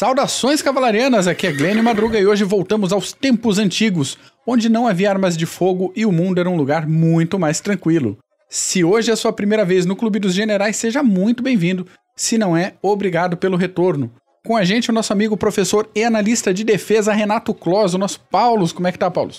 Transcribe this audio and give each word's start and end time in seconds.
Saudações 0.00 0.62
cavalarianas, 0.62 1.26
aqui 1.26 1.46
é 1.46 1.52
Glenn 1.52 1.82
Madruga 1.82 2.18
e 2.18 2.26
hoje 2.26 2.42
voltamos 2.42 2.90
aos 2.90 3.12
tempos 3.12 3.58
antigos, 3.58 4.16
onde 4.46 4.70
não 4.70 4.88
havia 4.88 5.10
armas 5.10 5.36
de 5.36 5.44
fogo 5.44 5.92
e 5.94 6.06
o 6.06 6.10
mundo 6.10 6.40
era 6.40 6.48
um 6.48 6.56
lugar 6.56 6.88
muito 6.88 7.38
mais 7.38 7.60
tranquilo. 7.60 8.16
Se 8.48 8.82
hoje 8.82 9.10
é 9.10 9.12
a 9.12 9.16
sua 9.16 9.30
primeira 9.30 9.62
vez 9.62 9.84
no 9.84 9.94
Clube 9.94 10.18
dos 10.18 10.32
Generais, 10.32 10.76
seja 10.76 11.02
muito 11.02 11.42
bem-vindo. 11.42 11.86
Se 12.16 12.38
não 12.38 12.56
é, 12.56 12.72
obrigado 12.80 13.36
pelo 13.36 13.58
retorno. 13.58 14.10
Com 14.42 14.56
a 14.56 14.64
gente 14.64 14.88
o 14.88 14.92
nosso 14.94 15.12
amigo 15.12 15.36
professor 15.36 15.86
e 15.94 16.02
analista 16.02 16.54
de 16.54 16.64
defesa 16.64 17.12
Renato 17.12 17.52
Clos, 17.52 17.92
o 17.92 17.98
nosso 17.98 18.20
Paulo. 18.20 18.72
Como 18.72 18.88
é 18.88 18.92
que 18.92 18.98
tá, 18.98 19.10
Paulo? 19.10 19.32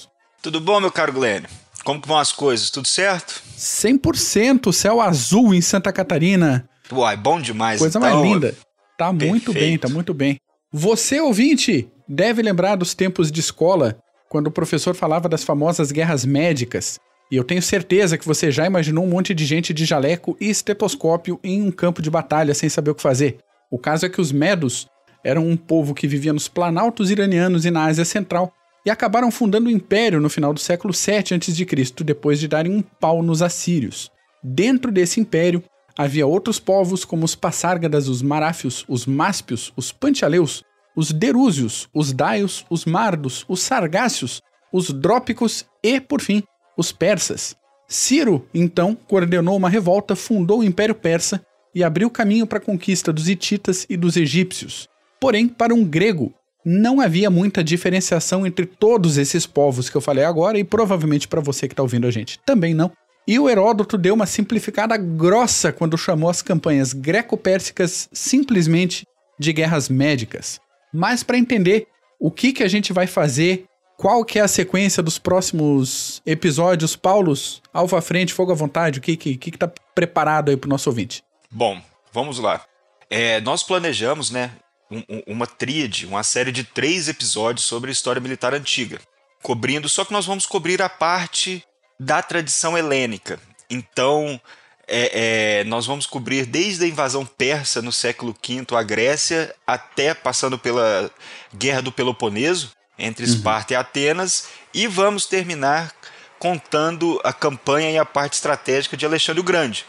Tudo 0.43 0.61
bom, 0.61 0.79
meu 0.79 0.91
caro 0.91 1.11
Glenn? 1.11 1.41
Como 1.83 1.99
que 1.99 2.07
vão 2.07 2.19
as 2.19 2.31
coisas? 2.31 2.69
Tudo 2.69 2.87
certo? 2.87 3.41
100% 3.57 4.71
céu 4.71 5.01
azul 5.01 5.55
em 5.55 5.61
Santa 5.61 5.91
Catarina. 5.91 6.69
Uai, 6.91 7.17
bom 7.17 7.41
demais. 7.41 7.79
Coisa 7.79 7.97
então, 7.97 8.07
mais 8.07 8.23
linda. 8.23 8.55
Tá 8.95 9.09
Perfeito. 9.09 9.31
muito 9.31 9.53
bem, 9.53 9.77
tá 9.79 9.89
muito 9.89 10.13
bem. 10.13 10.39
Você, 10.73 11.19
ouvinte, 11.19 11.91
deve 12.07 12.41
lembrar 12.41 12.77
dos 12.77 12.93
tempos 12.93 13.29
de 13.29 13.41
escola, 13.41 13.97
quando 14.29 14.47
o 14.47 14.51
professor 14.51 14.95
falava 14.95 15.27
das 15.27 15.43
famosas 15.43 15.91
guerras 15.91 16.23
médicas. 16.23 16.97
E 17.29 17.35
eu 17.35 17.43
tenho 17.43 17.61
certeza 17.61 18.17
que 18.17 18.25
você 18.25 18.49
já 18.49 18.65
imaginou 18.65 19.03
um 19.03 19.09
monte 19.09 19.33
de 19.33 19.43
gente 19.43 19.73
de 19.73 19.83
jaleco 19.83 20.37
e 20.39 20.49
estetoscópio 20.49 21.37
em 21.43 21.61
um 21.61 21.71
campo 21.71 22.01
de 22.01 22.09
batalha 22.09 22.53
sem 22.53 22.69
saber 22.69 22.91
o 22.91 22.95
que 22.95 23.01
fazer. 23.01 23.39
O 23.69 23.77
caso 23.77 24.05
é 24.05 24.09
que 24.09 24.21
os 24.21 24.31
Medos 24.31 24.87
eram 25.25 25.45
um 25.45 25.57
povo 25.57 25.93
que 25.93 26.07
vivia 26.07 26.31
nos 26.31 26.47
planaltos 26.47 27.11
iranianos 27.11 27.65
e 27.65 27.71
na 27.71 27.87
Ásia 27.87 28.05
Central 28.05 28.53
e 28.85 28.89
acabaram 28.89 29.29
fundando 29.29 29.67
o 29.67 29.71
império 29.71 30.21
no 30.21 30.29
final 30.29 30.53
do 30.53 30.59
século 30.61 30.93
7 30.93 31.33
a.C., 31.33 32.03
depois 32.05 32.39
de 32.39 32.47
darem 32.47 32.73
um 32.73 32.81
pau 32.81 33.21
nos 33.21 33.41
assírios. 33.41 34.09
Dentro 34.41 34.89
desse 34.89 35.19
império, 35.19 35.61
Havia 35.97 36.25
outros 36.25 36.59
povos 36.59 37.05
como 37.05 37.25
os 37.25 37.35
Passárgadas, 37.35 38.07
os 38.07 38.21
Maráfios, 38.21 38.85
os 38.87 39.05
Máspios, 39.05 39.73
os 39.75 39.91
Pantialeus, 39.91 40.63
os 40.95 41.11
Derúzios, 41.11 41.89
os 41.93 42.11
Daios, 42.13 42.65
os 42.69 42.85
Mardos, 42.85 43.45
os 43.47 43.61
Sargácios, 43.61 44.41
os 44.71 44.91
Drópicos 44.91 45.65
e, 45.83 45.99
por 45.99 46.21
fim, 46.21 46.43
os 46.77 46.91
Persas. 46.91 47.55
Ciro, 47.87 48.47
então, 48.53 48.95
coordenou 48.95 49.57
uma 49.57 49.69
revolta, 49.69 50.15
fundou 50.15 50.59
o 50.59 50.63
Império 50.63 50.95
Persa 50.95 51.45
e 51.75 51.83
abriu 51.83 52.09
caminho 52.09 52.47
para 52.47 52.57
a 52.57 52.61
conquista 52.61 53.11
dos 53.11 53.27
hititas 53.27 53.85
e 53.89 53.97
dos 53.97 54.15
egípcios. 54.15 54.87
Porém, 55.19 55.47
para 55.47 55.73
um 55.73 55.83
grego, 55.83 56.33
não 56.63 57.01
havia 57.01 57.29
muita 57.29 57.63
diferenciação 57.63 58.45
entre 58.45 58.65
todos 58.65 59.17
esses 59.17 59.45
povos 59.45 59.89
que 59.89 59.97
eu 59.97 60.01
falei 60.01 60.23
agora 60.23 60.57
e 60.59 60.63
provavelmente 60.63 61.27
para 61.27 61.41
você 61.41 61.67
que 61.67 61.73
está 61.73 61.81
ouvindo 61.83 62.07
a 62.07 62.11
gente 62.11 62.39
também 62.45 62.73
não. 62.73 62.91
E 63.27 63.37
o 63.39 63.49
Heródoto 63.49 63.97
deu 63.97 64.13
uma 64.13 64.25
simplificada 64.25 64.97
grossa 64.97 65.71
quando 65.71 65.97
chamou 65.97 66.29
as 66.29 66.41
campanhas 66.41 66.93
greco-pérsicas 66.93 68.09
simplesmente 68.11 69.05
de 69.39 69.53
guerras 69.53 69.89
médicas. 69.89 70.59
Mas 70.93 71.23
para 71.23 71.37
entender 71.37 71.87
o 72.19 72.29
que, 72.31 72.51
que 72.51 72.63
a 72.63 72.67
gente 72.67 72.91
vai 72.93 73.07
fazer, 73.07 73.65
qual 73.97 74.25
que 74.25 74.39
é 74.39 74.41
a 74.41 74.47
sequência 74.47 75.01
dos 75.01 75.17
próximos 75.17 76.21
episódios, 76.25 76.95
Paulos, 76.95 77.61
alvo 77.73 77.95
à 77.95 78.01
frente, 78.01 78.33
fogo 78.33 78.51
à 78.51 78.55
vontade, 78.55 78.99
o 78.99 79.01
que 79.01 79.15
que, 79.15 79.37
que, 79.37 79.51
que 79.51 79.57
tá 79.57 79.71
preparado 79.93 80.49
aí 80.49 80.57
pro 80.57 80.69
nosso 80.69 80.89
ouvinte? 80.89 81.23
Bom, 81.49 81.81
vamos 82.11 82.39
lá. 82.39 82.65
É, 83.09 83.39
nós 83.41 83.61
planejamos, 83.61 84.31
né, 84.31 84.51
um, 84.89 85.03
uma 85.27 85.47
tríade, 85.47 86.05
uma 86.05 86.23
série 86.23 86.51
de 86.51 86.63
três 86.63 87.07
episódios 87.07 87.65
sobre 87.65 87.89
a 87.89 87.93
história 87.93 88.19
militar 88.19 88.53
antiga, 88.53 88.99
cobrindo, 89.41 89.87
só 89.87 90.03
que 90.03 90.13
nós 90.13 90.25
vamos 90.25 90.45
cobrir 90.45 90.81
a 90.81 90.89
parte 90.89 91.63
da 92.01 92.19
tradição 92.19 92.75
helênica. 92.75 93.39
Então, 93.69 94.41
é, 94.87 95.59
é, 95.59 95.63
nós 95.65 95.85
vamos 95.85 96.07
cobrir 96.07 96.47
desde 96.47 96.83
a 96.83 96.87
invasão 96.87 97.23
persa 97.23 97.79
no 97.79 97.91
século 97.91 98.35
V 98.43 98.75
à 98.75 98.81
Grécia, 98.81 99.53
até 99.67 100.15
passando 100.15 100.57
pela 100.57 101.11
Guerra 101.55 101.83
do 101.83 101.91
Peloponeso, 101.91 102.71
entre 102.97 103.23
uhum. 103.23 103.31
Esparta 103.31 103.75
uhum. 103.75 103.79
e 103.79 103.81
Atenas, 103.81 104.47
e 104.73 104.87
vamos 104.87 105.27
terminar 105.27 105.93
contando 106.39 107.21
a 107.23 107.31
campanha 107.31 107.91
e 107.91 107.99
a 107.99 108.05
parte 108.05 108.33
estratégica 108.33 108.97
de 108.97 109.05
Alexandre 109.05 109.39
o 109.39 109.43
Grande. 109.43 109.85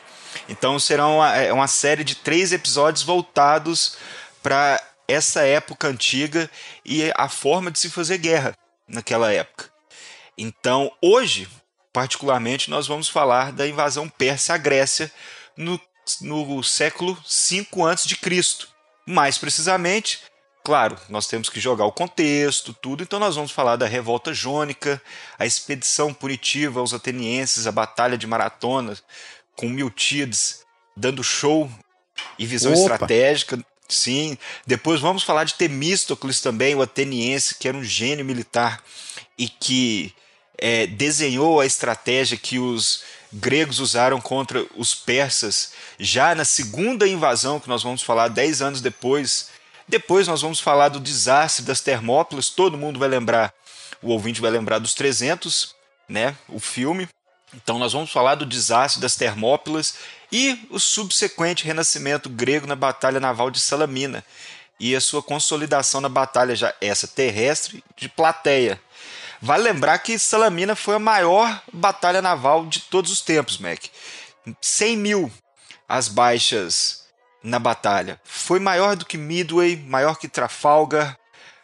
Então 0.51 0.79
será 0.79 1.07
uma, 1.09 1.35
é, 1.35 1.51
uma 1.51 1.67
série 1.67 2.05
de 2.05 2.15
três 2.15 2.53
episódios 2.53 3.03
voltados 3.03 3.97
para 4.43 4.79
essa 5.09 5.41
época 5.47 5.89
antiga 5.89 6.51
e 6.85 7.11
a 7.17 7.31
forma 7.31 7.71
de 7.71 7.79
se 7.79 7.89
fazer 7.89 8.19
guerra 8.19 8.55
naquela 8.87 9.33
época. 9.33 9.71
Então, 10.37 10.91
hoje, 11.01 11.49
Particularmente, 11.93 12.71
nós 12.71 12.87
vamos 12.87 13.09
falar 13.09 13.53
da 13.53 13.67
invasão 13.67 14.09
persa 14.09 14.55
à 14.55 14.57
Grécia 14.57 15.13
no, 15.57 15.81
no 16.21 16.63
século 16.63 17.15
V 17.15 17.67
a.C. 17.85 18.67
Mais 19.07 19.37
precisamente, 19.37 20.21
claro, 20.65 20.97
nós 21.09 21.27
temos 21.27 21.51
que 21.51 21.61
jogar 21.61 21.85
o 21.85 21.93
contexto, 21.93 22.73
tudo, 22.73 23.03
então 23.03 23.19
nós 23.19 23.35
vamos 23.35 23.51
falar 23.51 23.77
da 23.77 23.87
revolta 23.87 24.33
jônica, 24.33 25.03
a 25.39 25.45
expedição 25.45 26.15
punitiva 26.15 26.81
aos 26.81 26.95
atenienses, 26.95 27.67
a 27.67 27.73
batalha 27.73 28.17
de 28.17 28.27
Maratona, 28.27 28.97
com 29.57 29.69
Miltiades 29.69 30.63
dando 30.97 31.23
show 31.23 31.71
e 32.39 32.47
visão 32.47 32.73
Opa. 32.73 32.81
estratégica. 32.81 33.59
Sim, 33.89 34.39
depois 34.67 35.01
vamos 35.01 35.23
falar 35.23 35.45
de 35.45 35.55
Temístocles 35.55 36.41
também, 36.41 36.75
o 36.75 36.83
ateniense, 36.83 37.57
que 37.57 37.69
era 37.69 37.77
um 37.77 37.85
gênio 37.85 38.25
militar 38.25 38.83
e 39.37 39.49
que 39.49 40.15
é, 40.63 40.87
desenhou 40.87 41.61
a 41.61 41.67
estratégia 41.67 42.39
que 42.39 42.57
os 42.57 43.03
gregos 43.33 43.81
usaram 43.81 44.21
contra 44.21 44.65
os 44.77 44.95
persas 44.95 45.73
já 45.99 46.37
na 46.37 46.45
segunda 46.45 47.09
invasão, 47.09 47.59
que 47.59 47.69
nós 47.69 47.83
vamos 47.83 48.01
falar 48.01 48.29
dez 48.29 48.63
anos 48.63 48.81
depois. 48.81 49.49
Depois 49.89 50.29
nós 50.29 50.41
vamos 50.41 50.61
falar 50.61 50.89
do 50.89 51.01
desastre 51.01 51.65
das 51.65 51.81
Termópilas, 51.81 52.49
todo 52.49 52.79
mundo 52.79 53.01
vai 53.01 53.09
lembrar, 53.09 53.53
o 54.01 54.11
ouvinte 54.11 54.41
vai 54.41 54.53
lembrar 54.53 54.79
dos 54.79 54.95
300, 54.95 55.75
né, 56.09 56.37
o 56.49 56.61
filme. 56.61 57.09
Então 57.53 57.77
nós 57.77 57.93
vamos 57.93 58.13
falar 58.13 58.37
do 58.37 58.47
desastre 58.47 59.03
das 59.03 59.17
Termópilas 59.17 59.97
e 60.31 60.65
o 60.71 60.79
subsequente 60.79 61.65
renascimento 61.65 62.29
grego 62.29 62.69
na 62.69 62.77
batalha 62.77 63.19
naval 63.19 63.51
de 63.51 63.59
Salamina 63.59 64.25
e 64.79 64.95
a 64.95 65.01
sua 65.01 65.25
consolidação 65.25 66.01
na 66.01 66.09
batalha 66.09 66.55
já 66.55 66.73
essa 66.81 67.09
terrestre 67.09 67.83
de 67.97 68.09
Plateia. 68.09 68.81
Vale 69.43 69.65
lembrar 69.65 69.99
que 69.99 70.17
Salamina 70.21 70.77
foi 70.77 70.95
a 70.95 71.01
maior 71.01 71.61
batalha 71.73 72.23
naval 72.23 72.65
de 72.67 72.79
todos 72.83 73.11
os 73.11 73.21
tempos, 73.21 73.59
Mac. 73.59 73.87
100 74.61 74.97
mil 74.97 75.33
as 75.89 76.07
baixas 76.07 77.03
na 77.43 77.59
batalha. 77.59 78.21
Foi 78.23 78.61
maior 78.61 78.95
do 78.95 79.05
que 79.05 79.19
Midway, 79.19 79.77
maior 79.77 80.17
que 80.17 80.29
Trafalgar. 80.29 81.19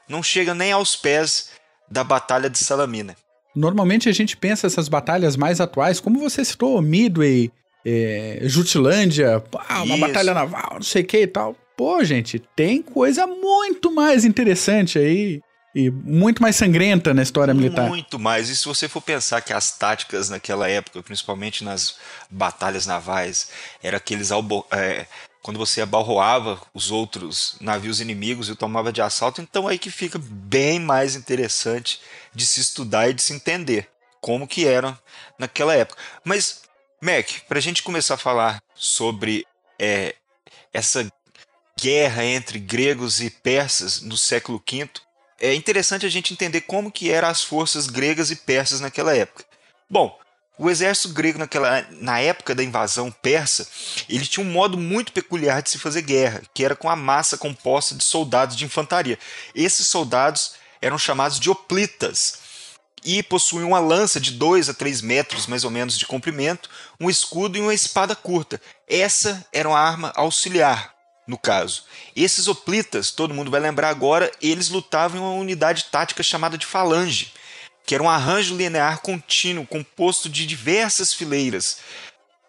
Não 0.08 0.24
chega 0.24 0.54
nem 0.54 0.72
aos 0.72 0.96
pés 0.96 1.50
da 1.88 2.02
Batalha 2.02 2.50
de 2.50 2.58
Salamina. 2.58 3.16
Normalmente 3.54 4.08
a 4.08 4.12
gente 4.12 4.36
pensa 4.36 4.66
essas 4.66 4.88
batalhas 4.88 5.36
mais 5.36 5.60
atuais, 5.60 6.00
como 6.00 6.18
você 6.18 6.44
citou, 6.44 6.82
Midway, 6.82 7.50
é, 7.84 8.40
Jutlândia, 8.42 9.42
uma 9.68 9.84
Isso. 9.84 9.98
batalha 9.98 10.34
naval, 10.34 10.74
não 10.74 10.82
sei 10.82 11.02
o 11.02 11.06
que 11.06 11.20
e 11.22 11.26
tal. 11.26 11.54
Pô, 11.76 12.02
gente, 12.02 12.40
tem 12.56 12.82
coisa 12.82 13.26
muito 13.26 13.94
mais 13.94 14.24
interessante 14.24 14.98
aí 14.98 15.40
e 15.74 15.90
muito 15.90 16.40
mais 16.40 16.56
sangrenta 16.56 17.12
na 17.12 17.22
história 17.22 17.52
militar. 17.52 17.88
Muito 17.88 18.18
mais. 18.18 18.48
E 18.48 18.56
se 18.56 18.64
você 18.64 18.88
for 18.88 19.02
pensar 19.02 19.40
que 19.42 19.52
as 19.52 19.76
táticas 19.76 20.28
naquela 20.28 20.68
época, 20.68 21.02
principalmente 21.02 21.62
nas 21.62 21.96
batalhas 22.30 22.86
navais, 22.86 23.50
era 23.82 23.98
aqueles 23.98 24.30
é, 24.72 25.06
quando 25.42 25.58
você 25.58 25.80
abalroava 25.80 26.60
os 26.72 26.90
outros 26.90 27.56
navios 27.60 28.00
inimigos 28.00 28.48
e 28.48 28.56
tomava 28.56 28.92
de 28.92 29.02
assalto, 29.02 29.40
então 29.40 29.68
aí 29.68 29.78
que 29.78 29.90
fica 29.90 30.18
bem 30.18 30.80
mais 30.80 31.14
interessante 31.14 32.00
de 32.34 32.46
se 32.46 32.60
estudar 32.60 33.08
e 33.08 33.14
de 33.14 33.22
se 33.22 33.32
entender 33.32 33.88
como 34.20 34.48
que 34.48 34.66
eram 34.66 34.98
naquela 35.38 35.74
época. 35.74 36.00
Mas, 36.24 36.62
Mac, 37.00 37.28
para 37.48 37.58
a 37.58 37.62
gente 37.62 37.82
começar 37.82 38.14
a 38.14 38.18
falar 38.18 38.60
sobre 38.74 39.46
é, 39.78 40.14
essa 40.72 41.06
guerra 41.80 42.24
entre 42.24 42.58
gregos 42.58 43.20
e 43.20 43.30
persas 43.30 44.00
no 44.00 44.16
século 44.16 44.62
V, 44.68 44.90
é 45.40 45.54
interessante 45.54 46.04
a 46.04 46.08
gente 46.08 46.32
entender 46.32 46.62
como 46.62 46.90
que 46.90 47.10
eram 47.10 47.28
as 47.28 47.42
forças 47.42 47.86
gregas 47.86 48.30
e 48.30 48.36
persas 48.36 48.80
naquela 48.80 49.14
época. 49.14 49.44
Bom, 49.88 50.18
o 50.58 50.68
exército 50.68 51.10
grego 51.10 51.38
naquela, 51.38 51.86
na 51.92 52.18
época 52.18 52.54
da 52.54 52.64
invasão 52.64 53.12
persa, 53.12 53.68
ele 54.08 54.26
tinha 54.26 54.44
um 54.44 54.50
modo 54.50 54.76
muito 54.76 55.12
peculiar 55.12 55.62
de 55.62 55.70
se 55.70 55.78
fazer 55.78 56.02
guerra, 56.02 56.42
que 56.52 56.64
era 56.64 56.74
com 56.74 56.90
a 56.90 56.96
massa 56.96 57.38
composta 57.38 57.94
de 57.94 58.02
soldados 58.02 58.56
de 58.56 58.64
infantaria. 58.64 59.18
Esses 59.54 59.86
soldados 59.86 60.54
eram 60.82 60.98
chamados 60.98 61.38
de 61.38 61.48
hoplitas 61.48 62.40
e 63.04 63.22
possuíam 63.22 63.68
uma 63.68 63.78
lança 63.78 64.18
de 64.18 64.32
2 64.32 64.68
a 64.68 64.74
3 64.74 65.00
metros 65.02 65.46
mais 65.46 65.62
ou 65.62 65.70
menos 65.70 65.96
de 65.96 66.06
comprimento, 66.06 66.68
um 66.98 67.08
escudo 67.08 67.56
e 67.56 67.60
uma 67.60 67.72
espada 67.72 68.16
curta. 68.16 68.60
Essa 68.88 69.46
era 69.52 69.68
uma 69.68 69.78
arma 69.78 70.12
auxiliar 70.16 70.97
no 71.28 71.36
caso. 71.36 71.84
Esses 72.16 72.48
hoplitas, 72.48 73.10
todo 73.10 73.34
mundo 73.34 73.50
vai 73.50 73.60
lembrar 73.60 73.90
agora, 73.90 74.32
eles 74.40 74.70
lutavam 74.70 75.20
em 75.20 75.22
uma 75.22 75.34
unidade 75.34 75.84
tática 75.92 76.22
chamada 76.22 76.56
de 76.56 76.64
falange, 76.64 77.34
que 77.86 77.94
era 77.94 78.02
um 78.02 78.08
arranjo 78.08 78.56
linear 78.56 79.00
contínuo 79.00 79.66
composto 79.66 80.28
de 80.28 80.46
diversas 80.46 81.12
fileiras. 81.12 81.78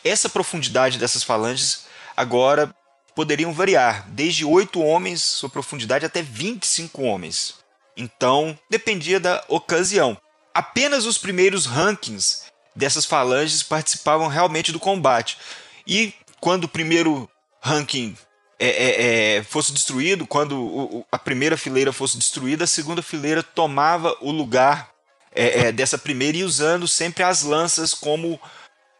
Essa 0.03 0.29
profundidade 0.29 0.97
dessas 0.97 1.23
falanges 1.23 1.85
agora 2.15 2.73
poderiam 3.13 3.51
variar, 3.51 4.07
desde 4.09 4.45
8 4.45 4.81
homens, 4.81 5.21
sua 5.21 5.49
profundidade, 5.49 6.05
até 6.05 6.21
25 6.21 7.03
homens. 7.03 7.55
Então, 7.97 8.57
dependia 8.69 9.19
da 9.19 9.43
ocasião. 9.49 10.17
Apenas 10.53 11.05
os 11.05 11.17
primeiros 11.17 11.65
rankings 11.65 12.43
dessas 12.73 13.03
falanges 13.03 13.61
participavam 13.61 14.27
realmente 14.27 14.71
do 14.71 14.79
combate. 14.79 15.37
E 15.85 16.13
quando 16.39 16.63
o 16.63 16.69
primeiro 16.69 17.29
ranking 17.61 18.17
é, 18.59 18.67
é, 18.67 19.37
é, 19.37 19.43
fosse 19.43 19.71
destruído, 19.71 20.27
quando 20.27 20.61
o, 20.61 21.05
a 21.09 21.17
primeira 21.17 21.55
fileira 21.55 21.93
fosse 21.93 22.17
destruída, 22.17 22.65
a 22.65 22.67
segunda 22.67 23.01
fileira 23.01 23.41
tomava 23.41 24.15
o 24.19 24.31
lugar 24.31 24.91
é, 25.33 25.67
é, 25.67 25.71
dessa 25.71 25.97
primeira 25.97 26.37
e 26.37 26.43
usando 26.43 26.87
sempre 26.87 27.23
as 27.23 27.43
lanças 27.43 27.93
como 27.93 28.39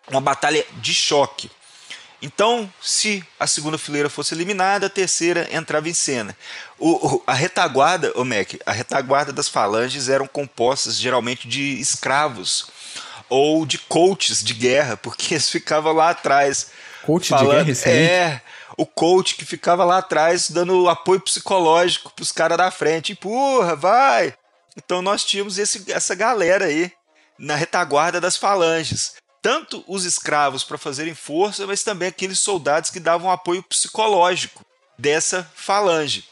uma 0.10 0.22
batalha 0.22 0.66
de 0.78 0.94
choque. 0.94 1.52
Então, 2.22 2.72
se 2.82 3.24
a 3.40 3.48
segunda 3.48 3.78
fileira 3.78 4.10
fosse 4.10 4.34
eliminada, 4.34 4.88
a 4.88 4.90
terceira 4.90 5.48
entrava 5.52 5.88
em 5.88 5.94
cena. 5.94 6.36
O, 6.78 7.16
o, 7.16 7.24
a 7.26 7.34
retaguarda, 7.34 8.12
o 8.16 8.26
Mac, 8.26 8.56
a 8.66 8.72
retaguarda 8.72 9.32
das 9.32 9.48
falanges 9.48 10.10
eram 10.10 10.28
compostas 10.28 10.98
geralmente 10.98 11.48
de 11.48 11.80
escravos 11.80 12.68
ou 13.30 13.66
de 13.66 13.78
coaches 13.78 14.44
de 14.44 14.54
guerra, 14.54 14.98
porque 14.98 15.34
eles 15.36 15.50
ficavam 15.50 15.94
lá 15.94 16.10
atrás. 16.10 16.68
Coach 17.06 17.30
falando, 17.30 17.50
de 17.50 17.56
guerra, 17.56 17.72
excelente. 17.72 18.12
É, 18.12 18.42
o 18.80 18.86
coach 18.86 19.36
que 19.36 19.46
ficava 19.46 19.84
lá 19.84 19.98
atrás 19.98 20.50
dando 20.50 20.88
apoio 20.88 21.20
psicológico 21.20 22.12
para 22.14 22.24
os 22.24 22.32
caras 22.32 22.58
da 22.58 22.72
frente. 22.72 23.12
Empurra, 23.12 23.76
vai! 23.76 24.34
Então 24.78 25.02
nós 25.02 25.26
tínhamos 25.26 25.58
esse, 25.58 25.92
essa 25.92 26.16
galera 26.16 26.66
aí 26.66 26.92
na 27.38 27.56
retaguarda 27.56 28.22
das 28.22 28.38
falanges 28.38 29.20
tanto 29.42 29.84
os 29.88 30.06
escravos 30.06 30.64
para 30.64 30.78
fazerem 30.78 31.16
força, 31.16 31.66
mas 31.66 31.84
também 31.84 32.08
aqueles 32.08 32.40
soldados 32.40 32.90
que 32.90 33.00
davam 33.00 33.32
apoio 33.32 33.64
psicológico 33.64 34.66
dessa 34.98 35.50
falange. 35.56 36.26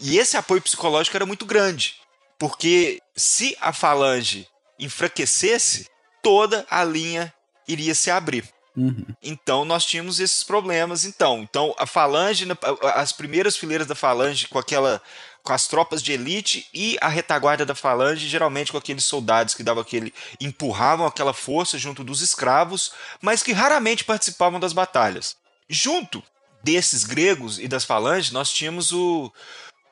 E 0.00 0.18
esse 0.18 0.36
apoio 0.36 0.62
psicológico 0.62 1.16
era 1.16 1.26
muito 1.26 1.44
grande, 1.44 1.96
porque 2.38 3.00
se 3.16 3.56
a 3.60 3.72
falange 3.72 4.46
enfraquecesse, 4.78 5.86
toda 6.22 6.66
a 6.70 6.84
linha 6.84 7.32
iria 7.66 7.94
se 7.94 8.10
abrir. 8.10 8.48
Uhum. 8.76 9.06
Então 9.22 9.64
nós 9.64 9.84
tínhamos 9.84 10.18
esses 10.20 10.42
problemas. 10.42 11.04
Então, 11.04 11.42
então 11.42 11.74
a 11.78 11.86
falange, 11.86 12.46
as 12.94 13.12
primeiras 13.12 13.56
fileiras 13.56 13.86
da 13.86 13.94
falange 13.94 14.48
com 14.48 14.58
aquela 14.58 15.00
com 15.42 15.52
as 15.52 15.68
tropas 15.68 16.02
de 16.02 16.10
elite 16.10 16.66
e 16.72 16.96
a 17.02 17.08
retaguarda 17.08 17.66
da 17.66 17.74
falange, 17.74 18.26
geralmente 18.26 18.72
com 18.72 18.78
aqueles 18.78 19.04
soldados 19.04 19.52
que 19.54 19.62
davam 19.62 19.82
aquele 19.82 20.12
empurravam 20.40 21.06
aquela 21.06 21.34
força 21.34 21.76
junto 21.76 22.02
dos 22.02 22.22
escravos, 22.22 22.92
mas 23.20 23.42
que 23.42 23.52
raramente 23.52 24.04
participavam 24.04 24.58
das 24.58 24.72
batalhas. 24.72 25.36
Junto 25.68 26.22
desses 26.62 27.04
gregos 27.04 27.58
e 27.58 27.68
das 27.68 27.84
falanges, 27.84 28.32
nós 28.32 28.50
tínhamos 28.50 28.90
o, 28.90 29.30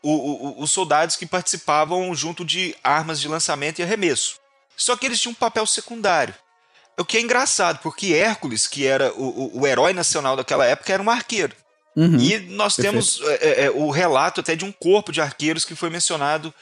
o, 0.02 0.10
o, 0.10 0.62
os 0.62 0.72
soldados 0.72 1.16
que 1.16 1.26
participavam 1.26 2.14
junto 2.14 2.46
de 2.46 2.74
armas 2.82 3.20
de 3.20 3.28
lançamento 3.28 3.78
e 3.78 3.82
arremesso. 3.82 4.40
Só 4.74 4.96
que 4.96 5.04
eles 5.04 5.20
tinham 5.20 5.32
um 5.32 5.34
papel 5.34 5.66
secundário. 5.66 6.34
O 6.98 7.04
que 7.04 7.16
é 7.16 7.20
engraçado, 7.20 7.78
porque 7.82 8.14
Hércules, 8.14 8.66
que 8.66 8.86
era 8.86 9.12
o, 9.14 9.60
o 9.60 9.66
herói 9.66 9.92
nacional 9.92 10.36
daquela 10.36 10.66
época, 10.66 10.92
era 10.92 11.02
um 11.02 11.10
arqueiro. 11.10 11.54
Uhum, 11.94 12.18
e 12.18 12.38
nós 12.38 12.76
perfeito. 12.76 12.92
temos 12.92 13.20
é, 13.22 13.34
é, 13.34 13.64
é, 13.64 13.70
o 13.70 13.90
relato 13.90 14.40
até 14.40 14.56
de 14.56 14.64
um 14.64 14.72
corpo 14.72 15.12
de 15.12 15.20
arqueiros 15.20 15.64
que 15.64 15.74
foi 15.74 15.90
mencionado 15.90 16.52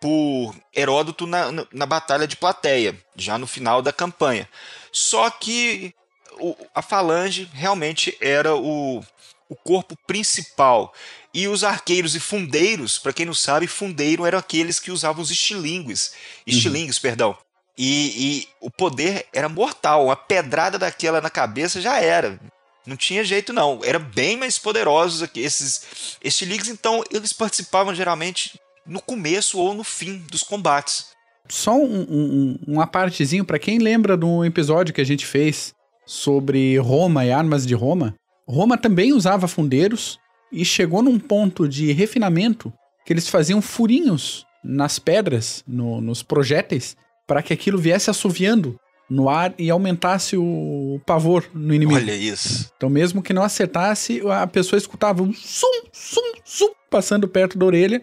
por 0.00 0.54
Heródoto 0.74 1.26
na, 1.26 1.52
na, 1.52 1.66
na 1.72 1.86
Batalha 1.86 2.26
de 2.26 2.36
Plateia, 2.36 2.96
já 3.16 3.36
no 3.36 3.46
final 3.46 3.82
da 3.82 3.92
campanha. 3.92 4.48
Só 4.92 5.28
que 5.30 5.94
o, 6.38 6.56
a 6.74 6.80
falange 6.80 7.50
realmente 7.52 8.16
era 8.20 8.54
o, 8.54 9.02
o 9.48 9.56
corpo 9.56 9.96
principal. 10.06 10.94
E 11.34 11.46
os 11.48 11.64
arqueiros 11.64 12.14
e 12.14 12.20
fundeiros, 12.20 12.98
para 12.98 13.12
quem 13.12 13.26
não 13.26 13.34
sabe, 13.34 13.66
fundeiro 13.66 14.24
eram 14.24 14.38
aqueles 14.38 14.80
que 14.80 14.90
usavam 14.90 15.22
os 15.22 15.30
estilingues. 15.30 16.12
Estilingues, 16.46 16.96
uhum. 16.96 17.02
perdão. 17.02 17.38
E, 17.78 18.40
e, 18.40 18.48
o 18.60 18.70
poder 18.70 19.26
era 19.32 19.48
mortal. 19.48 20.06
Uma 20.06 20.16
pedrada 20.16 20.76
daquela 20.76 21.20
na 21.20 21.30
cabeça 21.30 21.80
já 21.80 22.00
era. 22.00 22.38
Não 22.84 22.96
tinha 22.96 23.22
jeito, 23.22 23.52
não. 23.52 23.80
Era 23.84 24.00
bem 24.00 24.36
mais 24.36 24.58
poderosos 24.58 25.22
aqui, 25.22 25.40
esses 25.40 26.16
estilingues. 26.22 26.68
Então, 26.68 27.04
eles 27.12 27.32
participavam 27.32 27.94
geralmente 27.94 28.58
no 28.84 29.00
começo 29.00 29.58
ou 29.58 29.74
no 29.74 29.84
fim 29.84 30.18
dos 30.30 30.42
combates. 30.42 31.06
Só 31.48 31.76
um, 31.76 32.00
um, 32.00 32.58
uma 32.66 32.86
partezinho, 32.86 33.44
para 33.44 33.58
quem 33.58 33.78
lembra 33.78 34.16
do 34.16 34.44
episódio 34.44 34.92
que 34.92 35.00
a 35.00 35.06
gente 35.06 35.24
fez 35.24 35.72
sobre 36.04 36.78
Roma 36.78 37.24
e 37.24 37.30
armas 37.30 37.66
de 37.66 37.74
Roma, 37.74 38.14
Roma 38.46 38.76
também 38.76 39.12
usava 39.12 39.46
fundeiros 39.46 40.18
e 40.50 40.64
chegou 40.64 41.02
num 41.02 41.18
ponto 41.18 41.68
de 41.68 41.92
refinamento 41.92 42.72
que 43.04 43.12
eles 43.12 43.28
faziam 43.28 43.62
furinhos 43.62 44.46
nas 44.64 44.98
pedras, 44.98 45.62
no, 45.66 46.00
nos 46.00 46.22
projéteis, 46.22 46.96
para 47.28 47.42
que 47.42 47.52
aquilo 47.52 47.78
viesse 47.78 48.08
assoviando 48.08 48.80
no 49.08 49.28
ar 49.28 49.54
e 49.58 49.70
aumentasse 49.70 50.36
o 50.36 51.00
pavor 51.06 51.44
no 51.54 51.74
inimigo. 51.74 52.00
Olha 52.00 52.14
isso. 52.14 52.72
Então, 52.76 52.90
mesmo 52.90 53.22
que 53.22 53.32
não 53.32 53.42
acertasse, 53.42 54.22
a 54.28 54.46
pessoa 54.46 54.78
escutava 54.78 55.22
um 55.22 55.32
zum, 55.32 55.82
zum, 55.92 56.32
zum 56.44 56.70
passando 56.90 57.28
perto 57.28 57.58
da 57.58 57.66
orelha 57.66 58.02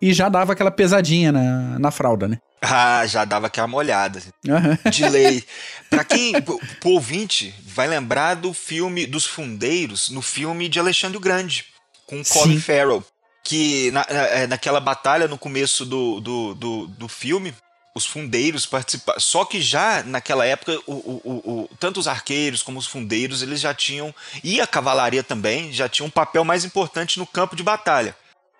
e 0.00 0.14
já 0.14 0.28
dava 0.28 0.52
aquela 0.52 0.70
pesadinha 0.70 1.30
na, 1.32 1.78
na 1.78 1.90
fralda, 1.90 2.26
né? 2.26 2.38
Ah, 2.62 3.06
já 3.06 3.24
dava 3.24 3.48
aquela 3.48 3.66
molhada. 3.66 4.22
Uhum. 4.46 4.90
De 4.90 5.08
lei. 5.08 5.44
Pra 5.88 6.04
quem, 6.04 6.32
pro 6.42 6.90
ouvinte, 6.90 7.54
vai 7.64 7.88
lembrar 7.88 8.34
do 8.34 8.52
filme 8.52 9.06
dos 9.06 9.26
fundeiros, 9.26 10.10
no 10.10 10.22
filme 10.22 10.68
de 10.68 10.78
Alexandre 10.78 11.16
o 11.16 11.20
Grande, 11.20 11.64
com 12.06 12.22
Colin 12.22 12.60
Farrell. 12.60 13.04
Que 13.42 13.90
na, 13.90 14.04
é, 14.08 14.46
naquela 14.46 14.78
batalha 14.78 15.26
no 15.26 15.38
começo 15.38 15.86
do, 15.86 16.20
do, 16.20 16.54
do, 16.54 16.86
do 16.86 17.08
filme, 17.08 17.54
os 17.94 18.06
fundeiros 18.06 18.66
participaram. 18.66 19.20
Só 19.20 19.44
que 19.44 19.60
já 19.60 20.02
naquela 20.02 20.46
época, 20.46 20.78
o, 20.86 20.92
o, 20.92 21.20
o, 21.44 21.70
tanto 21.78 21.98
os 21.98 22.08
arqueiros 22.08 22.62
como 22.62 22.78
os 22.78 22.86
fundeiros, 22.86 23.42
eles 23.42 23.60
já 23.60 23.74
tinham, 23.74 24.14
e 24.42 24.60
a 24.60 24.66
cavalaria 24.66 25.22
também, 25.22 25.72
já 25.72 25.88
tinham 25.88 26.06
um 26.06 26.10
papel 26.10 26.44
mais 26.44 26.64
importante 26.64 27.18
no 27.18 27.26
campo 27.26 27.56
de 27.56 27.62
batalha. 27.62 28.16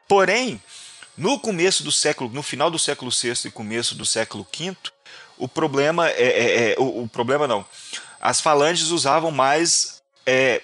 Porém, 0.08 0.60
no 1.16 1.38
começo 1.38 1.82
do 1.84 1.92
século, 1.92 2.30
no 2.30 2.42
final 2.42 2.70
do 2.70 2.78
século 2.78 3.10
VI 3.10 3.34
e 3.44 3.50
começo 3.50 3.94
do 3.94 4.04
século 4.04 4.46
V, 4.56 4.76
o 5.38 5.46
problema 5.46 6.08
é, 6.08 6.22
é, 6.22 6.72
é 6.72 6.76
o, 6.78 7.04
o, 7.04 7.08
problema 7.08 7.46
não. 7.46 7.64
As 8.20 8.40
falanges 8.40 8.90
usavam 8.90 9.30
mais 9.30 10.02
é, 10.26 10.62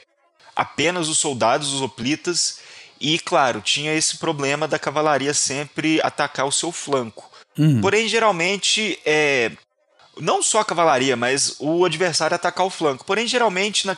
apenas 0.54 1.08
os 1.08 1.18
soldados, 1.18 1.72
os 1.72 1.80
hoplitas, 1.80 2.60
e 3.00 3.18
claro, 3.18 3.60
tinha 3.60 3.94
esse 3.94 4.16
problema 4.16 4.66
da 4.66 4.78
cavalaria 4.78 5.32
sempre 5.34 6.00
atacar 6.02 6.46
o 6.46 6.52
seu 6.52 6.72
flanco. 6.72 7.30
Uhum. 7.58 7.80
Porém, 7.80 8.08
geralmente, 8.08 8.98
é, 9.04 9.50
não 10.20 10.42
só 10.42 10.60
a 10.60 10.64
cavalaria, 10.64 11.16
mas 11.16 11.56
o 11.58 11.84
adversário 11.84 12.34
atacar 12.34 12.66
o 12.66 12.70
flanco. 12.70 13.04
Porém, 13.04 13.26
geralmente, 13.26 13.86
na, 13.86 13.96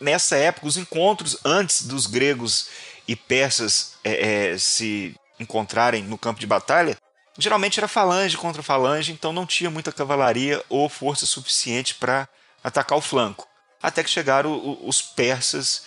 nessa 0.00 0.36
época, 0.36 0.66
os 0.66 0.76
encontros 0.76 1.38
antes 1.44 1.86
dos 1.86 2.06
gregos 2.06 2.68
e 3.06 3.16
persas 3.16 3.94
é, 4.04 4.52
é, 4.52 4.58
se 4.58 5.14
encontrarem 5.40 6.02
no 6.02 6.18
campo 6.18 6.40
de 6.40 6.46
batalha, 6.46 6.96
geralmente 7.38 7.78
era 7.78 7.88
falange 7.88 8.36
contra 8.36 8.62
falange, 8.62 9.12
então 9.12 9.32
não 9.32 9.46
tinha 9.46 9.70
muita 9.70 9.92
cavalaria 9.92 10.62
ou 10.68 10.88
força 10.88 11.24
suficiente 11.24 11.94
para 11.94 12.28
atacar 12.62 12.98
o 12.98 13.02
flanco. 13.02 13.46
Até 13.82 14.02
que 14.02 14.10
chegaram 14.10 14.78
os 14.82 15.00
persas 15.00 15.84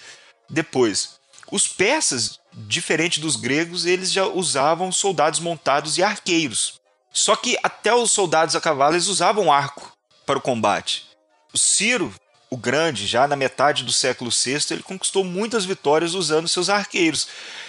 depois. 0.49 1.19
Os 1.51 1.67
persas, 1.67 2.39
diferente 2.53 3.19
dos 3.19 3.35
gregos, 3.35 3.85
eles 3.85 4.11
já 4.11 4.25
usavam 4.25 4.91
soldados 4.91 5.41
montados 5.41 5.97
e 5.97 6.03
arqueiros. 6.03 6.80
Só 7.11 7.35
que 7.35 7.57
até 7.61 7.93
os 7.93 8.11
soldados 8.11 8.55
a 8.55 8.61
cavalo 8.61 8.95
eles 8.95 9.07
usavam 9.07 9.51
arco 9.51 9.91
para 10.25 10.37
o 10.37 10.41
combate. 10.41 11.07
O 11.53 11.57
Ciro, 11.57 12.13
o 12.49 12.57
Grande, 12.57 13.05
já 13.05 13.27
na 13.27 13.35
metade 13.35 13.83
do 13.83 13.91
século 13.91 14.31
VI, 14.31 14.59
ele 14.71 14.83
conquistou 14.83 15.23
muitas 15.23 15.65
vitórias 15.65 16.13
usando 16.13 16.47
seus 16.47 16.69
arqueiros, 16.69 17.27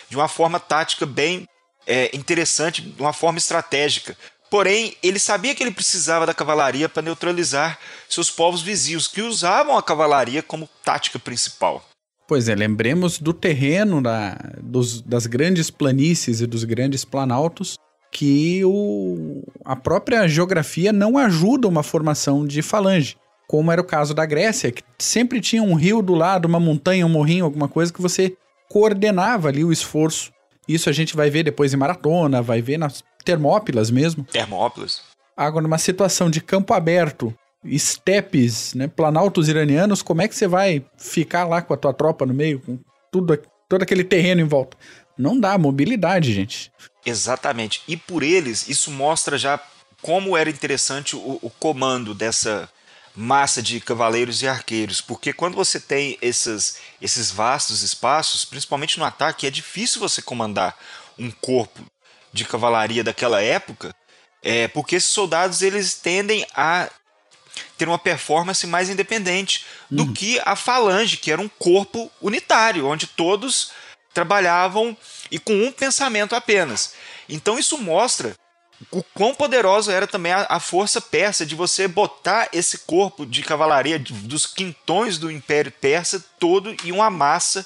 de 0.08 0.16
uma 0.16 0.28
forma 0.28 0.61
tática 0.61 1.04
bem 1.04 1.49
é, 1.87 2.14
interessante, 2.14 2.82
de 2.82 3.00
uma 3.00 3.12
forma 3.12 3.38
estratégica. 3.38 4.16
Porém, 4.50 4.96
ele 5.02 5.18
sabia 5.18 5.54
que 5.54 5.62
ele 5.62 5.70
precisava 5.70 6.26
da 6.26 6.34
cavalaria 6.34 6.88
para 6.88 7.02
neutralizar 7.02 7.78
seus 8.08 8.30
povos 8.30 8.61
vizinhos, 8.61 9.08
que 9.08 9.22
usavam 9.22 9.76
a 9.78 9.82
cavalaria 9.82 10.42
como 10.42 10.68
tática 10.84 11.18
principal. 11.18 11.82
Pois 12.28 12.49
é, 12.49 12.54
lembremos 12.54 13.18
do 13.18 13.32
terreno 13.32 14.02
da, 14.02 14.37
dos, 14.61 15.00
das 15.00 15.26
grandes 15.26 15.70
planícies 15.70 16.40
e 16.40 16.46
dos 16.46 16.64
grandes 16.64 17.04
planaltos, 17.04 17.76
que 18.12 18.64
o, 18.64 19.42
a 19.64 19.75
própria 19.75 20.28
geografia 20.28 20.92
não 20.92 21.19
ajuda 21.19 21.66
uma 21.66 21.83
formação 21.83 22.47
de 22.47 22.62
falange, 22.62 23.16
como 23.49 23.73
era 23.73 23.81
o 23.81 23.85
caso 23.85 24.14
da 24.14 24.25
Grécia, 24.25 24.71
que 24.71 24.83
sempre 24.99 25.40
tinha 25.40 25.62
um 25.62 25.75
rio 25.75 26.00
do 26.02 26.14
lado, 26.14 26.47
uma 26.47 26.61
montanha, 26.61 27.07
um 27.07 27.09
morrinho, 27.09 27.45
alguma 27.45 27.66
coisa 27.66 27.92
que 27.92 28.02
você 28.02 28.37
coordenava 28.69 29.49
ali 29.49 29.64
o 29.64 29.73
esforço. 29.73 30.31
Isso 30.69 30.88
a 30.88 30.92
gente 30.92 31.16
vai 31.16 31.28
ver 31.28 31.42
depois 31.42 31.75
em 31.75 31.76
maratona, 31.76 32.40
vai 32.40 32.62
ver 32.62 32.78
nas 32.78 33.02
Termópilas 33.25 33.90
mesmo. 33.90 34.25
Termópilas. 34.25 35.02
Agora, 35.37 35.62
numa 35.62 35.78
situação 35.78 36.28
de 36.28 36.40
campo 36.40 36.75
aberto, 36.75 37.35
estepes, 37.64 38.75
né, 38.75 38.88
planaltos 38.88 39.49
iranianos, 39.49 40.02
como 40.02 40.23
é 40.23 40.28
que 40.28 40.35
você 40.35 40.47
vai 40.47 40.85
ficar 40.97 41.45
lá 41.45 41.62
com 41.62 41.73
a 41.73 41.76
tua 41.76 41.95
tropa 41.95 42.26
no 42.26 42.35
meio, 42.35 42.61
com 42.61 42.78
tudo 43.11 43.38
todo 43.69 43.83
aquele 43.83 44.04
terreno 44.04 44.42
em 44.42 44.45
volta. 44.45 44.76
Não 45.16 45.38
dá 45.38 45.57
mobilidade, 45.57 46.33
gente. 46.33 46.71
Exatamente. 47.04 47.82
E 47.88 47.97
por 47.97 48.23
eles, 48.23 48.68
isso 48.68 48.90
mostra 48.90 49.37
já 49.37 49.61
como 50.00 50.37
era 50.37 50.50
interessante 50.50 51.14
o, 51.16 51.38
o 51.42 51.50
comando 51.59 52.14
dessa 52.14 52.68
massa 53.14 53.62
de 53.62 53.78
cavaleiros 53.80 54.42
e 54.42 54.49
arqueiros, 54.49 55.00
porque 55.00 55.32
quando 55.32 55.54
você 55.54 55.78
tem 55.78 56.18
esses, 56.23 56.78
esses 57.00 57.30
vastos 57.30 57.82
espaços, 57.82 58.44
principalmente 58.44 58.99
no 58.99 59.04
ataque, 59.04 59.47
é 59.47 59.50
difícil 59.50 60.00
você 60.00 60.23
comandar 60.23 60.76
um 61.18 61.30
corpo 61.30 61.85
de 62.32 62.44
cavalaria 62.44 63.04
daquela 63.04 63.42
época, 63.42 63.94
é, 64.42 64.66
porque 64.68 64.97
esses 64.97 65.11
soldados 65.11 65.61
eles 65.61 65.94
tendem 65.94 66.47
a 66.54 66.88
ter 67.76 67.87
uma 67.87 67.99
performance 67.99 68.66
mais 68.66 68.88
independente 68.88 69.66
do 69.90 70.04
uhum. 70.04 70.12
que 70.14 70.40
a 70.44 70.56
falange, 70.56 71.18
que 71.18 71.30
era 71.30 71.40
um 71.40 71.49
corpo 71.49 72.11
unitário, 72.21 72.87
onde 72.87 73.06
todos 73.06 73.73
trabalhavam 74.12 74.97
e 75.31 75.38
com 75.38 75.54
um 75.54 75.73
pensamento 75.73 76.35
apenas. 76.35 76.95
Então 77.28 77.59
isso 77.59 77.78
mostra 77.78 78.35
o 78.90 79.02
quão 79.02 79.35
poderosa 79.35 79.92
era 79.92 80.07
também 80.07 80.33
a, 80.33 80.47
a, 80.49 80.59
força 80.59 81.00
persa 81.00 81.47
de 81.47 81.54
você 81.54 81.87
botar 81.87 82.49
esse 82.52 82.78
corpo 82.78 83.25
de 83.25 83.42
cavalaria 83.42 83.99
de, 83.99 84.12
dos 84.12 84.47
quintões 84.47 85.19
do 85.19 85.31
Império 85.31 85.71
Persa 85.71 86.25
todo 86.38 86.75
em 86.85 86.90
uma 86.90 87.09
massa 87.11 87.64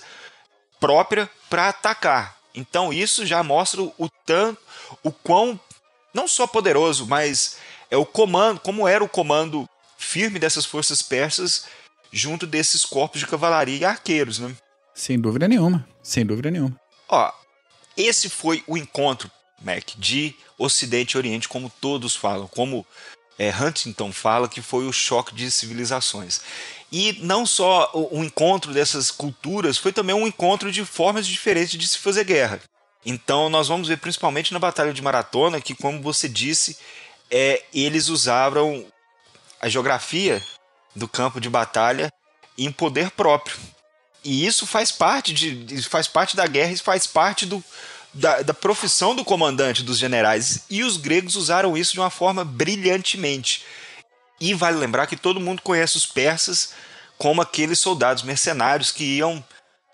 própria 0.79 1.31
para 1.49 1.69
atacar. 1.69 2.37
Então 2.55 2.93
isso 2.93 3.25
já 3.25 3.43
mostra 3.43 3.83
o 3.83 4.09
tanto, 4.25 4.61
o 5.03 5.11
quão 5.11 5.59
não 6.13 6.29
só 6.29 6.47
poderoso, 6.47 7.07
mas 7.07 7.57
é 7.91 7.97
o 7.97 8.07
comando, 8.07 8.61
como 8.61 8.89
era 8.89 9.05
o 9.05 9.09
comando 9.09 9.69
firme 9.99 10.39
dessas 10.39 10.65
forças 10.65 11.03
persas 11.03 11.67
junto 12.13 12.47
desses 12.47 12.85
corpos 12.85 13.21
de 13.21 13.27
cavalaria 13.27 13.79
e 13.79 13.85
arqueiros, 13.85 14.39
né? 14.39 14.55
Sem 14.97 15.21
dúvida 15.21 15.47
nenhuma, 15.47 15.87
sem 16.03 16.25
dúvida 16.25 16.51
nenhuma. 16.51 16.75
Ó, 17.07 17.31
esse 17.95 18.31
foi 18.31 18.65
o 18.67 18.79
encontro, 18.79 19.31
Mac, 19.61 19.91
de 19.99 20.35
Ocidente 20.57 21.13
e 21.13 21.19
Oriente, 21.19 21.51
como 21.51 21.71
todos 21.81 22.17
falam, 22.17 22.49
como 22.49 22.85
é, 23.39 23.51
Huntington 23.55 24.11
fala 24.11 24.49
que 24.49 24.63
foi 24.63 24.87
o 24.87 24.93
choque 24.93 25.35
de 25.35 25.51
civilizações. 25.51 26.41
E 26.91 27.19
não 27.21 27.45
só 27.45 27.91
o, 27.93 28.21
o, 28.21 28.25
encontro 28.25 28.73
dessas 28.73 29.11
culturas, 29.11 29.77
foi 29.77 29.93
também 29.93 30.17
um 30.17 30.27
encontro 30.27 30.73
de 30.73 30.83
formas 30.83 31.27
diferentes 31.27 31.79
de 31.79 31.87
se 31.87 31.99
fazer 31.99 32.25
guerra. 32.25 32.59
Então 33.05 33.51
nós 33.51 33.69
vamos 33.69 33.89
ver 33.89 33.99
principalmente 33.99 34.51
na 34.51 34.59
Batalha 34.59 34.95
de 34.95 35.03
Maratona 35.03 35.61
que, 35.61 35.75
como 35.75 36.01
você 36.01 36.27
disse, 36.27 36.79
é, 37.31 37.63
eles 37.75 38.09
usavam 38.09 38.87
a 39.61 39.69
geografia 39.69 40.43
do 40.95 41.07
campo 41.07 41.39
de 41.39 41.51
batalha 41.51 42.11
em 42.57 42.73
poder 42.73 43.11
próprio. 43.11 43.59
E 44.27 44.45
isso 44.45 44.67
faz 44.67 44.91
parte, 44.91 45.33
de, 45.33 45.81
faz 45.83 46.09
parte 46.09 46.35
da 46.35 46.49
guerra 46.49 46.73
e 46.73 46.77
faz 46.77 47.07
parte 47.07 47.47
do, 47.47 47.63
da, 48.13 48.43
da 48.43 48.53
profissão 48.53 49.15
do 49.15 49.25
comandante, 49.25 49.85
dos 49.85 49.99
generais. 49.99 50.65
E 50.69 50.83
os 50.83 50.97
gregos 50.97 51.37
usaram 51.37 51.77
isso 51.77 51.93
de 51.93 52.01
uma 52.01 52.11
forma 52.11 52.45
brilhantemente. 52.45 53.65
E 54.41 54.53
vale 54.53 54.79
lembrar 54.79 55.07
que 55.07 55.17
todo 55.17 55.41
mundo 55.41 55.63
conhece 55.63 55.97
os 55.97 56.05
persas 56.05 56.73
como 57.17 57.41
aqueles 57.41 57.79
soldados 57.79 58.25
mercenários 58.25 58.91
que 58.91 59.05
iam 59.05 59.43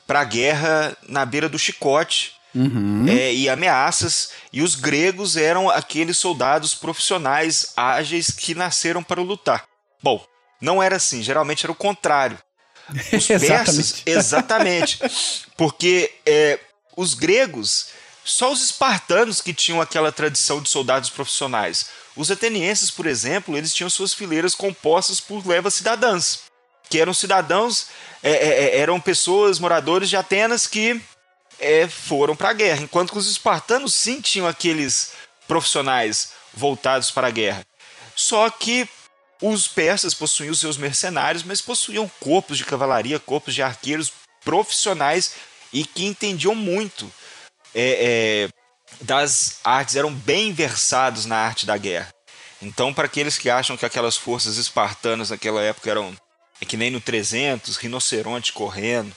para 0.07 0.21
a 0.21 0.25
guerra 0.25 0.97
na 1.07 1.27
beira 1.27 1.49
do 1.49 1.59
chicote 1.59 2.33
uhum. 2.55 3.07
é, 3.07 3.35
e 3.35 3.51
ameaças. 3.51 4.31
E 4.51 4.63
os 4.63 4.75
gregos 4.75 5.37
eram 5.37 5.69
aqueles 5.69 6.17
soldados 6.17 6.75
profissionais 6.75 7.75
ágeis 7.77 8.31
que 8.31 8.55
nasceram 8.55 9.03
para 9.03 9.21
lutar. 9.21 9.65
Bom, 10.03 10.25
não 10.59 10.83
era 10.83 10.97
assim, 10.97 11.23
geralmente 11.23 11.67
era 11.67 11.73
o 11.73 11.77
contrário. 11.77 12.39
Os 13.13 13.27
persas, 13.47 14.03
exatamente. 14.07 14.99
Porque 15.57 16.13
é, 16.27 16.59
os 16.97 17.15
gregos, 17.15 17.89
só 18.25 18.53
os 18.53 18.63
espartanos 18.63 19.41
que 19.41 19.55
tinham 19.55 19.81
aquela 19.81 20.13
tradição 20.13 20.61
de 20.61 20.69
soldados 20.69 21.11
profissionais. 21.11 21.87
Os 22.15 22.31
atenienses, 22.31 22.91
por 22.91 23.07
exemplo, 23.07 23.57
eles 23.57 23.75
tinham 23.75 23.89
suas 23.89 24.13
fileiras 24.13 24.55
compostas 24.55 25.21
por 25.21 25.47
levas 25.47 25.75
cidadãs, 25.75 26.41
que 26.89 27.01
eram 27.01 27.15
cidadãos, 27.15 27.87
é, 28.23 28.31
é, 28.31 28.49
é 28.49 28.79
eram 28.79 29.01
pessoas, 29.01 29.59
moradores 29.59 30.09
de 30.09 30.17
Atenas 30.17 30.67
que 30.67 31.01
é, 31.59 31.89
foram 31.89 32.37
para 32.37 32.51
a 32.51 32.55
guerra. 32.55 32.83
Enquanto 32.83 33.13
que 33.13 33.19
os 33.19 33.31
espartanos 33.31 33.95
sim 33.95 34.21
tinham 34.21 34.47
aqueles 34.47 35.13
profissionais 35.49 36.33
voltados 36.53 37.11
para 37.11 37.29
a 37.29 37.31
guerra. 37.31 37.65
Só 38.15 38.51
que 38.51 38.89
os 39.43 39.67
persas 39.67 40.15
possuíam 40.15 40.55
seus 40.55 40.77
mercenários, 40.77 41.43
mas 41.43 41.61
possuíam 41.61 42.11
corpos 42.21 42.57
de 42.57 42.65
cavalaria, 42.65 43.19
corpos 43.19 43.55
de 43.55 43.63
arqueiros 43.63 44.13
profissionais 44.45 45.35
e 45.73 45.85
que 45.85 46.05
entendiam 46.05 46.55
muito 46.55 47.13
é, 47.75 48.49
é, 48.49 48.49
das 49.01 49.59
artes, 49.65 49.97
eram 49.97 50.15
bem 50.15 50.53
versados 50.53 51.27
na 51.27 51.37
arte 51.37 51.67
da 51.67 51.77
guerra. 51.77 52.13
Então, 52.61 52.95
para 52.95 53.07
aqueles 53.07 53.37
que 53.37 53.51
acham 53.51 53.77
que 53.77 53.85
aquelas 53.85 54.17
forças 54.17 54.57
espartanas 54.57 55.31
naquela 55.31 55.61
época 55.61 55.91
eram 55.91 56.15
é 56.61 56.65
que 56.65 56.77
nem 56.77 56.93
no 56.93 57.01
300, 57.01 57.77
rinoceronte 57.77 58.53
correndo, 58.53 59.13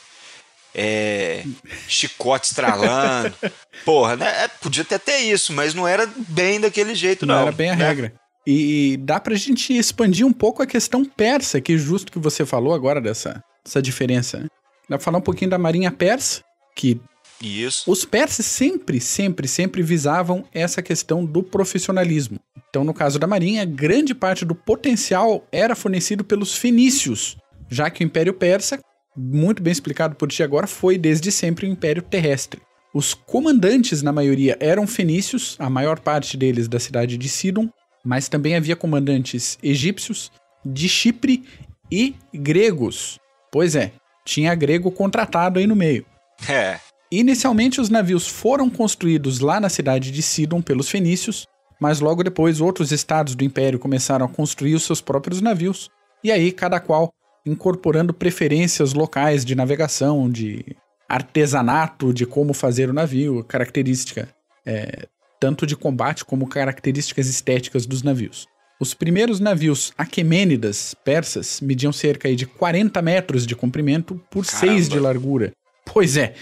é, 0.74 1.46
chicote 1.88 2.48
estralando. 2.48 3.36
Porra, 3.86 4.16
né? 4.16 4.46
É, 4.46 4.48
podia 4.48 4.82
até 4.82 4.98
ter 4.98 5.20
isso, 5.20 5.54
mas 5.54 5.76
não 5.76 5.88
era 5.88 6.12
bem 6.28 6.60
daquele 6.60 6.96
jeito, 6.96 7.24
não. 7.24 7.36
Não 7.36 7.42
era 7.44 7.52
bem 7.52 7.70
a 7.70 7.76
né? 7.76 7.88
regra. 7.88 8.14
E, 8.46 8.98
dá 8.98 9.20
pra 9.20 9.36
gente 9.36 9.74
expandir 9.76 10.26
um 10.26 10.34
pouco 10.34 10.62
a 10.62 10.68
questão 10.68 11.04
persa, 11.04 11.60
que 11.60 11.78
justo 11.78 12.12
que 12.12 12.20
você 12.20 12.46
falou 12.46 12.74
agora 12.74 13.02
dessa, 13.02 13.44
dessa 13.64 13.82
diferença. 13.82 14.40
Né? 14.40 14.48
Dá 14.90 14.98
pra 14.98 15.04
falar 15.04 15.18
um 15.18 15.22
pouquinho 15.22 15.50
da 15.50 15.58
marinha 15.58 15.92
persa, 15.92 16.44
que 16.76 17.00
isso. 17.42 17.92
Os 17.92 18.06
persas 18.06 18.46
sempre, 18.46 19.00
sempre, 19.02 19.48
sempre 19.48 19.82
visavam 19.82 20.46
essa 20.54 20.82
questão 20.82 21.26
do 21.26 21.44
profissionalismo. 21.44 22.40
Então, 22.70 22.84
no 22.84 22.94
caso 22.94 23.20
da 23.20 23.28
Marinha, 23.28 23.66
grande 23.66 24.16
parte 24.16 24.46
do 24.46 24.56
potencial 24.56 25.46
era 25.52 25.76
fornecido 25.76 26.24
pelos 26.24 26.56
fenícios, 26.56 27.38
já 27.70 27.90
que 27.90 28.04
o 28.04 28.06
Império 28.06 28.34
Persa 28.34 28.80
muito 29.16 29.64
bem 29.64 29.72
explicado 29.72 30.16
por 30.16 30.28
ti 30.30 30.44
agora, 30.44 30.68
foi 30.68 30.98
desde 30.98 31.32
sempre 31.32 31.66
o 31.66 31.70
Império 31.70 32.02
Terrestre. 32.02 32.62
Os 32.94 33.14
comandantes, 33.14 34.02
na 34.02 34.12
maioria, 34.12 34.58
eram 34.60 34.86
fenícios, 34.86 35.56
a 35.60 35.70
maior 35.70 36.00
parte 36.00 36.36
deles 36.36 36.68
da 36.68 36.80
cidade 36.80 37.18
de 37.18 37.30
Sidon, 37.30 37.70
mas 38.06 38.30
também 38.30 38.56
havia 38.56 38.76
comandantes 38.76 39.58
egípcios, 39.64 40.32
de 40.64 40.88
Chipre 40.88 41.44
e 41.92 42.16
gregos. 42.34 43.20
Pois 43.52 43.76
é, 43.76 43.92
tinha 44.24 44.54
grego 44.54 44.92
contratado 44.92 45.60
aí 45.60 45.66
no 45.66 45.76
meio. 45.76 46.06
É. 46.48 46.80
Inicialmente, 47.12 47.82
os 47.82 47.90
navios 47.90 48.28
foram 48.28 48.70
construídos 48.70 49.40
lá 49.40 49.60
na 49.60 49.70
cidade 49.70 50.12
de 50.12 50.22
Sidon 50.22 50.62
pelos 50.62 50.90
fenícios, 50.90 51.48
mas 51.80 52.00
logo 52.00 52.24
depois 52.24 52.62
outros 52.62 52.92
estados 52.92 53.36
do 53.36 53.44
império 53.44 53.80
começaram 53.80 54.26
a 54.26 54.30
construir 54.30 54.76
os 54.76 54.84
seus 54.84 55.02
próprios 55.02 55.42
navios, 55.42 55.90
e 56.24 56.32
aí 56.32 56.52
cada 56.52 56.80
qual 56.80 57.14
incorporando 57.46 58.14
preferências 58.14 58.94
locais 58.94 59.46
de 59.46 59.56
navegação, 59.56 60.30
de 60.30 60.76
artesanato, 61.08 62.14
de 62.14 62.26
como 62.26 62.54
fazer 62.54 62.90
o 62.90 62.94
navio, 62.94 63.44
característica 63.44 64.28
é, 64.66 65.08
tanto 65.46 65.68
de 65.68 65.76
combate 65.76 66.26
como 66.26 66.48
características 66.48 67.28
estéticas 67.28 67.86
dos 67.86 68.02
navios. 68.02 68.48
Os 68.80 68.96
primeiros 68.96 69.40
navios 69.40 69.94
aquemênidas 69.96 70.96
persas 71.06 71.62
mediam 71.62 71.94
cerca 71.94 72.36
de 72.36 72.48
40 72.48 73.00
metros 73.04 73.46
de 73.46 73.56
comprimento 73.56 74.20
por 74.32 74.44
Caramba. 74.44 74.74
6 74.74 74.90
de 74.90 75.00
largura. 75.00 75.54
Pois 75.86 76.18
é, 76.18 76.34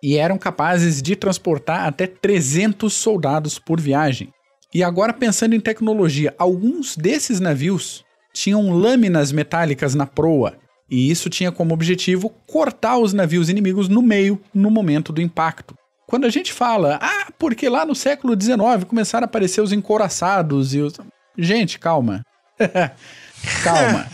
e 0.00 0.16
eram 0.16 0.38
capazes 0.38 1.02
de 1.02 1.16
transportar 1.16 1.88
até 1.88 2.06
300 2.06 2.94
soldados 2.94 3.58
por 3.58 3.80
viagem. 3.80 4.32
E 4.72 4.80
agora 4.80 5.12
pensando 5.12 5.56
em 5.56 5.60
tecnologia, 5.60 6.32
alguns 6.38 6.96
desses 6.96 7.40
navios 7.40 8.04
tinham 8.32 8.70
lâminas 8.70 9.32
metálicas 9.32 9.92
na 9.96 10.06
proa, 10.06 10.56
e 10.88 11.10
isso 11.10 11.28
tinha 11.28 11.50
como 11.50 11.74
objetivo 11.74 12.30
cortar 12.46 12.96
os 12.96 13.12
navios 13.12 13.48
inimigos 13.48 13.88
no 13.88 14.02
meio 14.02 14.40
no 14.54 14.70
momento 14.70 15.12
do 15.12 15.20
impacto. 15.20 15.74
Quando 16.06 16.24
a 16.24 16.30
gente 16.30 16.52
fala, 16.52 16.98
ah, 17.02 17.32
porque 17.38 17.68
lá 17.68 17.84
no 17.84 17.94
século 17.94 18.40
XIX 18.40 18.84
começaram 18.86 19.24
a 19.24 19.26
aparecer 19.26 19.60
os 19.60 19.72
encoraçados 19.72 20.72
e 20.72 20.80
os. 20.80 20.94
Gente, 21.36 21.78
calma. 21.78 22.22
calma. 23.64 24.06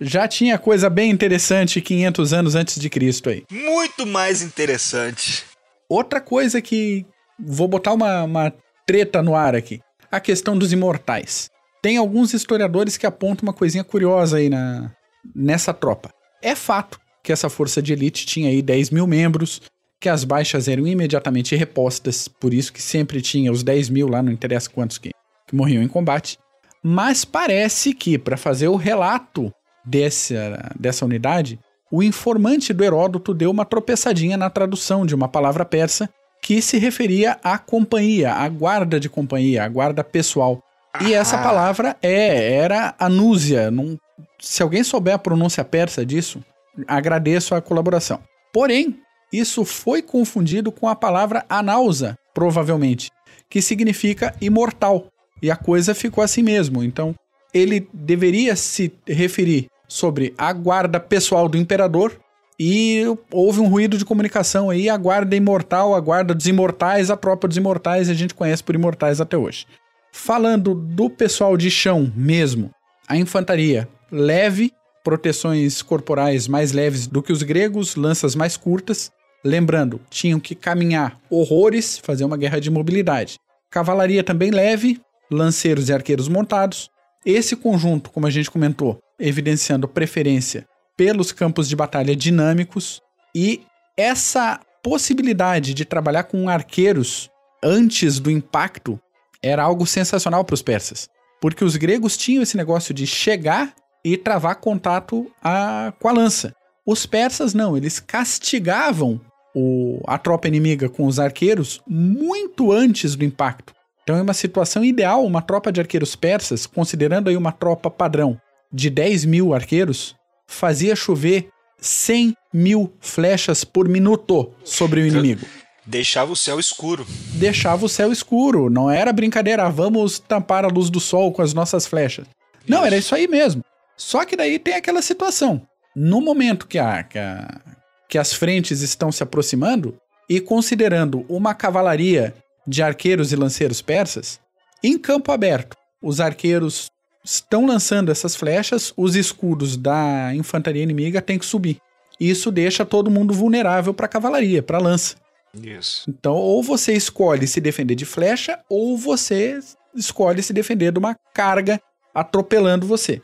Já 0.00 0.28
tinha 0.28 0.58
coisa 0.58 0.88
bem 0.90 1.10
interessante 1.10 1.80
500 1.80 2.32
anos 2.32 2.54
antes 2.54 2.78
de 2.78 2.88
Cristo 2.90 3.30
aí. 3.30 3.44
Muito 3.50 4.06
mais 4.06 4.42
interessante. 4.42 5.44
Outra 5.88 6.20
coisa 6.20 6.60
que. 6.60 7.06
Vou 7.40 7.66
botar 7.66 7.92
uma, 7.94 8.24
uma 8.24 8.52
treta 8.86 9.22
no 9.22 9.34
ar 9.34 9.54
aqui. 9.54 9.80
A 10.10 10.20
questão 10.20 10.56
dos 10.56 10.72
imortais. 10.72 11.48
Tem 11.82 11.96
alguns 11.96 12.34
historiadores 12.34 12.96
que 12.96 13.06
apontam 13.06 13.44
uma 13.44 13.52
coisinha 13.52 13.84
curiosa 13.84 14.36
aí 14.36 14.50
na, 14.50 14.90
nessa 15.34 15.72
tropa. 15.72 16.10
É 16.42 16.54
fato 16.54 17.00
que 17.22 17.32
essa 17.32 17.48
força 17.48 17.80
de 17.80 17.92
elite 17.92 18.26
tinha 18.26 18.50
aí 18.50 18.60
10 18.60 18.90
mil 18.90 19.06
membros, 19.06 19.60
que 20.00 20.08
as 20.08 20.24
baixas 20.24 20.68
eram 20.68 20.86
imediatamente 20.86 21.56
repostas, 21.56 22.28
por 22.28 22.54
isso 22.54 22.72
que 22.72 22.80
sempre 22.80 23.20
tinha 23.20 23.50
os 23.50 23.62
10 23.62 23.90
mil 23.90 24.08
lá, 24.08 24.22
não 24.22 24.32
interessa 24.32 24.70
quantos 24.70 24.98
que, 24.98 25.10
que 25.46 25.56
morriam 25.56 25.82
em 25.82 25.88
combate. 25.88 26.38
Mas 26.82 27.24
parece 27.24 27.92
que, 27.92 28.16
para 28.16 28.36
fazer 28.36 28.68
o 28.68 28.76
relato 28.76 29.52
dessa, 29.84 30.72
dessa 30.78 31.04
unidade, 31.04 31.58
o 31.90 32.02
informante 32.02 32.72
do 32.72 32.84
Heródoto 32.84 33.34
deu 33.34 33.50
uma 33.50 33.64
tropeçadinha 33.64 34.36
na 34.36 34.50
tradução 34.50 35.04
de 35.04 35.14
uma 35.14 35.28
palavra 35.28 35.64
persa 35.64 36.08
que 36.40 36.62
se 36.62 36.78
referia 36.78 37.36
à 37.42 37.58
companhia, 37.58 38.32
à 38.32 38.48
guarda 38.48 39.00
de 39.00 39.08
companhia, 39.08 39.64
à 39.64 39.68
guarda 39.68 40.04
pessoal. 40.04 40.62
E 41.00 41.12
essa 41.12 41.38
palavra 41.38 41.96
é, 42.00 42.54
era 42.54 42.94
anúzia. 42.98 43.70
Não, 43.70 43.98
se 44.40 44.62
alguém 44.62 44.84
souber 44.84 45.14
a 45.14 45.18
pronúncia 45.18 45.64
persa 45.64 46.06
disso, 46.06 46.40
agradeço 46.86 47.54
a 47.54 47.60
colaboração. 47.60 48.20
Porém, 48.52 48.98
isso 49.32 49.64
foi 49.64 50.02
confundido 50.02 50.72
com 50.72 50.88
a 50.88 50.96
palavra 50.96 51.44
anausa, 51.48 52.18
provavelmente, 52.34 53.10
que 53.48 53.60
significa 53.60 54.34
imortal. 54.40 55.08
E 55.42 55.50
a 55.50 55.56
coisa 55.56 55.94
ficou 55.94 56.22
assim 56.22 56.42
mesmo. 56.42 56.82
Então, 56.82 57.14
ele 57.52 57.88
deveria 57.92 58.56
se 58.56 58.92
referir 59.06 59.68
sobre 59.86 60.34
a 60.36 60.52
guarda 60.52 61.00
pessoal 61.00 61.48
do 61.48 61.56
imperador 61.56 62.18
e 62.60 63.04
houve 63.32 63.60
um 63.60 63.68
ruído 63.68 63.96
de 63.96 64.04
comunicação 64.04 64.68
aí, 64.68 64.88
a 64.88 64.96
guarda 64.96 65.36
imortal, 65.36 65.94
a 65.94 66.00
guarda 66.00 66.34
dos 66.34 66.46
imortais, 66.46 67.08
a 67.08 67.16
própria 67.16 67.48
dos 67.48 67.56
imortais, 67.56 68.10
a 68.10 68.14
gente 68.14 68.34
conhece 68.34 68.64
por 68.64 68.74
imortais 68.74 69.20
até 69.20 69.36
hoje. 69.36 69.64
Falando 70.12 70.74
do 70.74 71.08
pessoal 71.08 71.56
de 71.56 71.70
chão 71.70 72.12
mesmo, 72.16 72.70
a 73.06 73.16
infantaria 73.16 73.88
leve, 74.10 74.72
proteções 75.04 75.82
corporais 75.82 76.48
mais 76.48 76.72
leves 76.72 77.06
do 77.06 77.22
que 77.22 77.32
os 77.32 77.42
gregos, 77.42 77.94
lanças 77.94 78.34
mais 78.34 78.56
curtas. 78.56 79.12
Lembrando, 79.44 80.00
tinham 80.10 80.40
que 80.40 80.54
caminhar 80.54 81.18
horrores, 81.30 81.98
fazer 81.98 82.24
uma 82.24 82.36
guerra 82.36 82.60
de 82.60 82.70
mobilidade. 82.70 83.38
Cavalaria 83.70 84.24
também 84.24 84.50
leve, 84.50 85.00
lanceiros 85.30 85.88
e 85.88 85.92
arqueiros 85.92 86.28
montados. 86.28 86.90
Esse 87.24 87.54
conjunto, 87.54 88.10
como 88.10 88.26
a 88.26 88.30
gente 88.30 88.50
comentou, 88.50 88.98
evidenciando 89.18 89.86
preferência 89.86 90.66
pelos 90.96 91.30
campos 91.30 91.68
de 91.68 91.76
batalha 91.76 92.16
dinâmicos 92.16 93.00
e 93.34 93.62
essa 93.96 94.60
possibilidade 94.82 95.74
de 95.74 95.84
trabalhar 95.84 96.24
com 96.24 96.48
arqueiros 96.48 97.30
antes 97.62 98.18
do 98.18 98.30
impacto 98.30 98.98
era 99.42 99.62
algo 99.62 99.86
sensacional 99.86 100.44
para 100.44 100.54
os 100.54 100.62
persas, 100.62 101.08
porque 101.40 101.64
os 101.64 101.76
gregos 101.76 102.16
tinham 102.16 102.42
esse 102.42 102.56
negócio 102.56 102.92
de 102.92 103.06
chegar 103.06 103.74
e 104.04 104.16
travar 104.16 104.56
contato 104.56 105.30
a, 105.42 105.92
com 106.00 106.08
a 106.08 106.12
lança. 106.12 106.54
Os 106.86 107.06
persas 107.06 107.54
não, 107.54 107.76
eles 107.76 108.00
castigavam 108.00 109.20
o, 109.58 110.00
a 110.06 110.16
tropa 110.16 110.46
inimiga 110.46 110.88
com 110.88 111.04
os 111.04 111.18
arqueiros 111.18 111.80
muito 111.86 112.70
antes 112.70 113.16
do 113.16 113.24
impacto. 113.24 113.72
Então 114.04 114.16
é 114.16 114.22
uma 114.22 114.32
situação 114.32 114.84
ideal, 114.84 115.24
uma 115.24 115.42
tropa 115.42 115.72
de 115.72 115.80
arqueiros 115.80 116.14
persas, 116.14 116.64
considerando 116.64 117.28
aí 117.28 117.36
uma 117.36 117.50
tropa 117.50 117.90
padrão 117.90 118.40
de 118.72 118.88
10 118.88 119.24
mil 119.24 119.52
arqueiros, 119.52 120.14
fazia 120.46 120.94
chover 120.94 121.48
100 121.80 122.34
mil 122.52 122.92
flechas 123.00 123.64
por 123.64 123.88
minuto 123.88 124.52
sobre 124.64 125.00
o 125.00 125.06
inimigo. 125.06 125.44
Deixava 125.84 126.32
o 126.32 126.36
céu 126.36 126.60
escuro. 126.60 127.06
Deixava 127.34 127.84
o 127.84 127.88
céu 127.88 128.12
escuro. 128.12 128.70
Não 128.70 128.90
era 128.90 129.12
brincadeira, 129.12 129.64
ah, 129.64 129.70
vamos 129.70 130.18
tampar 130.18 130.64
a 130.64 130.68
luz 130.68 130.90
do 130.90 131.00
sol 131.00 131.32
com 131.32 131.42
as 131.42 131.52
nossas 131.52 131.86
flechas. 131.86 132.26
Não, 132.66 132.84
era 132.84 132.96
isso 132.96 133.14
aí 133.14 133.26
mesmo. 133.26 133.64
Só 133.96 134.24
que 134.24 134.36
daí 134.36 134.58
tem 134.58 134.74
aquela 134.74 135.02
situação. 135.02 135.62
No 135.96 136.20
momento 136.20 136.66
que, 136.66 136.78
a, 136.78 137.02
que, 137.02 137.18
a, 137.18 137.60
que 138.08 138.18
as 138.18 138.32
frentes 138.32 138.80
estão 138.80 139.12
se 139.12 139.22
aproximando, 139.22 139.98
e 140.28 140.40
considerando 140.40 141.24
uma 141.28 141.54
cavalaria 141.54 142.34
de 142.66 142.82
arqueiros 142.82 143.32
e 143.32 143.36
lanceiros 143.36 143.80
persas, 143.80 144.40
em 144.82 144.98
campo 144.98 145.32
aberto, 145.32 145.76
os 146.02 146.20
arqueiros 146.20 146.90
estão 147.24 147.66
lançando 147.66 148.10
essas 148.10 148.36
flechas, 148.36 148.92
os 148.96 149.14
escudos 149.14 149.76
da 149.76 150.34
infantaria 150.34 150.82
inimiga 150.82 151.20
têm 151.20 151.38
que 151.38 151.46
subir. 151.46 151.80
Isso 152.18 152.50
deixa 152.50 152.84
todo 152.84 153.10
mundo 153.10 153.32
vulnerável 153.34 153.94
para 153.94 154.06
a 154.06 154.08
cavalaria, 154.08 154.62
para 154.62 154.78
a 154.78 154.80
lança. 154.80 155.16
Isso. 155.54 156.08
Então, 156.08 156.34
ou 156.34 156.62
você 156.62 156.92
escolhe 156.92 157.46
se 157.46 157.60
defender 157.60 157.94
de 157.94 158.04
flecha, 158.04 158.58
ou 158.68 158.96
você 158.96 159.58
escolhe 159.94 160.42
se 160.42 160.52
defender 160.52 160.92
de 160.92 160.98
uma 160.98 161.16
carga 161.32 161.80
atropelando 162.14 162.86
você. 162.86 163.22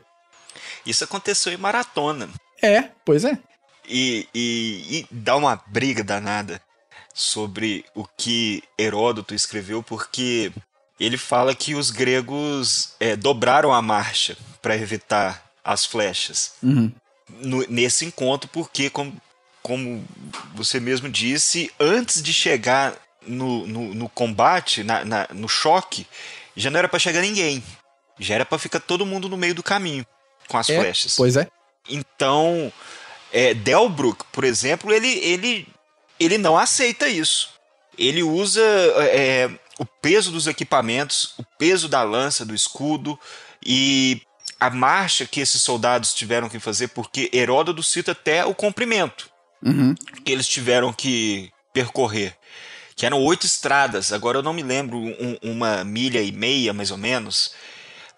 Isso 0.85 1.03
aconteceu 1.03 1.53
em 1.53 1.57
maratona. 1.57 2.29
É, 2.61 2.89
pois 3.03 3.25
é. 3.25 3.37
E, 3.87 4.27
e, 4.33 4.99
e 4.99 5.07
dá 5.11 5.35
uma 5.35 5.61
briga 5.67 6.03
danada 6.03 6.61
sobre 7.13 7.85
o 7.95 8.05
que 8.05 8.63
Heródoto 8.77 9.33
escreveu, 9.33 9.81
porque 9.81 10.51
ele 10.99 11.17
fala 11.17 11.55
que 11.55 11.75
os 11.75 11.89
gregos 11.89 12.93
é, 12.99 13.15
dobraram 13.15 13.73
a 13.73 13.81
marcha 13.81 14.37
para 14.61 14.75
evitar 14.75 15.49
as 15.63 15.85
flechas. 15.85 16.53
Uhum. 16.61 16.91
No, 17.29 17.65
nesse 17.69 18.05
encontro, 18.05 18.49
porque, 18.51 18.89
como, 18.89 19.19
como 19.61 20.05
você 20.53 20.79
mesmo 20.79 21.09
disse, 21.09 21.71
antes 21.79 22.21
de 22.21 22.33
chegar 22.33 22.95
no, 23.25 23.65
no, 23.65 23.95
no 23.95 24.09
combate, 24.09 24.83
na, 24.83 25.03
na, 25.03 25.27
no 25.33 25.47
choque, 25.47 26.05
já 26.55 26.69
não 26.69 26.79
era 26.79 26.87
para 26.87 26.99
chegar 26.99 27.21
ninguém. 27.21 27.63
Já 28.19 28.35
era 28.35 28.45
para 28.45 28.59
ficar 28.59 28.79
todo 28.79 29.05
mundo 29.05 29.27
no 29.27 29.37
meio 29.37 29.55
do 29.55 29.63
caminho 29.63 30.05
com 30.47 30.57
as 30.57 30.69
é, 30.69 30.79
flechas. 30.79 31.15
Pois 31.15 31.35
é. 31.35 31.47
Então, 31.89 32.71
é, 33.35 33.53
Delbruck, 33.53 34.23
por 34.31 34.45
exemplo, 34.45 34.93
ele, 34.93 35.09
ele, 35.19 35.67
ele 36.17 36.37
não 36.37 36.57
aceita 36.57 37.09
isso. 37.09 37.49
Ele 37.97 38.23
usa 38.23 38.61
é, 38.61 39.49
o 39.77 39.85
peso 39.85 40.31
dos 40.31 40.47
equipamentos, 40.47 41.33
o 41.37 41.43
peso 41.57 41.89
da 41.89 42.01
lança, 42.01 42.45
do 42.45 42.55
escudo 42.55 43.19
e 43.63 44.21
a 44.57 44.69
marcha 44.69 45.25
que 45.25 45.41
esses 45.41 45.61
soldados 45.61 46.13
tiveram 46.13 46.47
que 46.47 46.61
fazer, 46.61 46.87
porque 46.87 47.29
Heródoto 47.33 47.83
cita 47.83 48.13
até 48.13 48.45
o 48.45 48.55
comprimento 48.55 49.29
uhum. 49.61 49.93
que 50.23 50.31
eles 50.31 50.47
tiveram 50.47 50.93
que 50.93 51.51
percorrer, 51.73 52.37
que 52.95 53.05
eram 53.05 53.21
oito 53.21 53.45
estradas. 53.45 54.13
Agora 54.13 54.37
eu 54.37 54.43
não 54.43 54.53
me 54.53 54.63
lembro 54.63 54.97
um, 54.97 55.37
uma 55.43 55.83
milha 55.83 56.21
e 56.21 56.31
meia 56.31 56.71
mais 56.71 56.89
ou 56.89 56.97
menos, 56.97 57.53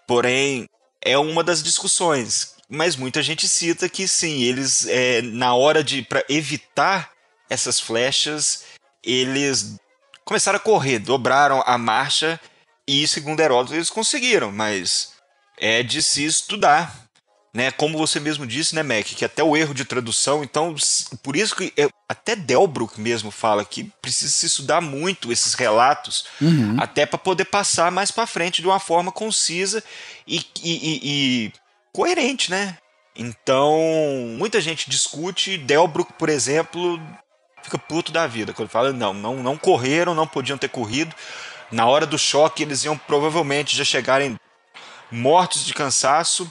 porém 0.05 0.69
é 1.01 1.17
uma 1.17 1.43
das 1.43 1.63
discussões. 1.63 2.56
Mas 2.69 2.95
muita 2.95 3.21
gente 3.21 3.47
cita 3.47 3.87
que 3.87 4.07
sim, 4.07 4.43
eles 4.43 4.85
é, 4.87 5.21
na 5.21 5.55
hora 5.55 5.83
de 5.83 6.01
para 6.01 6.23
evitar 6.27 7.11
essas 7.49 7.79
flechas, 7.79 8.65
eles 9.03 9.77
começaram 10.25 10.57
a 10.57 10.61
correr, 10.61 10.99
dobraram 10.99 11.63
a 11.65 11.77
marcha 11.77 12.39
e, 12.85 13.07
segundo 13.07 13.39
Heródoto, 13.39 13.75
eles 13.75 13.89
conseguiram, 13.89 14.51
mas 14.51 15.13
é 15.57 15.81
de 15.81 16.03
se 16.03 16.25
estudar. 16.25 17.07
Né? 17.53 17.71
Como 17.71 17.97
você 17.97 18.19
mesmo 18.19 18.45
disse, 18.45 18.75
né, 18.75 18.83
Mac, 18.83 19.05
que 19.05 19.25
até 19.25 19.41
o 19.41 19.57
erro 19.57 19.73
de 19.73 19.83
tradução, 19.83 20.43
então, 20.43 20.75
por 21.23 21.35
isso 21.35 21.55
que 21.55 21.73
é, 21.75 21.87
até 22.07 22.35
Delbruck 22.35 22.99
mesmo 23.01 23.31
fala 23.31 23.65
que 23.65 23.85
precisa 24.01 24.31
se 24.31 24.45
estudar 24.45 24.79
muito 24.79 25.31
esses 25.31 25.53
relatos, 25.53 26.25
uhum. 26.39 26.75
até 26.79 27.05
para 27.05 27.17
poder 27.17 27.45
passar 27.45 27.91
mais 27.91 28.11
para 28.11 28.27
frente 28.27 28.61
de 28.61 28.67
uma 28.67 28.79
forma 28.79 29.11
concisa 29.11 29.83
e, 30.27 30.37
e, 30.37 30.43
e, 30.63 30.99
e 31.03 31.53
coerente, 31.97 32.51
né? 32.51 32.77
Então, 33.15 33.75
muita 34.37 34.61
gente 34.61 34.87
discute. 34.87 35.57
Delbruck, 35.57 36.13
por 36.13 36.29
exemplo, 36.29 37.01
fica 37.63 37.75
puto 37.79 38.11
da 38.11 38.27
vida. 38.27 38.53
Quando 38.53 38.69
fala, 38.69 38.93
não, 38.93 39.15
não, 39.15 39.41
não 39.41 39.57
correram, 39.57 40.13
não 40.13 40.27
podiam 40.27 40.59
ter 40.59 40.69
corrido. 40.69 41.15
Na 41.71 41.87
hora 41.87 42.05
do 42.05 42.15
choque, 42.15 42.61
eles 42.61 42.83
iam 42.83 42.95
provavelmente 42.95 43.75
já 43.75 43.83
chegarem 43.83 44.37
mortos 45.11 45.65
de 45.65 45.73
cansaço. 45.73 46.47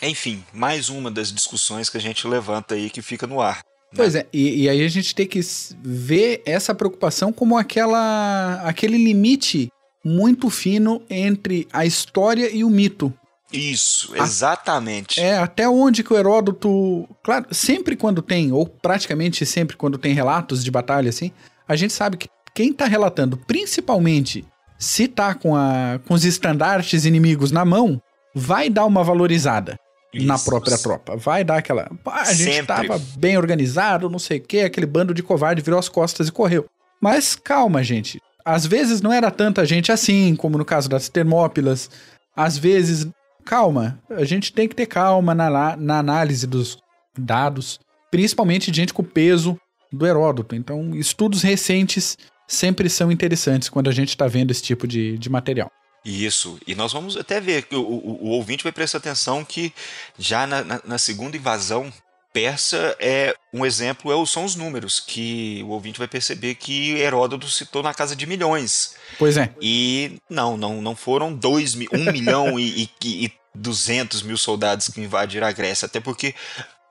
Enfim, 0.00 0.44
mais 0.52 0.88
uma 0.88 1.10
das 1.10 1.32
discussões 1.32 1.90
que 1.90 1.96
a 1.96 2.00
gente 2.00 2.28
levanta 2.28 2.76
aí 2.76 2.88
que 2.88 3.02
fica 3.02 3.26
no 3.26 3.40
ar. 3.40 3.56
Né? 3.56 3.96
Pois 3.96 4.14
é, 4.14 4.28
e, 4.32 4.62
e, 4.62 4.68
aí 4.68 4.84
a 4.84 4.88
gente 4.88 5.16
tem 5.16 5.26
que 5.26 5.40
ver 5.82 6.42
essa 6.46 6.72
preocupação 6.72 7.32
como 7.32 7.58
aquela, 7.58 8.60
aquele 8.62 8.98
limite 8.98 9.68
muito 10.04 10.48
fino 10.48 11.02
entre 11.10 11.66
a 11.72 11.84
história 11.84 12.48
e 12.54 12.62
o 12.62 12.70
mito. 12.70 13.12
Isso, 13.52 14.14
exatamente. 14.16 15.20
É, 15.20 15.38
até 15.38 15.68
onde 15.68 16.02
que 16.02 16.12
o 16.12 16.16
Heródoto. 16.16 17.08
Claro, 17.22 17.46
sempre 17.52 17.96
quando 17.96 18.20
tem, 18.20 18.52
ou 18.52 18.66
praticamente 18.66 19.46
sempre 19.46 19.76
quando 19.76 19.98
tem 19.98 20.12
relatos 20.12 20.64
de 20.64 20.70
batalha 20.70 21.08
assim, 21.08 21.30
a 21.68 21.76
gente 21.76 21.92
sabe 21.92 22.16
que 22.16 22.28
quem 22.54 22.72
tá 22.72 22.86
relatando, 22.86 23.36
principalmente 23.36 24.44
se 24.78 25.08
tá 25.08 25.34
com, 25.34 25.54
a, 25.54 26.00
com 26.06 26.14
os 26.14 26.24
estandartes 26.24 27.04
inimigos 27.04 27.50
na 27.50 27.64
mão, 27.64 28.00
vai 28.34 28.68
dar 28.68 28.84
uma 28.84 29.02
valorizada 29.02 29.78
Isso. 30.12 30.26
na 30.26 30.38
própria 30.38 30.76
tropa. 30.76 31.16
Vai 31.16 31.44
dar 31.44 31.58
aquela. 31.58 31.88
a 32.06 32.32
gente 32.32 32.54
sempre. 32.54 32.66
tava 32.66 33.00
bem 33.16 33.36
organizado, 33.38 34.10
não 34.10 34.18
sei 34.18 34.38
o 34.38 34.42
quê, 34.42 34.60
aquele 34.60 34.86
bando 34.86 35.14
de 35.14 35.22
covarde 35.22 35.62
virou 35.62 35.78
as 35.78 35.88
costas 35.88 36.28
e 36.28 36.32
correu. 36.32 36.66
Mas 37.00 37.36
calma, 37.36 37.82
gente. 37.82 38.20
Às 38.44 38.64
vezes 38.66 39.00
não 39.00 39.12
era 39.12 39.30
tanta 39.30 39.64
gente 39.64 39.90
assim, 39.90 40.34
como 40.36 40.58
no 40.58 40.64
caso 40.64 40.88
das 40.88 41.08
Termópilas. 41.08 41.90
Às 42.34 42.56
vezes 42.56 43.06
calma. 43.46 43.98
A 44.10 44.24
gente 44.24 44.52
tem 44.52 44.68
que 44.68 44.74
ter 44.74 44.86
calma 44.86 45.34
na, 45.34 45.76
na 45.76 45.98
análise 45.98 46.46
dos 46.46 46.78
dados, 47.16 47.80
principalmente 48.10 48.74
gente 48.74 48.92
com 48.92 49.02
peso 49.02 49.58
do 49.90 50.06
Heródoto. 50.06 50.54
Então, 50.54 50.94
estudos 50.94 51.42
recentes 51.42 52.18
sempre 52.46 52.90
são 52.90 53.10
interessantes 53.10 53.68
quando 53.68 53.88
a 53.88 53.92
gente 53.92 54.10
está 54.10 54.26
vendo 54.26 54.50
esse 54.50 54.62
tipo 54.62 54.86
de, 54.86 55.16
de 55.16 55.30
material. 55.30 55.70
Isso, 56.04 56.58
e 56.66 56.74
nós 56.74 56.92
vamos 56.92 57.16
até 57.16 57.40
ver, 57.40 57.66
o, 57.72 57.76
o, 57.76 58.26
o 58.26 58.28
ouvinte 58.28 58.62
vai 58.62 58.72
prestar 58.72 58.98
atenção 58.98 59.44
que 59.44 59.72
já 60.16 60.46
na, 60.46 60.62
na, 60.62 60.80
na 60.84 60.98
segunda 60.98 61.36
invasão 61.36 61.92
persa 62.36 62.94
é 63.00 63.34
um 63.50 63.64
exemplo 63.64 64.12
é, 64.12 64.26
são 64.26 64.44
os 64.44 64.54
números, 64.54 65.00
que 65.00 65.62
o 65.64 65.68
ouvinte 65.68 65.98
vai 65.98 66.06
perceber 66.06 66.54
que 66.56 66.98
Heródoto 66.98 67.48
citou 67.48 67.82
na 67.82 67.94
casa 67.94 68.14
de 68.14 68.26
milhões. 68.26 68.94
Pois 69.18 69.38
é. 69.38 69.54
E 69.58 70.18
não, 70.28 70.54
não, 70.54 70.82
não 70.82 70.94
foram 70.94 71.32
dois, 71.32 71.74
um 71.74 72.12
milhão 72.12 72.60
e, 72.60 72.90
e, 73.02 73.24
e 73.24 73.32
200 73.54 74.20
mil 74.20 74.36
soldados 74.36 74.88
que 74.88 75.00
invadiram 75.00 75.46
a 75.46 75.52
Grécia, 75.52 75.86
até 75.86 75.98
porque, 75.98 76.34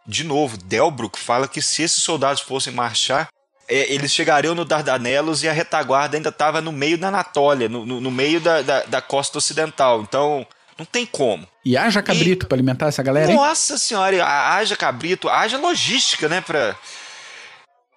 de 0.07 0.23
novo, 0.23 0.57
Delbruck 0.57 1.19
fala 1.19 1.47
que 1.47 1.61
se 1.61 1.83
esses 1.83 2.01
soldados 2.01 2.41
fossem 2.41 2.73
marchar, 2.73 3.29
é, 3.67 3.93
eles 3.93 4.11
chegariam 4.11 4.55
no 4.55 4.65
Dardanelos 4.65 5.43
e 5.43 5.47
a 5.47 5.53
retaguarda 5.53 6.17
ainda 6.17 6.29
estava 6.29 6.59
no 6.59 6.71
meio 6.71 6.97
da 6.97 7.09
Anatólia, 7.09 7.69
no, 7.69 7.85
no, 7.85 8.01
no 8.01 8.09
meio 8.09 8.41
da, 8.41 8.63
da, 8.63 8.83
da, 8.85 9.01
costa 9.01 9.37
ocidental. 9.37 10.01
Então, 10.01 10.45
não 10.77 10.85
tem 10.85 11.05
como. 11.05 11.47
E 11.63 11.77
haja 11.77 12.01
cabrito 12.01 12.47
para 12.47 12.55
alimentar 12.55 12.87
essa 12.87 13.01
galera, 13.01 13.31
hein? 13.31 13.37
Nossa 13.37 13.77
senhora, 13.77 14.25
haja 14.25 14.75
cabrito, 14.75 15.29
haja 15.29 15.57
logística, 15.57 16.27
né? 16.27 16.41
Pra... 16.41 16.75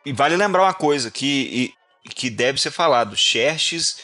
E 0.07 0.13
vale 0.13 0.37
lembrar 0.37 0.63
uma 0.63 0.75
coisa 0.75 1.11
que, 1.11 1.75
que 2.15 2.31
deve 2.31 2.61
ser 2.61 2.71
falado: 2.71 3.17
Xerxes, 3.17 3.99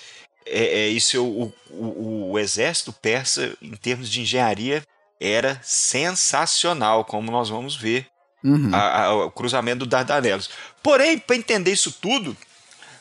é, 0.44 0.86
é, 0.86 0.88
isso, 0.88 1.24
o, 1.24 1.52
o, 1.70 2.32
o 2.32 2.38
exército 2.38 2.92
persa, 2.92 3.56
em 3.62 3.72
termos 3.72 4.10
de 4.10 4.20
engenharia, 4.20 4.82
era 5.20 5.58
sensacional, 5.62 7.04
como 7.04 7.30
nós 7.30 7.48
vamos 7.48 7.76
ver 7.76 8.06
uhum. 8.42 8.70
a, 8.74 9.04
a, 9.04 9.14
o 9.26 9.30
cruzamento 9.30 9.78
do 9.80 9.86
Dardanelos. 9.86 10.50
Porém, 10.82 11.18
para 11.18 11.36
entender 11.36 11.72
isso 11.72 11.92
tudo, 11.92 12.36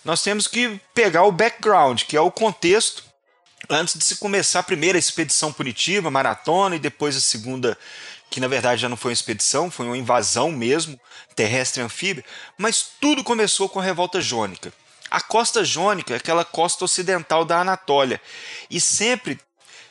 nós 0.06 0.22
temos 0.22 0.48
que 0.48 0.80
pegar 0.94 1.24
o 1.24 1.32
background, 1.32 2.04
que 2.04 2.16
é 2.16 2.22
o 2.22 2.32
contexto 2.32 3.04
antes 3.70 3.98
de 3.98 4.04
se 4.04 4.18
começar 4.18 4.60
a 4.60 4.64
primeira 4.64 4.98
expedição 4.98 5.52
punitiva, 5.52 6.12
maratona, 6.12 6.76
e 6.76 6.80
depois 6.80 7.16
a 7.16 7.22
segunda, 7.22 7.78
que 8.30 8.40
na 8.40 8.48
verdade 8.48 8.82
já 8.82 8.90
não 8.90 8.98
foi 8.98 9.10
uma 9.10 9.14
expedição, 9.14 9.72
foi 9.72 9.86
uma 9.86 9.98
invasão 9.98 10.52
mesmo, 10.52 11.00
terrestre 11.36 11.82
e 11.82 11.86
anfíbia, 11.86 12.26
mas 12.58 12.86
tudo 13.00 13.24
começou 13.24 13.70
com 13.70 13.80
a 13.80 13.84
revolta 13.84 14.22
jônica. 14.22 14.74
A 15.10 15.22
costa 15.22 15.64
jônica 15.64 16.14
é 16.14 16.18
aquela 16.18 16.44
costa 16.44 16.86
ocidental 16.86 17.46
da 17.46 17.60
Anatólia 17.60 18.20
e 18.70 18.82
sempre 18.82 19.40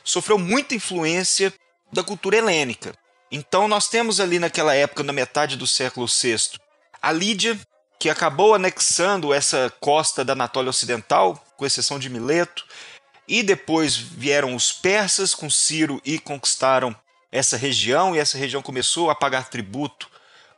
sofreu 0.03 0.37
muita 0.37 0.75
influência 0.75 1.53
da 1.91 2.03
cultura 2.03 2.37
helênica. 2.37 2.93
Então 3.31 3.67
nós 3.67 3.87
temos 3.87 4.19
ali 4.19 4.37
naquela 4.37 4.75
época, 4.75 5.01
na 5.03 5.13
metade 5.13 5.55
do 5.55 5.65
século 5.65 6.07
VI, 6.07 6.59
a 7.01 7.11
Lídia, 7.11 7.59
que 7.99 8.09
acabou 8.09 8.53
anexando 8.53 9.33
essa 9.33 9.73
costa 9.79 10.25
da 10.25 10.33
Anatólia 10.33 10.69
Ocidental, 10.69 11.41
com 11.55 11.65
exceção 11.65 11.97
de 11.97 12.09
Mileto, 12.09 12.65
e 13.27 13.43
depois 13.43 13.95
vieram 13.95 14.55
os 14.55 14.71
persas 14.71 15.33
com 15.33 15.49
Ciro 15.49 16.01
e 16.03 16.19
conquistaram 16.19 16.95
essa 17.31 17.57
região, 17.57 18.15
e 18.15 18.19
essa 18.19 18.37
região 18.37 18.61
começou 18.61 19.09
a 19.09 19.15
pagar 19.15 19.49
tributo 19.49 20.07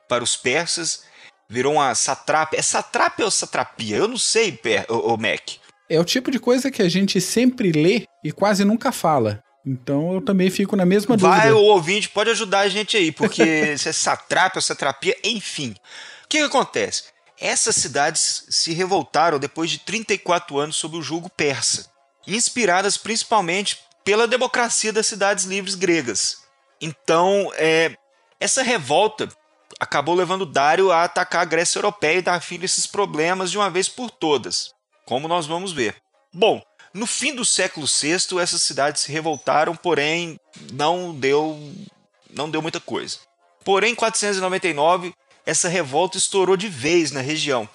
para 0.10 0.24
os 0.24 0.36
persas, 0.36 1.04
virou 1.50 1.76
uma 1.76 1.96
satrápia. 1.96 2.58
É 2.58 2.62
satrápia 2.62 3.26
ou 3.26 3.32
satrapia? 3.32 3.98
Eu 3.98 4.08
não 4.08 4.18
sei, 4.18 4.60
o, 4.90 5.14
o 5.14 5.18
Mac. 5.18 5.52
É 5.90 6.00
o 6.00 6.04
tipo 6.04 6.32
de 6.32 6.40
coisa 6.40 6.72
que 6.72 6.82
a 6.82 6.90
gente 6.90 7.22
sempre 7.22 7.72
lê 7.72 8.06
e 8.24 8.32
quase 8.32 8.66
nunca 8.66 8.92
fala. 8.92 9.42
Então 9.66 10.14
eu 10.14 10.22
também 10.22 10.50
fico 10.50 10.76
na 10.76 10.86
mesma 10.86 11.16
dúvida. 11.16 11.38
Vai, 11.38 11.52
o 11.52 11.60
ouvinte 11.60 12.10
pode 12.10 12.30
ajudar 12.30 12.60
a 12.60 12.70
gente 12.70 12.98
aí, 12.98 13.12
porque 13.12 13.78
se 13.78 13.90
é 13.90 13.92
satrapia 13.92 14.58
ou 14.58 14.62
satrapia, 14.62 15.16
enfim. 15.24 15.76
O 16.24 16.28
que, 16.28 16.40
que 16.40 16.44
acontece? 16.44 17.06
Essas 17.40 17.76
cidades 17.76 18.46
se 18.50 18.74
revoltaram 18.74 19.40
depois 19.40 19.70
de 19.70 19.80
34 19.80 20.58
anos 20.58 20.76
sob 20.76 20.98
o 20.98 21.02
julgo 21.02 21.30
persa, 21.30 21.88
inspiradas 22.28 22.98
principalmente 22.98 23.80
pela 24.04 24.28
democracia 24.28 24.94
das 24.94 25.08
cidades 25.08 25.46
livres 25.46 25.76
gregas. 25.76 26.44
Então, 26.80 27.52
é, 27.56 27.96
essa 28.40 28.62
revolta 28.62 29.30
acabou 29.80 30.16
levando 30.16 30.46
Dário 30.46 30.92
a 30.92 31.04
atacar 31.04 31.42
a 31.42 31.46
Grécia 31.46 31.80
Europeia 31.80 32.20
e 32.20 32.22
dar 32.22 32.42
fim 32.42 32.60
a 32.62 32.66
esses 32.66 32.86
problemas 32.86 33.52
de 33.52 33.58
uma 33.58 33.70
vez 33.70 33.90
por 33.90 34.12
todas, 34.12 34.74
como 35.06 35.28
nós 35.28 35.46
vamos 35.46 35.74
ver. 35.74 35.96
Bom, 36.32 36.62
no 36.94 37.06
fim 37.06 37.34
do 37.34 37.44
século 37.44 37.88
VI, 37.88 38.40
essas 38.42 38.62
cidades 38.62 39.02
se 39.02 39.12
revoltaram, 39.12 39.76
porém 39.76 40.40
não 40.72 41.14
deu, 41.14 41.60
não 42.30 42.50
deu 42.50 42.62
muita 42.62 42.80
coisa. 42.80 43.18
Porém, 43.64 43.92
em 43.92 43.96
499, 43.96 45.14
essa 45.46 45.68
revolta 45.68 46.18
estourou 46.18 46.56
de 46.56 46.68
vez 46.68 47.12
na 47.12 47.22
região. 47.22 47.68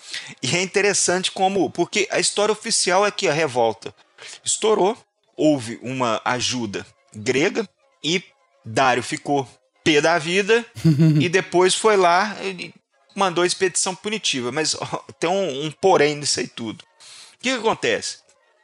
E 0.43 0.57
é 0.57 0.63
interessante 0.63 1.31
como, 1.31 1.71
porque 1.71 2.09
a 2.11 2.19
história 2.19 2.53
oficial 2.53 3.07
é 3.07 3.11
que 3.11 3.29
a 3.29 3.33
revolta 3.33 3.95
estourou, 4.45 4.97
houve 5.37 5.79
uma 5.83 6.21
ajuda 6.25 6.87
grega 7.15 7.69
e 8.03 8.23
Dário 8.65 9.03
ficou 9.03 9.49
pé 9.83 10.01
da 10.01 10.19
vida 10.19 10.65
e 11.21 11.29
depois 11.29 11.75
foi 11.75 11.97
lá 11.97 12.37
e 12.43 12.73
mandou 13.15 13.43
a 13.43 13.47
expedição 13.47 13.95
punitiva. 13.95 14.53
Mas 14.53 14.77
tem 15.19 15.29
um, 15.29 15.67
um 15.67 15.71
porém 15.71 16.17
nisso 16.17 16.41
aí 16.41 16.47
tudo. 16.47 16.83
O 16.83 17.39
que, 17.41 17.51
que 17.51 17.59
acontece? 17.59 18.19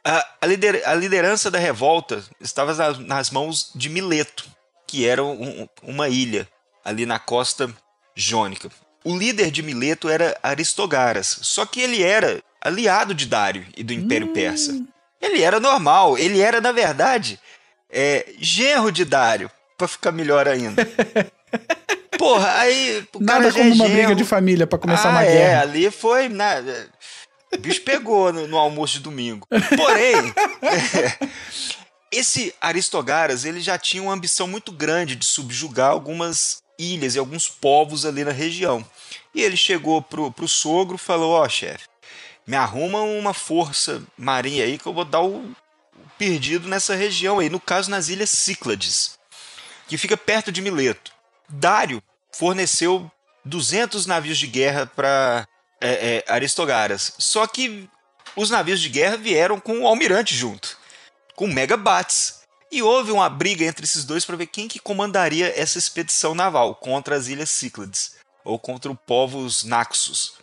A, 0.05 0.25
a, 0.41 0.45
lider, 0.45 0.81
a 0.85 0.93
liderança 0.93 1.51
da 1.51 1.59
revolta 1.59 2.23
estava 2.39 2.73
nas, 2.73 2.99
nas 2.99 3.31
mãos 3.31 3.71
de 3.75 3.89
Mileto, 3.89 4.45
que 4.87 5.05
era 5.05 5.23
um, 5.23 5.67
uma 5.83 6.07
ilha 6.07 6.47
ali 6.85 7.05
na 7.05 7.19
costa 7.19 7.73
jônica. 8.15 8.69
O 9.03 9.17
líder 9.17 9.51
de 9.51 9.61
Mileto 9.61 10.09
era 10.09 10.37
Aristogaras, 10.41 11.39
só 11.41 11.65
que 11.65 11.81
ele 11.81 12.03
era 12.03 12.41
aliado 12.61 13.13
de 13.13 13.25
Dário 13.25 13.65
e 13.75 13.83
do 13.83 13.93
Império 13.93 14.27
hum. 14.27 14.33
Persa. 14.33 14.81
Ele 15.21 15.41
era 15.41 15.59
normal, 15.59 16.17
ele 16.17 16.39
era, 16.41 16.61
na 16.61 16.71
verdade, 16.71 17.39
é, 17.89 18.25
genro 18.39 18.91
de 18.91 19.03
Dário, 19.03 19.49
para 19.77 19.87
ficar 19.87 20.11
melhor 20.11 20.47
ainda. 20.47 20.87
Porra, 22.17 22.59
aí. 22.59 23.07
O 23.13 23.23
Nada 23.23 23.51
como 23.51 23.69
é 23.69 23.73
uma 23.73 23.89
briga 23.89 24.15
de 24.15 24.25
família 24.25 24.67
para 24.67 24.79
começar 24.79 25.09
ah, 25.09 25.11
uma 25.11 25.23
é, 25.23 25.31
guerra. 25.31 25.51
É, 25.51 25.61
ali 25.61 25.91
foi. 25.91 26.27
Né, 26.27 26.87
o 27.53 27.57
bicho 27.57 27.81
pegou 27.81 28.33
no, 28.33 28.47
no 28.47 28.57
almoço 28.57 28.95
de 28.95 28.99
domingo. 29.01 29.47
Porém, 29.75 30.33
esse 32.11 32.53
Aristogaras 32.59 33.45
ele 33.45 33.61
já 33.61 33.77
tinha 33.77 34.03
uma 34.03 34.13
ambição 34.13 34.47
muito 34.47 34.71
grande 34.71 35.15
de 35.15 35.25
subjugar 35.25 35.91
algumas 35.91 36.61
ilhas 36.77 37.15
e 37.15 37.19
alguns 37.19 37.47
povos 37.47 38.05
ali 38.05 38.23
na 38.23 38.31
região. 38.31 38.85
E 39.33 39.41
ele 39.41 39.55
chegou 39.55 40.01
pro, 40.01 40.31
pro 40.31 40.47
sogro 40.47 40.95
e 40.95 40.99
falou: 40.99 41.31
Ó, 41.31 41.45
oh, 41.45 41.49
chefe, 41.49 41.85
me 42.47 42.55
arruma 42.55 43.01
uma 43.01 43.33
força 43.33 44.01
marinha 44.17 44.63
aí 44.63 44.77
que 44.77 44.87
eu 44.87 44.93
vou 44.93 45.03
dar 45.03 45.21
o 45.21 45.53
perdido 46.17 46.67
nessa 46.67 46.95
região 46.95 47.39
aí, 47.39 47.49
no 47.49 47.59
caso 47.59 47.91
nas 47.91 48.07
ilhas 48.07 48.29
Cíclades, 48.29 49.19
que 49.87 49.97
fica 49.97 50.15
perto 50.15 50.51
de 50.51 50.61
Mileto. 50.61 51.11
Dário 51.49 52.01
forneceu 52.31 53.11
200 53.43 54.05
navios 54.05 54.37
de 54.37 54.47
guerra 54.47 54.85
para 54.87 55.47
é, 55.81 56.23
é, 56.27 56.31
Aristogaras. 56.31 57.13
Só 57.19 57.45
que 57.45 57.89
os 58.35 58.49
navios 58.49 58.79
de 58.79 58.89
guerra 58.89 59.17
vieram 59.17 59.59
com 59.59 59.81
o 59.81 59.87
almirante 59.87 60.35
junto, 60.35 60.77
com 61.35 61.47
Megabates. 61.47 62.37
E 62.69 62.81
houve 62.83 63.11
uma 63.11 63.29
briga 63.29 63.63
entre 63.63 63.85
esses 63.85 64.03
dois 64.03 64.25
para 64.25 64.35
ver 64.35 64.47
quem 64.47 64.67
que 64.67 64.79
comandaria 64.79 65.53
essa 65.57 65.77
expedição 65.77 66.35
naval 66.35 66.75
contra 66.75 67.15
as 67.15 67.27
Ilhas 67.27 67.49
Cíclades, 67.49 68.17
ou 68.43 68.59
contra 68.59 68.91
o 68.91 68.95
povos 68.95 69.63
Naxos. 69.63 70.33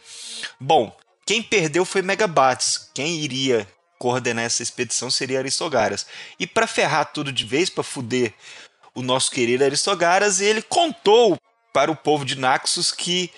Bom, 0.59 0.97
quem 1.27 1.43
perdeu 1.43 1.85
foi 1.85 2.03
Megabates. 2.03 2.91
Quem 2.95 3.21
iria 3.21 3.67
coordenar 3.99 4.45
essa 4.45 4.63
expedição 4.63 5.11
seria 5.11 5.39
Aristogaras. 5.39 6.07
E 6.39 6.47
para 6.47 6.67
ferrar 6.67 7.13
tudo 7.13 7.33
de 7.33 7.45
vez, 7.45 7.71
para 7.71 7.83
fuder 7.83 8.35
o 8.95 9.03
nosso 9.03 9.31
querido 9.31 9.65
Aristogaras, 9.65 10.41
ele 10.41 10.63
contou 10.63 11.39
para 11.73 11.91
o 11.91 11.97
povo 11.97 12.25
de 12.25 12.37
Naxos 12.37 12.93
que 12.93 13.33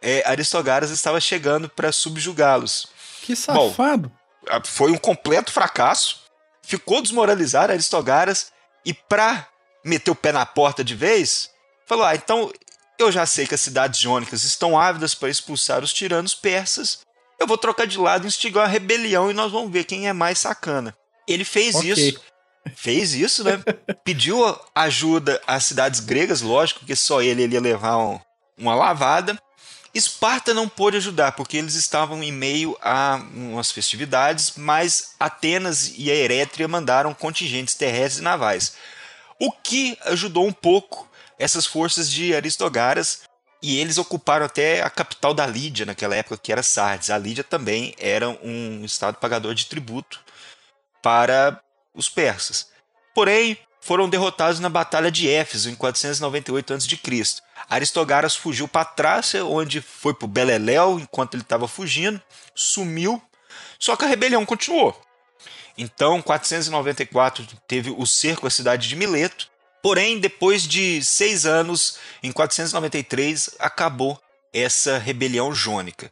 é, 0.00 0.22
Aristogaras 0.26 0.90
estava 0.90 1.20
chegando 1.20 1.68
para 1.68 1.92
subjugá-los. 1.92 2.88
Que 3.22 3.36
safado! 3.36 4.10
Bom, 4.48 4.60
foi 4.64 4.90
um 4.90 4.96
completo 4.96 5.52
fracasso. 5.52 6.22
Ficou 6.62 7.02
desmoralizado 7.02 7.72
Aristogaras 7.72 8.52
e 8.84 8.94
para 8.94 9.46
meter 9.84 10.10
o 10.10 10.14
pé 10.14 10.32
na 10.32 10.46
porta 10.46 10.82
de 10.82 10.94
vez, 10.94 11.50
falou: 11.86 12.04
"Ah, 12.04 12.14
então 12.14 12.50
eu 12.98 13.12
já 13.12 13.24
sei 13.24 13.46
que 13.46 13.54
as 13.54 13.60
cidades 13.60 14.00
jônicas 14.00 14.42
estão 14.42 14.78
ávidas 14.78 15.14
para 15.14 15.30
expulsar 15.30 15.82
os 15.84 15.92
tiranos 15.92 16.34
persas. 16.34 17.00
Eu 17.38 17.46
vou 17.46 17.58
trocar 17.58 17.86
de 17.86 17.98
lado, 17.98 18.26
instigar 18.26 18.64
a 18.64 18.68
rebelião 18.68 19.30
e 19.30 19.34
nós 19.34 19.52
vamos 19.52 19.70
ver 19.70 19.84
quem 19.84 20.08
é 20.08 20.12
mais 20.12 20.38
sacana." 20.38 20.94
Ele 21.26 21.44
fez 21.44 21.76
okay. 21.76 21.90
isso. 21.90 22.20
Fez 22.74 23.14
isso, 23.14 23.44
né? 23.44 23.62
Pediu 24.04 24.58
ajuda 24.74 25.40
às 25.46 25.64
cidades 25.64 26.00
gregas, 26.00 26.40
lógico, 26.40 26.84
que 26.84 26.96
só 26.96 27.22
ele, 27.22 27.42
ele 27.42 27.54
ia 27.54 27.60
levar 27.60 27.98
um, 27.98 28.18
uma 28.56 28.74
lavada. 28.74 29.38
Esparta 29.94 30.52
não 30.52 30.68
pôde 30.68 30.98
ajudar, 30.98 31.32
porque 31.32 31.56
eles 31.56 31.74
estavam 31.74 32.22
em 32.22 32.30
meio 32.30 32.76
a 32.80 33.22
umas 33.34 33.70
festividades, 33.70 34.52
mas 34.56 35.14
Atenas 35.18 35.92
e 35.96 36.10
a 36.10 36.14
Erétria 36.14 36.68
mandaram 36.68 37.14
contingentes 37.14 37.74
terrestres 37.74 38.18
e 38.18 38.22
navais. 38.22 38.74
O 39.40 39.50
que 39.50 39.96
ajudou 40.02 40.46
um 40.46 40.52
pouco 40.52 41.08
essas 41.38 41.64
forças 41.64 42.10
de 42.10 42.34
Aristogaras, 42.34 43.22
e 43.62 43.78
eles 43.78 43.98
ocuparam 43.98 44.46
até 44.46 44.82
a 44.82 44.90
capital 44.90 45.34
da 45.34 45.46
Lídia 45.46 45.84
naquela 45.84 46.14
época, 46.14 46.38
que 46.38 46.52
era 46.52 46.62
Sardes. 46.62 47.10
A 47.10 47.18
Lídia 47.18 47.42
também 47.42 47.94
era 47.98 48.28
um 48.28 48.84
estado 48.84 49.16
pagador 49.16 49.54
de 49.54 49.66
tributo 49.66 50.20
para 51.02 51.60
os 51.94 52.08
persas. 52.08 52.68
Porém, 53.14 53.58
foram 53.80 54.08
derrotados 54.08 54.60
na 54.60 54.68
Batalha 54.68 55.10
de 55.10 55.28
Éfeso 55.28 55.70
em 55.70 55.74
498 55.74 56.74
a.C. 56.74 56.98
Aristogaras 57.68 58.36
fugiu 58.36 58.68
para 58.68 58.84
Trácia, 58.84 59.44
onde 59.44 59.80
foi 59.80 60.14
para 60.14 60.28
Beleléu 60.28 60.98
enquanto 61.00 61.34
ele 61.34 61.42
estava 61.42 61.66
fugindo, 61.66 62.20
sumiu, 62.54 63.20
só 63.78 63.96
que 63.96 64.04
a 64.04 64.08
rebelião 64.08 64.44
continuou. 64.44 65.00
Então, 65.76 66.20
494 66.20 67.46
teve 67.66 67.94
o 67.96 68.06
cerco 68.06 68.46
à 68.46 68.50
cidade 68.50 68.88
de 68.88 68.96
Mileto, 68.96 69.48
porém, 69.82 70.18
depois 70.18 70.62
de 70.66 71.02
seis 71.04 71.46
anos, 71.46 71.96
em 72.22 72.32
493, 72.32 73.50
acabou 73.58 74.20
essa 74.52 74.98
rebelião 74.98 75.54
jônica. 75.54 76.10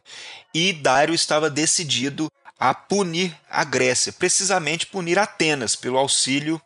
E 0.53 0.73
Dário 0.73 1.13
estava 1.13 1.49
decidido 1.49 2.31
a 2.59 2.73
punir 2.73 3.35
a 3.49 3.63
Grécia, 3.63 4.11
precisamente 4.11 4.87
punir 4.87 5.19
Atenas, 5.19 5.75
pelo 5.75 5.97
auxílio 5.97 6.61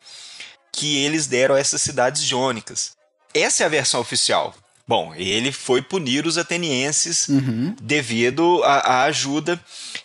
que 0.71 1.03
eles 1.03 1.27
deram 1.27 1.55
a 1.55 1.59
essas 1.59 1.81
cidades 1.81 2.21
jônicas. 2.23 2.93
Essa 3.33 3.63
é 3.63 3.65
a 3.65 3.69
versão 3.69 3.99
oficial. 3.99 4.55
Bom, 4.87 5.13
ele 5.15 5.51
foi 5.51 5.81
punir 5.81 6.25
os 6.25 6.37
atenienses 6.37 7.27
uhum. 7.27 7.75
devido 7.81 8.61
à 8.63 9.03
ajuda 9.03 9.59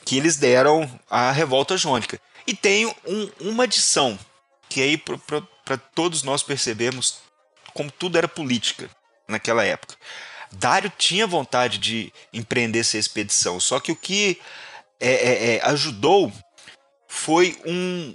que 0.05 0.17
eles 0.17 0.37
deram 0.37 0.89
à 1.11 1.31
revolta 1.33 1.77
jônica. 1.77 2.21
E 2.47 2.55
tem 2.55 2.87
um, 2.87 3.31
uma 3.41 3.65
adição, 3.65 4.19
que 4.69 4.81
aí 4.81 5.01
para 5.67 5.77
todos 5.77 6.23
nós 6.23 6.45
percebemos 6.45 7.19
como 7.75 7.91
tudo 7.91 8.17
era 8.17 8.29
política 8.29 8.89
naquela 9.29 9.65
época. 9.65 9.97
Dário 10.53 10.91
tinha 10.97 11.27
vontade 11.27 11.77
de 11.77 12.13
empreender 12.33 12.79
essa 12.79 12.97
expedição, 12.97 13.59
só 13.59 13.81
que 13.81 13.91
o 13.91 13.97
que 13.97 14.41
é, 15.01 15.11
é, 15.11 15.57
é, 15.57 15.67
ajudou 15.67 16.33
foi 17.09 17.59
um 17.67 18.15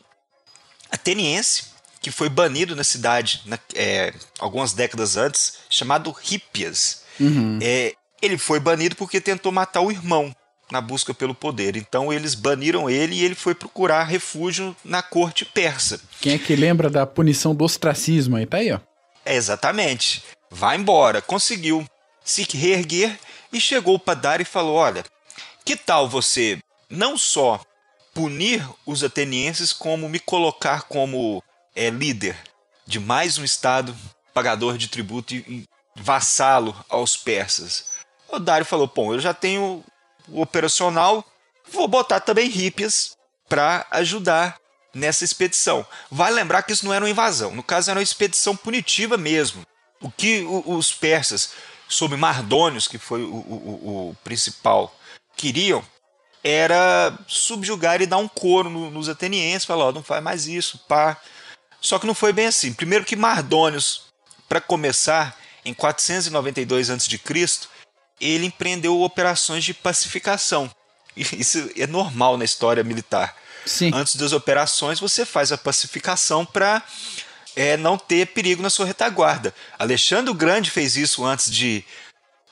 ateniense 0.90 1.66
que 2.00 2.10
foi 2.10 2.30
banido 2.30 2.76
na 2.76 2.84
cidade 2.84 3.44
na, 3.46 3.60
é, 3.76 4.14
algumas 4.40 4.74
décadas 4.74 5.18
antes, 5.18 5.60
chamado 5.70 6.16
Hippias. 6.24 7.04
Uhum. 7.20 7.60
É, 7.62 7.94
ele 8.22 8.38
foi 8.38 8.60
banido 8.60 8.96
porque 8.96 9.20
tentou 9.20 9.52
matar 9.52 9.82
o 9.82 9.92
irmão 9.92 10.34
na 10.72 10.82
busca 10.82 11.14
pelo 11.14 11.36
poder. 11.36 11.76
Então 11.76 12.12
eles 12.12 12.34
baniram 12.34 12.90
ele 12.90 13.16
e 13.16 13.24
ele 13.24 13.36
foi 13.36 13.54
procurar 13.54 14.04
refúgio 14.06 14.76
na 14.84 15.02
corte 15.02 15.46
persa. 15.46 16.00
Quem 16.20 16.34
é 16.34 16.38
que 16.38 16.56
lembra 16.56 16.90
da 16.90 17.06
punição 17.06 17.54
do 17.54 17.64
ostracismo 17.64 18.38
aí? 18.38 18.46
Tá 18.46 18.58
aí, 18.58 18.72
ó. 18.72 18.80
É, 19.26 19.36
exatamente. 19.36 20.24
Vai 20.50 20.78
embora. 20.78 21.22
Conseguiu 21.22 21.86
se 22.24 22.48
reerguer 22.54 23.20
e 23.52 23.60
chegou 23.60 24.00
para 24.00 24.20
Dar 24.20 24.42
e 24.42 24.46
falou: 24.46 24.76
Olha, 24.76 25.04
que 25.66 25.76
tal 25.76 26.08
você 26.08 26.60
não 26.90 27.18
só 27.18 27.62
punir 28.14 28.68
os 28.86 29.04
atenienses, 29.04 29.72
como 29.72 30.10
me 30.10 30.20
colocar 30.20 30.84
como 30.84 31.44
é, 31.76 31.90
líder 31.90 32.38
de 32.86 33.00
mais 33.00 33.38
um 33.38 33.44
estado 33.44 33.96
pagador 34.34 34.78
de 34.78 34.88
tributo 34.88 35.34
e, 35.34 35.38
e 35.48 35.66
vassalo 35.96 36.76
aos 36.90 37.16
persas. 37.16 37.92
O 38.30 38.40
Dário 38.40 38.66
falou: 38.66 38.92
Bom, 38.94 39.14
eu 39.14 39.20
já 39.20 39.34
tenho 39.34 39.84
operacional, 40.34 41.26
vou 41.72 41.88
botar 41.88 42.20
também 42.20 42.50
Hípias 42.50 43.16
para 43.48 43.86
ajudar 43.92 44.58
nessa 44.94 45.24
expedição. 45.24 45.86
Vale 46.10 46.36
lembrar 46.36 46.64
que 46.64 46.72
isso 46.72 46.86
não 46.86 46.94
era 46.94 47.04
uma 47.04 47.12
invasão, 47.12 47.56
no 47.56 47.64
caso 47.64 47.90
era 47.90 48.00
uma 48.00 48.04
expedição 48.04 48.56
punitiva 48.56 49.18
mesmo. 49.18 49.64
O 50.02 50.10
que 50.10 50.44
os 50.66 50.92
persas, 50.92 51.52
sob 51.88 52.16
Mardônios, 52.16 52.88
que 52.88 52.98
foi 52.98 53.24
o, 53.24 53.36
o, 53.36 54.10
o 54.10 54.18
principal, 54.24 54.96
queriam 55.36 55.84
era 56.44 57.18
subjugar 57.28 58.02
e 58.02 58.08
dar 58.08 58.18
um 58.18 58.28
coro 58.28 58.70
nos 58.70 59.08
atenienses, 59.08 59.66
falar, 59.66 59.86
ó, 59.86 59.92
não 59.92 60.04
faz 60.04 60.24
mais 60.24 60.48
isso, 60.48 60.80
pá. 60.88 61.18
Só 61.80 62.00
que 62.00 62.08
não 62.08 62.16
foi 62.16 62.34
bem 62.34 62.48
assim. 62.48 62.74
Primeiro 62.74 63.06
que 63.06 63.16
Mardônios, 63.16 64.04
para 64.50 64.60
começar, 64.60 65.38
em 65.64 65.74
492 65.74 66.90
a.C., 66.90 67.20
ele 68.22 68.46
empreendeu 68.46 69.02
operações 69.02 69.64
de 69.64 69.74
pacificação. 69.74 70.70
Isso 71.16 71.70
é 71.76 71.88
normal 71.88 72.38
na 72.38 72.46
história 72.46 72.84
militar. 72.84 73.36
Sim. 73.66 73.92
Antes 73.94 74.16
das 74.16 74.32
operações, 74.32 75.00
você 75.00 75.26
faz 75.26 75.52
a 75.52 75.58
pacificação 75.58 76.46
para 76.46 76.82
é, 77.56 77.78
não 77.78 77.98
ter 77.98 78.28
perigo 78.28 78.62
na 78.62 78.70
sua 78.70 78.86
retaguarda. 78.86 79.54
Alexandre 79.78 80.32
o 80.32 80.36
Grande 80.36 80.72
fez 80.72 80.96
isso 80.96 81.26
antes 81.26 81.52
de 81.52 81.84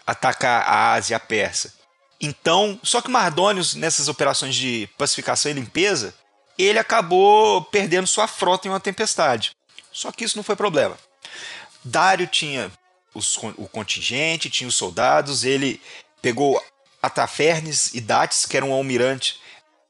atacar 0.06 0.64
a 0.68 0.94
Ásia 0.94 1.14
e 1.14 1.16
a 1.16 1.20
Pérsia. 1.20 1.72
Então, 2.20 2.80
só 2.84 3.02
que 3.02 3.10
Mardônios, 3.10 3.76
nessas 3.76 4.08
operações 4.08 4.56
de 4.56 4.90
pacificação 4.98 5.52
e 5.52 5.56
limpeza, 5.56 6.14
ele 6.58 6.78
acabou 6.78 7.64
perdendo 7.64 8.08
sua 8.08 8.28
frota 8.28 8.68
em 8.68 8.72
uma 8.72 8.80
tempestade. 8.80 9.52
Só 9.92 10.12
que 10.12 10.26
isso 10.26 10.36
não 10.36 10.44
foi 10.44 10.56
problema. 10.56 10.98
Dário 11.84 12.28
tinha 12.28 12.70
os, 13.14 13.38
o 13.38 13.68
contingente, 13.68 14.50
tinha 14.50 14.68
os 14.68 14.76
soldados, 14.76 15.44
ele 15.44 15.82
pegou 16.22 16.62
Atafernes 17.02 17.94
e 17.94 18.02
Dates, 18.02 18.46
que 18.46 18.58
era 18.58 18.66
um 18.66 18.74
almirante, 18.74 19.40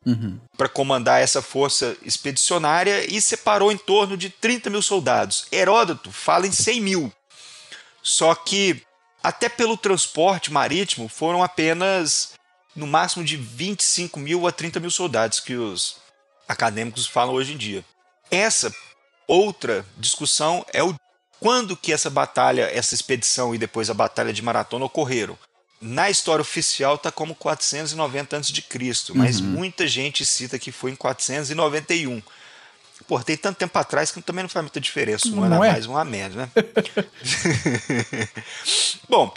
uhum. 0.05 0.39
para 0.57 0.69
comandar 0.69 1.21
essa 1.21 1.41
força 1.41 1.97
expedicionária 2.03 3.05
e 3.11 3.21
separou 3.21 3.71
em 3.71 3.77
torno 3.77 4.15
de 4.15 4.29
30 4.29 4.69
mil 4.69 4.81
soldados. 4.81 5.47
Heródoto 5.51 6.11
fala 6.11 6.47
em 6.47 6.51
100 6.51 6.81
mil. 6.81 7.13
Só 8.01 8.33
que, 8.35 8.81
até 9.21 9.49
pelo 9.49 9.77
transporte 9.77 10.51
marítimo, 10.51 11.09
foram 11.09 11.43
apenas 11.43 12.33
no 12.75 12.87
máximo 12.87 13.23
de 13.25 13.35
25 13.35 14.19
mil 14.19 14.47
a 14.47 14.51
30 14.51 14.79
mil 14.79 14.91
soldados 14.91 15.39
que 15.39 15.55
os 15.55 15.97
acadêmicos 16.47 17.05
falam 17.05 17.33
hoje 17.33 17.53
em 17.53 17.57
dia. 17.57 17.83
Essa 18.31 18.73
outra 19.27 19.85
discussão 19.97 20.65
é 20.71 20.81
o 20.83 20.95
quando 21.39 21.75
que 21.75 21.93
essa 21.93 22.09
batalha, 22.09 22.69
essa 22.73 22.93
expedição 22.93 23.55
e 23.55 23.57
depois 23.57 23.89
a 23.89 23.93
batalha 23.93 24.33
de 24.33 24.41
Maratona 24.41 24.85
ocorreram. 24.85 25.37
Na 25.81 26.09
história 26.09 26.41
oficial 26.41 26.95
está 26.95 27.09
como 27.11 27.33
490 27.33 28.37
a.C., 28.37 28.63
mas 29.15 29.39
uhum. 29.39 29.47
muita 29.47 29.87
gente 29.87 30.25
cita 30.25 30.59
que 30.59 30.71
foi 30.71 30.91
em 30.91 30.95
491. 30.95 32.21
Pô, 33.07 33.19
tem 33.23 33.37
tanto 33.37 33.57
tempo 33.57 33.79
atrás 33.79 34.11
que 34.11 34.21
também 34.21 34.43
não 34.43 34.49
faz 34.49 34.63
muita 34.63 34.81
diferença. 34.81 35.29
Um 35.29 35.41
ano 35.41 35.63
é? 35.63 35.69
a 35.69 35.71
mais, 35.71 35.85
um 35.85 35.97
a 35.97 36.03
menos, 36.03 36.35
né? 36.35 36.49
Bom, 39.07 39.33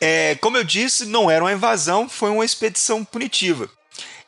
é, 0.00 0.36
como 0.36 0.56
eu 0.56 0.64
disse, 0.64 1.04
não 1.04 1.30
era 1.30 1.44
uma 1.44 1.52
invasão, 1.52 2.08
foi 2.08 2.30
uma 2.30 2.44
expedição 2.44 3.04
punitiva. 3.04 3.68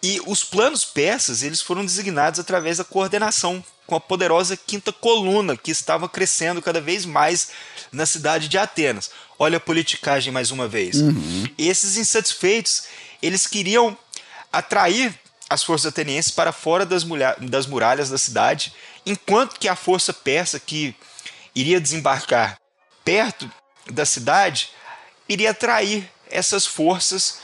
E 0.03 0.21
os 0.27 0.45
planos 0.45 0.85
persas 0.85 1.43
eles 1.43 1.63
foram 1.63 1.85
designados 1.85 2.41
através 2.41 2.79
da 2.79 2.85
coordenação 2.85 3.65
com 3.87 3.95
a 3.95 4.01
poderosa 4.01 4.57
quinta 4.57 4.93
coluna 4.93 5.57
que 5.57 5.71
estava 5.71 6.09
crescendo 6.09 6.63
cada 6.63 6.81
vez 6.81 7.05
mais 7.05 7.51
na 7.93 8.07
cidade 8.07 8.49
de 8.49 8.59
Atenas. 8.59 9.11
Olha 9.39 9.59
a 9.59 9.61
politicagem 9.61 10.33
mais 10.33 10.51
uma 10.51 10.67
vez. 10.67 10.97
Uhum. 10.97 11.47
Esses 11.59 11.97
insatisfeitos 11.97 12.85
eles 13.23 13.47
queriam 13.47 13.97
atrair 14.53 15.19
as 15.49 15.63
forças 15.63 15.87
atenienses 15.87 16.31
para 16.31 16.53
fora 16.53 16.87
das, 16.87 17.05
das 17.41 17.67
muralhas 17.67 18.11
da 18.11 18.19
cidade, 18.19 18.73
enquanto 19.05 19.59
que 19.59 19.69
a 19.69 19.77
força 19.77 20.13
persa 20.13 20.59
que 20.59 20.95
iria 21.55 21.81
desembarcar 21.81 22.59
perto 23.05 23.51
da 23.91 24.07
cidade 24.07 24.71
iria 25.29 25.51
atrair 25.51 26.11
essas 26.31 26.67
forças 26.67 27.41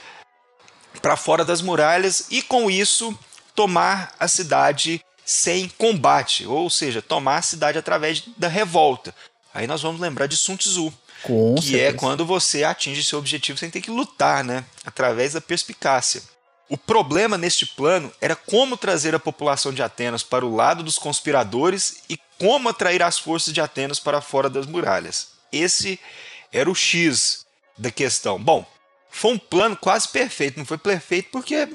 para 1.00 1.16
fora 1.16 1.44
das 1.44 1.62
muralhas 1.62 2.26
e, 2.30 2.42
com 2.42 2.70
isso, 2.70 3.16
tomar 3.54 4.14
a 4.18 4.26
cidade 4.26 5.04
sem 5.30 5.68
combate, 5.68 6.44
ou 6.44 6.68
seja, 6.68 7.00
tomar 7.00 7.36
a 7.36 7.42
cidade 7.42 7.78
através 7.78 8.24
da 8.36 8.48
revolta. 8.48 9.14
Aí 9.54 9.64
nós 9.64 9.80
vamos 9.80 10.00
lembrar 10.00 10.26
de 10.26 10.36
Sun 10.36 10.56
Tzu, 10.56 10.92
Com 11.22 11.54
que 11.54 11.76
é 11.76 11.84
certeza. 11.84 11.88
é 11.88 11.92
quando 11.92 12.26
você 12.26 12.64
atinge 12.64 13.04
seu 13.04 13.20
objetivo 13.20 13.56
sem 13.56 13.70
ter 13.70 13.80
que 13.80 13.92
lutar, 13.92 14.42
né? 14.42 14.64
Através 14.84 15.34
da 15.34 15.40
perspicácia. 15.40 16.20
O 16.68 16.76
problema 16.76 17.38
neste 17.38 17.64
plano 17.64 18.12
era 18.20 18.34
como 18.34 18.76
trazer 18.76 19.14
a 19.14 19.20
população 19.20 19.72
de 19.72 19.80
Atenas 19.80 20.24
para 20.24 20.44
o 20.44 20.52
lado 20.52 20.82
dos 20.82 20.98
conspiradores 20.98 22.02
e 22.10 22.18
como 22.36 22.68
atrair 22.68 23.00
as 23.00 23.16
forças 23.16 23.54
de 23.54 23.60
Atenas 23.60 24.00
para 24.00 24.20
fora 24.20 24.50
das 24.50 24.66
muralhas. 24.66 25.28
Esse 25.52 26.00
era 26.52 26.68
o 26.68 26.74
X 26.74 27.46
da 27.78 27.92
questão. 27.92 28.36
Bom, 28.36 28.66
foi 29.12 29.32
um 29.32 29.38
plano 29.38 29.76
quase 29.76 30.08
perfeito. 30.08 30.58
Não 30.58 30.66
foi 30.66 30.78
perfeito 30.78 31.28
porque 31.30 31.68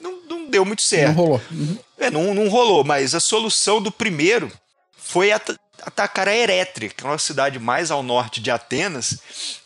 não, 0.00 0.22
não 0.22 0.46
deu 0.48 0.64
muito 0.64 0.80
certo. 0.80 1.08
Não 1.08 1.14
rolou. 1.14 1.42
Uhum. 1.50 1.78
É, 1.98 2.10
não, 2.10 2.34
não 2.34 2.48
rolou, 2.48 2.84
mas 2.84 3.14
a 3.14 3.20
solução 3.20 3.80
do 3.80 3.90
primeiro 3.90 4.52
foi 4.96 5.32
at 5.32 5.56
atacar 5.82 6.26
a 6.26 6.34
Erétria, 6.34 6.88
que 6.88 7.04
é 7.04 7.08
uma 7.08 7.18
cidade 7.18 7.58
mais 7.58 7.90
ao 7.90 8.02
norte 8.02 8.40
de 8.40 8.50
Atenas, 8.50 9.18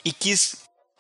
e 0.05 0.13
que 0.13 0.35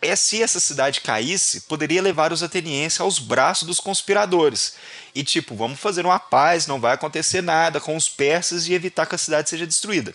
é, 0.02 0.16
se 0.16 0.42
essa 0.42 0.58
cidade 0.58 1.00
caísse, 1.00 1.62
poderia 1.62 2.00
levar 2.00 2.32
os 2.32 2.42
atenienses 2.42 3.00
aos 3.00 3.18
braços 3.18 3.66
dos 3.66 3.80
conspiradores. 3.80 4.74
E 5.14 5.22
tipo, 5.22 5.54
vamos 5.54 5.78
fazer 5.78 6.06
uma 6.06 6.18
paz, 6.18 6.66
não 6.66 6.80
vai 6.80 6.94
acontecer 6.94 7.42
nada 7.42 7.80
com 7.80 7.96
os 7.96 8.08
persas 8.08 8.66
e 8.66 8.72
evitar 8.72 9.04
que 9.06 9.14
a 9.14 9.18
cidade 9.18 9.50
seja 9.50 9.66
destruída. 9.66 10.14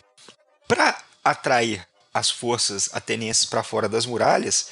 Para 0.67 0.97
atrair 1.23 1.88
as 2.13 2.30
forças 2.30 2.89
atenienses 2.93 3.45
para 3.45 3.62
fora 3.62 3.88
das 3.88 4.06
muralhas, 4.06 4.69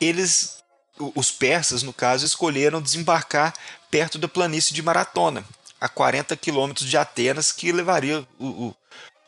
eles, 0.00 0.58
os 0.98 1.32
persas, 1.32 1.82
no 1.82 1.92
caso, 1.92 2.24
escolheram 2.24 2.80
desembarcar 2.80 3.54
perto 3.90 4.18
da 4.18 4.28
planície 4.28 4.74
de 4.74 4.82
Maratona, 4.82 5.44
a 5.80 5.88
40 5.88 6.36
quilômetros 6.36 6.88
de 6.88 6.96
Atenas, 6.96 7.52
que 7.52 7.72
levaria 7.72 8.26
o, 8.38 8.46
o, 8.46 8.76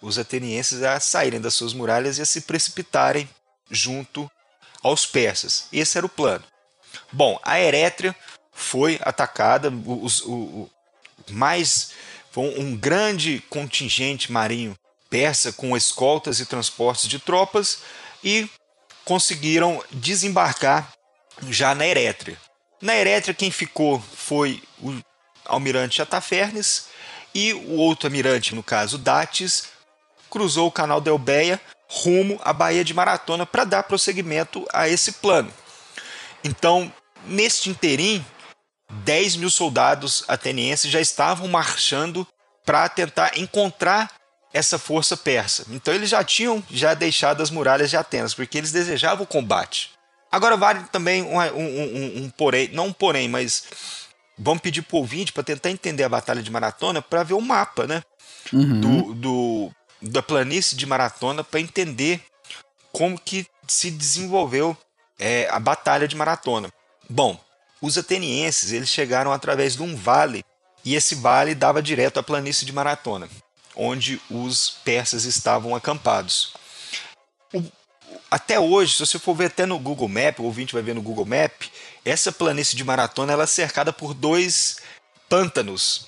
os 0.00 0.18
atenienses 0.18 0.82
a 0.82 0.98
saírem 1.00 1.40
das 1.40 1.54
suas 1.54 1.72
muralhas 1.72 2.18
e 2.18 2.22
a 2.22 2.26
se 2.26 2.42
precipitarem 2.42 3.28
junto 3.70 4.30
aos 4.82 5.04
persas. 5.04 5.66
Esse 5.72 5.98
era 5.98 6.06
o 6.06 6.10
plano. 6.10 6.44
Bom, 7.12 7.38
a 7.42 7.60
Erétria 7.60 8.14
foi 8.52 8.98
atacada, 9.02 9.70
os, 9.70 10.22
o, 10.22 10.70
mais 11.30 11.90
foi 12.30 12.58
um 12.58 12.76
grande 12.76 13.42
contingente 13.48 14.30
marinho 14.30 14.76
persa 15.08 15.52
com 15.52 15.76
escoltas 15.76 16.40
e 16.40 16.46
transportes 16.46 17.08
de 17.08 17.18
tropas 17.18 17.78
e 18.22 18.48
conseguiram 19.04 19.82
desembarcar 19.90 20.92
já 21.48 21.74
na 21.74 21.86
Erétria. 21.86 22.36
Na 22.80 22.94
Erétria 22.94 23.34
quem 23.34 23.50
ficou 23.50 24.00
foi 24.00 24.62
o 24.82 24.92
almirante 25.48 26.02
Atafernes 26.02 26.86
e 27.34 27.52
o 27.52 27.72
outro 27.72 28.06
almirante, 28.06 28.54
no 28.54 28.62
caso 28.62 28.98
Dates, 28.98 29.68
cruzou 30.30 30.68
o 30.68 30.72
canal 30.72 31.00
da 31.00 31.10
Elbeia 31.10 31.60
rumo 31.88 32.40
à 32.42 32.52
Baía 32.52 32.84
de 32.84 32.92
Maratona 32.92 33.46
para 33.46 33.64
dar 33.64 33.82
prosseguimento 33.84 34.66
a 34.72 34.88
esse 34.88 35.12
plano. 35.12 35.52
Então, 36.42 36.92
neste 37.24 37.70
interim, 37.70 38.24
10 38.90 39.36
mil 39.36 39.50
soldados 39.50 40.24
atenienses 40.28 40.90
já 40.90 41.00
estavam 41.00 41.48
marchando 41.48 42.26
para 42.64 42.88
tentar 42.88 43.38
encontrar 43.38 44.10
essa 44.52 44.78
força 44.78 45.16
persa. 45.16 45.66
Então 45.70 45.92
eles 45.92 46.08
já 46.08 46.24
tinham 46.24 46.62
já 46.70 46.94
deixado 46.94 47.42
as 47.42 47.50
muralhas 47.50 47.90
de 47.90 47.96
Atenas, 47.96 48.34
porque 48.34 48.58
eles 48.58 48.72
desejavam 48.72 49.24
o 49.24 49.26
combate. 49.26 49.90
Agora 50.30 50.56
vale 50.56 50.82
também 50.90 51.22
um, 51.22 51.38
um, 51.38 51.62
um, 51.62 52.24
um 52.24 52.30
porém, 52.30 52.68
não 52.72 52.86
um 52.86 52.92
porém, 52.92 53.28
mas 53.28 53.64
vamos 54.38 54.62
pedir 54.62 54.82
para 54.82 54.96
o 54.96 55.00
ouvinte 55.00 55.32
para 55.32 55.42
tentar 55.42 55.70
entender 55.70 56.04
a 56.04 56.08
Batalha 56.08 56.42
de 56.42 56.50
Maratona 56.50 57.00
para 57.00 57.22
ver 57.22 57.34
o 57.34 57.40
mapa, 57.40 57.86
né? 57.86 58.02
Uhum. 58.52 58.80
Do, 58.80 59.14
do, 59.14 59.72
da 60.02 60.22
planície 60.22 60.76
de 60.76 60.86
Maratona 60.86 61.42
para 61.42 61.60
entender 61.60 62.22
como 62.92 63.18
que 63.18 63.46
se 63.66 63.90
desenvolveu 63.90 64.76
é, 65.18 65.48
a 65.50 65.58
Batalha 65.58 66.06
de 66.06 66.16
Maratona. 66.16 66.70
Bom, 67.08 67.38
os 67.80 67.98
atenienses 67.98 68.72
eles 68.72 68.88
chegaram 68.88 69.32
através 69.32 69.76
de 69.76 69.82
um 69.82 69.96
vale 69.96 70.44
e 70.84 70.94
esse 70.94 71.14
vale 71.14 71.54
dava 71.54 71.82
direto 71.82 72.18
à 72.18 72.22
planície 72.22 72.64
de 72.64 72.72
Maratona, 72.72 73.28
onde 73.74 74.20
os 74.30 74.70
persas 74.84 75.24
estavam 75.24 75.74
acampados. 75.74 76.54
O, 77.52 77.62
até 78.30 78.58
hoje, 78.58 78.94
se 78.94 79.00
você 79.00 79.18
for 79.18 79.34
ver 79.34 79.46
até 79.46 79.66
no 79.66 79.78
Google 79.78 80.08
Map, 80.08 80.38
o 80.38 80.44
ouvinte 80.44 80.72
vai 80.72 80.82
ver 80.82 80.94
no 80.94 81.02
Google 81.02 81.26
Map, 81.26 81.64
essa 82.06 82.30
planície 82.30 82.76
de 82.76 82.84
Maratona 82.84 83.32
ela 83.32 83.42
é 83.42 83.48
cercada 83.48 83.92
por 83.92 84.14
dois 84.14 84.76
pântanos. 85.28 86.06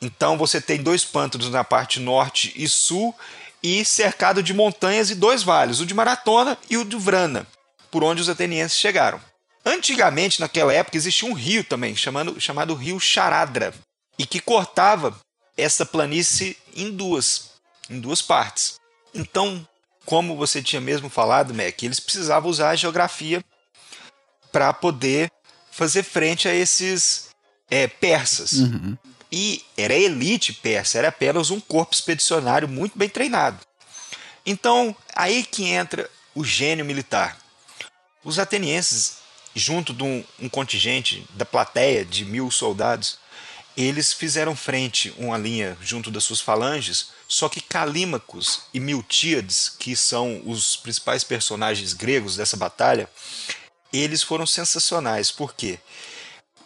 Então 0.00 0.36
você 0.36 0.60
tem 0.60 0.82
dois 0.82 1.06
pântanos 1.06 1.48
na 1.48 1.64
parte 1.64 1.98
norte 1.98 2.52
e 2.54 2.68
sul 2.68 3.14
e 3.62 3.82
cercado 3.82 4.42
de 4.42 4.52
montanhas 4.52 5.10
e 5.10 5.14
dois 5.14 5.42
vales, 5.42 5.80
o 5.80 5.86
de 5.86 5.94
Maratona 5.94 6.58
e 6.68 6.76
o 6.76 6.84
de 6.84 6.96
Vrana, 6.96 7.46
por 7.90 8.04
onde 8.04 8.20
os 8.20 8.28
atenienses 8.28 8.76
chegaram. 8.76 9.18
Antigamente, 9.64 10.38
naquela 10.38 10.72
época, 10.72 10.98
existia 10.98 11.28
um 11.28 11.32
rio 11.32 11.64
também, 11.64 11.96
chamado, 11.96 12.38
chamado 12.38 12.74
Rio 12.74 13.00
Charadra, 13.00 13.74
e 14.18 14.26
que 14.26 14.38
cortava 14.38 15.18
essa 15.56 15.86
planície 15.86 16.56
em 16.74 16.92
duas, 16.92 17.52
em 17.88 17.98
duas 17.98 18.20
partes. 18.20 18.78
Então, 19.14 19.66
como 20.04 20.36
você 20.36 20.62
tinha 20.62 20.80
mesmo 20.80 21.08
falado, 21.08 21.54
Mac, 21.54 21.82
eles 21.82 21.98
precisavam 21.98 22.50
usar 22.50 22.70
a 22.70 22.76
geografia 22.76 23.42
para 24.56 24.72
poder 24.72 25.30
fazer 25.70 26.02
frente 26.02 26.48
a 26.48 26.54
esses 26.54 27.28
é, 27.70 27.86
persas. 27.86 28.52
Uhum. 28.52 28.96
E 29.30 29.62
era 29.76 29.92
elite 29.92 30.54
persa, 30.54 30.96
era 30.96 31.08
apenas 31.08 31.50
um 31.50 31.60
corpo 31.60 31.92
expedicionário 31.92 32.66
muito 32.66 32.96
bem 32.96 33.06
treinado. 33.06 33.58
Então, 34.46 34.96
aí 35.14 35.44
que 35.44 35.66
entra 35.66 36.08
o 36.34 36.42
gênio 36.42 36.86
militar. 36.86 37.36
Os 38.24 38.38
atenienses 38.38 39.18
junto 39.54 39.92
de 39.92 40.02
um, 40.02 40.24
um 40.40 40.48
contingente 40.48 41.26
da 41.34 41.44
plateia 41.44 42.02
de 42.02 42.24
mil 42.24 42.50
soldados, 42.50 43.18
eles 43.76 44.10
fizeram 44.10 44.56
frente 44.56 45.14
uma 45.18 45.36
linha 45.36 45.76
junto 45.82 46.10
das 46.10 46.24
suas 46.24 46.40
falanges, 46.40 47.08
só 47.28 47.46
que 47.50 47.60
Calímacos 47.60 48.62
e 48.72 48.80
Miltíades, 48.80 49.68
que 49.68 49.94
são 49.94 50.40
os 50.46 50.76
principais 50.76 51.22
personagens 51.22 51.92
gregos 51.92 52.36
dessa 52.36 52.56
batalha, 52.56 53.06
eles 53.92 54.22
foram 54.22 54.46
sensacionais. 54.46 55.30
Por 55.30 55.54
quê? 55.54 55.78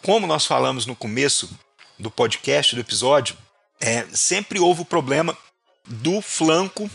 Como 0.03 0.27
nós 0.27 0.45
falamos 0.45 0.85
no 0.85 0.95
começo 0.95 1.49
do 1.97 2.09
podcast, 2.09 2.75
do 2.75 2.81
episódio, 2.81 3.37
é, 3.79 4.05
sempre 4.13 4.59
houve 4.59 4.81
o 4.81 4.85
problema 4.85 5.37
do 5.87 6.21
flanco 6.21 6.89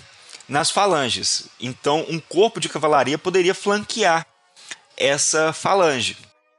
nas 0.48 0.70
falanges. 0.70 1.48
Então, 1.60 2.04
um 2.08 2.18
corpo 2.18 2.60
de 2.60 2.68
cavalaria 2.68 3.18
poderia 3.18 3.54
flanquear 3.54 4.26
essa 4.96 5.52
falange. 5.52 6.16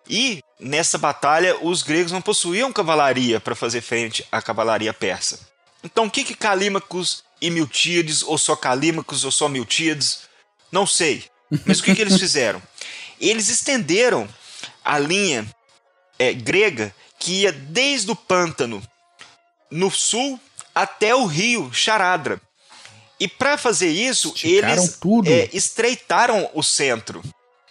E 0.09 0.41
nessa 0.59 0.97
batalha 0.97 1.57
os 1.61 1.83
gregos 1.83 2.11
não 2.11 2.21
possuíam 2.21 2.71
cavalaria 2.71 3.39
para 3.39 3.55
fazer 3.55 3.81
frente 3.81 4.25
à 4.31 4.41
cavalaria 4.41 4.93
persa. 4.93 5.39
Então 5.83 6.05
o 6.05 6.11
que 6.11 6.23
que 6.23 6.35
Calímacos 6.35 7.23
e 7.41 7.49
Miltíades, 7.49 8.23
ou 8.23 8.37
só 8.37 8.55
Calímacos 8.55 9.23
ou 9.23 9.31
só 9.31 9.47
Miltíades, 9.47 10.21
não 10.71 10.87
sei. 10.87 11.25
Mas 11.65 11.79
o 11.79 11.83
que, 11.83 11.95
que 11.95 12.01
eles 12.01 12.17
fizeram? 12.19 12.61
Eles 13.19 13.49
estenderam 13.49 14.27
a 14.83 14.99
linha 14.99 15.45
é, 16.17 16.33
grega 16.33 16.93
que 17.19 17.41
ia 17.41 17.51
desde 17.51 18.11
o 18.11 18.15
pântano 18.15 18.81
no 19.69 19.91
sul 19.91 20.39
até 20.73 21.15
o 21.15 21.25
rio 21.25 21.73
Charadra. 21.73 22.41
E 23.19 23.27
para 23.27 23.57
fazer 23.57 23.89
isso, 23.89 24.29
Esticaram 24.35 24.83
eles 24.83 24.99
é, 25.25 25.49
estreitaram 25.51 26.49
o 26.53 26.61
centro 26.61 27.23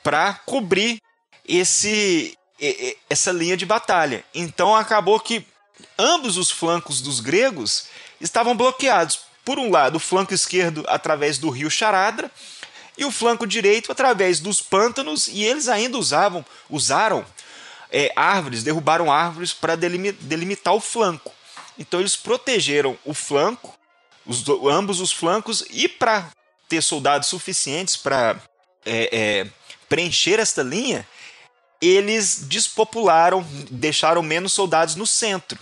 para 0.02 0.34
cobrir 0.34 1.00
esse 1.46 2.36
essa 3.10 3.30
linha 3.32 3.56
de 3.56 3.66
batalha. 3.66 4.24
Então 4.34 4.74
acabou 4.74 5.20
que 5.20 5.46
ambos 5.98 6.36
os 6.36 6.50
flancos 6.50 7.00
dos 7.00 7.20
gregos 7.20 7.86
estavam 8.20 8.56
bloqueados. 8.56 9.20
Por 9.44 9.58
um 9.58 9.70
lado, 9.70 9.96
o 9.96 10.00
flanco 10.00 10.34
esquerdo 10.34 10.84
através 10.88 11.38
do 11.38 11.50
rio 11.50 11.70
Charadra 11.70 12.30
e 12.96 13.04
o 13.04 13.10
flanco 13.10 13.46
direito 13.46 13.92
através 13.92 14.40
dos 14.40 14.60
pântanos, 14.60 15.28
e 15.28 15.42
eles 15.42 15.68
ainda 15.68 15.98
usavam, 15.98 16.44
usaram 16.68 17.24
é, 17.90 18.12
árvores, 18.16 18.62
derrubaram 18.62 19.12
árvores 19.12 19.52
para 19.52 19.76
delimitar 19.76 20.74
o 20.74 20.80
flanco. 20.80 21.32
Então 21.78 22.00
eles 22.00 22.16
protegeram 22.16 22.98
o 23.04 23.12
flanco, 23.12 23.76
os, 24.24 24.44
ambos 24.70 25.00
os 25.00 25.12
flancos, 25.12 25.64
e 25.70 25.88
para 25.88 26.30
ter 26.68 26.82
soldados 26.82 27.28
suficientes 27.28 27.96
para 27.96 28.36
é, 28.84 29.08
é, 29.12 29.46
preencher 29.88 30.40
esta 30.40 30.62
linha, 30.62 31.06
eles 31.80 32.40
despopularam, 32.42 33.46
deixaram 33.70 34.22
menos 34.22 34.52
soldados 34.52 34.94
no 34.94 35.06
centro 35.06 35.58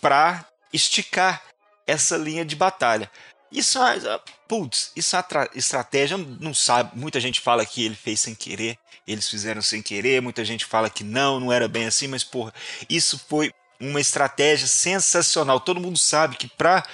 para 0.00 0.44
esticar 0.72 1.42
essa 1.86 2.16
linha 2.16 2.44
de 2.44 2.56
batalha. 2.56 3.10
Isso, 3.54 3.80
é, 3.80 4.20
putz, 4.48 4.90
isso 4.96 5.16
é 5.16 5.24
estratégia, 5.54 6.16
não 6.16 6.52
sabe. 6.52 6.98
Muita 6.98 7.20
gente 7.20 7.40
fala 7.40 7.64
que 7.64 7.84
ele 7.84 7.94
fez 7.94 8.20
sem 8.20 8.34
querer, 8.34 8.76
eles 9.06 9.28
fizeram 9.28 9.62
sem 9.62 9.80
querer. 9.80 10.20
Muita 10.20 10.44
gente 10.44 10.64
fala 10.64 10.90
que 10.90 11.04
não, 11.04 11.38
não 11.38 11.52
era 11.52 11.68
bem 11.68 11.86
assim, 11.86 12.08
mas 12.08 12.24
porra, 12.24 12.52
isso 12.90 13.16
foi 13.28 13.52
uma 13.78 14.00
estratégia 14.00 14.66
sensacional. 14.66 15.60
Todo 15.60 15.80
mundo 15.80 15.96
sabe 15.96 16.34
que 16.34 16.48
para 16.48 16.84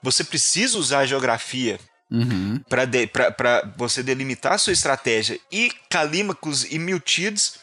você 0.00 0.22
precisa 0.22 0.78
usar 0.78 1.00
a 1.00 1.06
geografia 1.06 1.80
uhum. 2.08 2.62
para 2.68 3.72
você 3.76 4.00
delimitar 4.00 4.52
a 4.52 4.58
sua 4.58 4.72
estratégia. 4.72 5.40
E 5.50 5.72
Calímacos 5.90 6.64
e 6.64 6.78
Miltides 6.78 7.58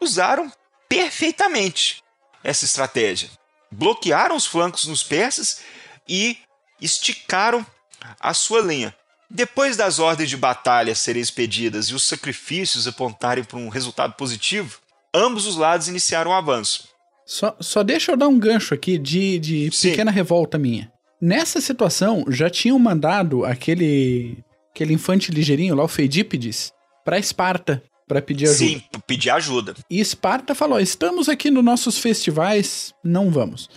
usaram 0.00 0.50
perfeitamente 0.88 2.02
essa 2.42 2.64
estratégia. 2.64 3.28
Bloquearam 3.70 4.36
os 4.36 4.46
flancos 4.46 4.86
nos 4.86 5.02
persas 5.02 5.60
e 6.08 6.38
esticaram 6.80 7.64
a 8.18 8.34
sua 8.34 8.60
linha. 8.60 8.94
Depois 9.30 9.76
das 9.76 9.98
ordens 9.98 10.28
de 10.28 10.36
batalha 10.36 10.94
serem 10.94 11.22
expedidas 11.22 11.86
e 11.86 11.94
os 11.94 12.02
sacrifícios 12.02 12.88
apontarem 12.88 13.44
para 13.44 13.58
um 13.58 13.68
resultado 13.68 14.14
positivo, 14.14 14.80
ambos 15.14 15.46
os 15.46 15.56
lados 15.56 15.86
iniciaram 15.86 16.32
o 16.32 16.34
avanço. 16.34 16.88
Só, 17.24 17.56
só 17.60 17.84
deixa 17.84 18.10
eu 18.10 18.16
dar 18.16 18.26
um 18.26 18.38
gancho 18.38 18.74
aqui 18.74 18.98
de, 18.98 19.38
de 19.38 19.70
pequena 19.70 20.10
revolta 20.10 20.58
minha. 20.58 20.90
Nessa 21.20 21.60
situação, 21.60 22.24
já 22.28 22.50
tinham 22.50 22.78
mandado 22.78 23.44
aquele 23.44 24.38
aquele 24.74 24.94
infante 24.94 25.30
ligeirinho 25.30 25.74
lá, 25.74 25.84
o 25.84 25.88
Feidípides, 25.88 26.72
para 27.04 27.18
Esparta 27.18 27.82
para 28.08 28.20
pedir 28.20 28.46
ajuda. 28.46 28.58
Sim, 28.58 28.82
pedir 29.06 29.30
ajuda. 29.30 29.74
E 29.88 30.00
Esparta 30.00 30.56
falou: 30.56 30.80
"Estamos 30.80 31.28
aqui 31.28 31.50
nos 31.52 31.62
nossos 31.62 31.98
festivais, 31.98 32.92
não 33.04 33.30
vamos". 33.30 33.68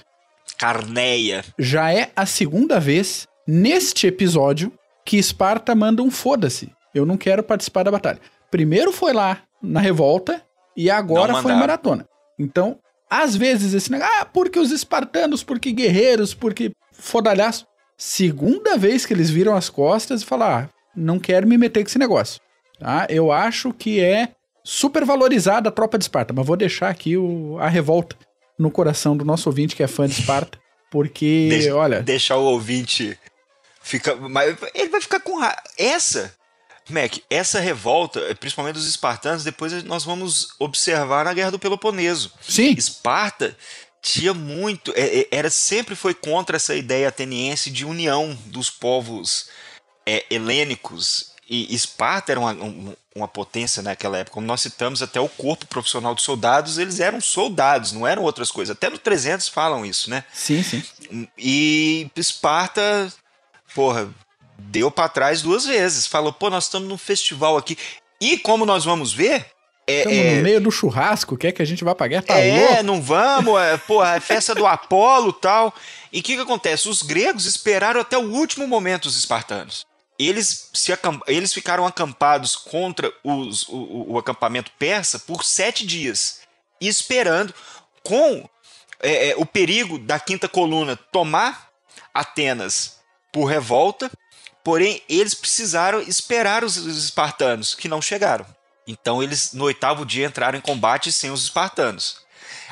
Carneia. 0.57 1.43
Já 1.59 1.93
é 1.93 2.11
a 2.15 2.25
segunda 2.25 2.79
vez 2.79 3.27
neste 3.47 4.07
episódio 4.07 4.71
que 5.05 5.17
Esparta 5.17 5.75
manda 5.75 6.01
um 6.01 6.09
foda-se. 6.09 6.71
Eu 6.93 7.05
não 7.05 7.17
quero 7.17 7.43
participar 7.43 7.83
da 7.83 7.91
batalha. 7.91 8.19
Primeiro 8.49 8.91
foi 8.91 9.13
lá 9.13 9.41
na 9.61 9.79
revolta 9.79 10.41
e 10.75 10.89
agora 10.89 11.41
foi 11.41 11.51
em 11.51 11.57
maratona. 11.57 12.07
Então, 12.37 12.77
às 13.09 13.35
vezes 13.35 13.73
esse 13.73 13.91
negócio, 13.91 14.13
ah, 14.19 14.25
porque 14.25 14.59
os 14.59 14.71
espartanos, 14.71 15.43
porque 15.43 15.71
guerreiros, 15.71 16.33
porque 16.33 16.71
fodalhaço. 16.91 17.65
Segunda 17.97 18.77
vez 18.77 19.05
que 19.05 19.13
eles 19.13 19.29
viram 19.29 19.55
as 19.55 19.69
costas 19.69 20.21
e 20.21 20.25
falaram: 20.25 20.65
ah, 20.65 20.69
não 20.95 21.19
quero 21.19 21.47
me 21.47 21.57
meter 21.57 21.83
com 21.83 21.89
esse 21.89 21.99
negócio. 21.99 22.41
Tá? 22.79 23.07
Eu 23.09 23.31
acho 23.31 23.71
que 23.71 23.99
é 23.99 24.29
super 24.63 25.05
valorizada 25.05 25.69
a 25.69 25.71
tropa 25.71 25.97
de 25.97 26.05
Esparta, 26.05 26.33
mas 26.33 26.45
vou 26.45 26.55
deixar 26.55 26.89
aqui 26.89 27.17
o, 27.17 27.57
a 27.59 27.67
revolta 27.67 28.15
no 28.57 28.71
coração 28.71 29.15
do 29.15 29.25
nosso 29.25 29.49
ouvinte 29.49 29.75
que 29.75 29.83
é 29.83 29.87
fã 29.87 30.07
de 30.07 30.13
Esparta, 30.13 30.57
porque, 30.91 31.47
Deixa, 31.51 31.75
olha... 31.75 32.01
Deixar 32.01 32.37
o 32.37 32.45
ouvinte... 32.45 33.17
Fica, 33.83 34.15
mas 34.15 34.55
ele 34.73 34.89
vai 34.89 35.01
ficar 35.01 35.19
com 35.19 35.37
raiva. 35.37 35.61
Essa 35.77 36.33
Mac, 36.89 37.17
essa 37.29 37.59
revolta, 37.59 38.19
principalmente 38.39 38.75
dos 38.75 38.87
espartanos, 38.87 39.43
depois 39.43 39.83
nós 39.83 40.03
vamos 40.03 40.49
observar 40.59 41.25
na 41.25 41.33
Guerra 41.33 41.51
do 41.51 41.59
Peloponeso. 41.59 42.33
Sim. 42.41 42.73
Esparta 42.77 43.55
tinha 44.01 44.33
muito, 44.33 44.91
é, 44.95 45.21
é, 45.21 45.27
era 45.31 45.49
sempre 45.49 45.95
foi 45.95 46.13
contra 46.13 46.57
essa 46.57 46.75
ideia 46.75 47.07
ateniense 47.07 47.71
de 47.71 47.85
união 47.85 48.37
dos 48.47 48.69
povos 48.69 49.47
é, 50.05 50.25
helênicos. 50.29 51.31
E 51.49 51.73
Esparta 51.73 52.31
era 52.31 52.39
uma, 52.39 52.55
uma 53.15 53.27
potência 53.27 53.81
naquela 53.81 54.17
época. 54.17 54.33
Como 54.33 54.47
nós 54.47 54.61
citamos, 54.61 55.01
até 55.01 55.19
o 55.19 55.29
corpo 55.29 55.65
profissional 55.67 56.13
dos 56.13 56.23
soldados, 56.23 56.77
eles 56.77 56.99
eram 56.99 57.21
soldados, 57.21 57.93
não 57.93 58.05
eram 58.05 58.23
outras 58.23 58.51
coisas. 58.51 58.75
Até 58.75 58.89
no 58.89 58.97
300 58.97 59.47
falam 59.47 59.85
isso, 59.85 60.09
né? 60.09 60.23
Sim, 60.33 60.63
sim. 60.63 60.83
E 61.37 62.09
Esparta, 62.15 63.11
porra, 63.73 64.09
deu 64.57 64.89
para 64.89 65.09
trás 65.09 65.41
duas 65.41 65.65
vezes. 65.65 66.07
Falou, 66.07 66.33
pô, 66.33 66.49
nós 66.49 66.65
estamos 66.65 66.87
num 66.87 66.97
festival 66.97 67.57
aqui. 67.57 67.77
E 68.19 68.37
como 68.37 68.65
nós 68.65 68.85
vamos 68.85 69.13
ver. 69.13 69.45
Estamos 69.85 70.17
é, 70.17 70.35
no 70.35 70.43
meio 70.43 70.61
do 70.61 70.71
churrasco, 70.71 71.35
quer 71.35 71.51
que 71.51 71.61
a 71.61 71.65
gente 71.65 71.83
vá 71.83 71.93
pra 71.93 72.07
guerra? 72.07 72.23
Tá 72.23 72.39
é, 72.39 72.57
louco? 72.57 72.83
não 72.83 73.01
vamos, 73.01 73.59
é, 73.59 73.77
pô, 73.77 74.03
é 74.03 74.17
festa 74.19 74.55
do 74.55 74.65
Apolo 74.65 75.33
tal. 75.33 75.73
E 76.11 76.21
o 76.21 76.23
que, 76.23 76.35
que 76.35 76.41
acontece? 76.41 76.87
Os 76.87 77.01
gregos 77.01 77.45
esperaram 77.45 77.99
até 77.99 78.17
o 78.17 78.31
último 78.31 78.65
momento 78.65 79.05
os 79.05 79.17
espartanos. 79.17 79.85
Eles, 80.17 80.69
se 80.73 80.93
eles 81.27 81.53
ficaram 81.53 81.85
acampados 81.85 82.55
contra 82.55 83.11
os, 83.23 83.67
o, 83.67 84.05
o, 84.11 84.17
acampamento 84.17 84.71
persa 84.79 85.19
por 85.19 85.43
sete 85.43 85.85
dias, 85.85 86.41
esperando 86.79 87.53
com 88.03 88.47
é, 89.01 89.31
é, 89.31 89.35
o 89.35 89.45
perigo 89.45 89.97
da 89.97 90.19
quinta 90.19 90.47
coluna 90.47 90.95
tomar 90.95 91.67
Atenas 92.13 93.02
por 93.33 93.45
revolta 93.45 94.09
Porém, 94.63 95.03
eles 95.09 95.33
precisaram 95.33 96.01
esperar 96.01 96.63
os, 96.63 96.77
espartanos, 96.77 97.75
que 97.75 97.89
não 97.89 98.01
chegaram. 98.01 98.45
Então, 98.87 99.21
eles 99.21 99.53
no 99.53 99.65
oitavo 99.65 100.05
dia 100.05 100.25
entraram 100.25 100.57
em 100.57 100.61
combate 100.61 101.11
sem 101.11 101.29
os 101.29 101.43
espartanos. 101.43 102.21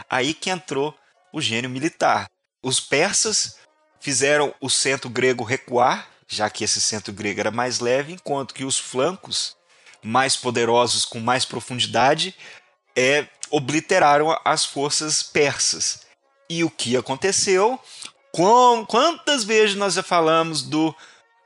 Aí 0.09 0.33
que 0.33 0.49
entrou 0.49 0.95
o 1.33 1.41
gênio 1.41 1.69
militar. 1.69 2.27
Os 2.63 2.79
persas 2.79 3.57
fizeram 3.99 4.53
o 4.61 4.69
centro 4.69 5.09
grego 5.09 5.43
recuar, 5.43 6.07
já 6.27 6.49
que 6.49 6.63
esse 6.63 6.79
centro 6.79 7.11
grego 7.11 7.41
era 7.41 7.51
mais 7.51 7.79
leve, 7.79 8.13
enquanto 8.13 8.53
que 8.53 8.63
os 8.63 8.79
flancos, 8.79 9.55
mais 10.01 10.37
poderosos, 10.37 11.03
com 11.03 11.19
mais 11.19 11.43
profundidade, 11.43 12.35
é, 12.95 13.27
obliteraram 13.49 14.37
as 14.45 14.65
forças 14.65 15.21
persas. 15.21 16.05
E 16.49 16.63
o 16.63 16.69
que 16.69 16.95
aconteceu? 16.95 17.79
Quantas 18.31 19.43
vezes 19.43 19.75
nós 19.75 19.93
já 19.95 20.03
falamos 20.03 20.61
do 20.61 20.95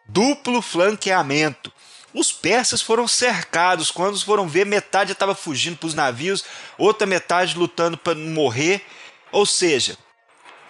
duplo 0.07 0.61
flanqueamento. 0.61 1.71
Os 2.13 2.31
persas 2.31 2.81
foram 2.81 3.07
cercados. 3.07 3.91
Quando 3.91 4.19
foram 4.19 4.47
ver, 4.47 4.65
metade 4.65 5.11
estava 5.11 5.35
fugindo 5.35 5.77
para 5.77 5.87
os 5.87 5.93
navios, 5.93 6.45
outra 6.77 7.05
metade 7.05 7.57
lutando 7.57 7.97
para 7.97 8.15
não 8.15 8.31
morrer. 8.31 8.81
Ou 9.31 9.45
seja, 9.45 9.97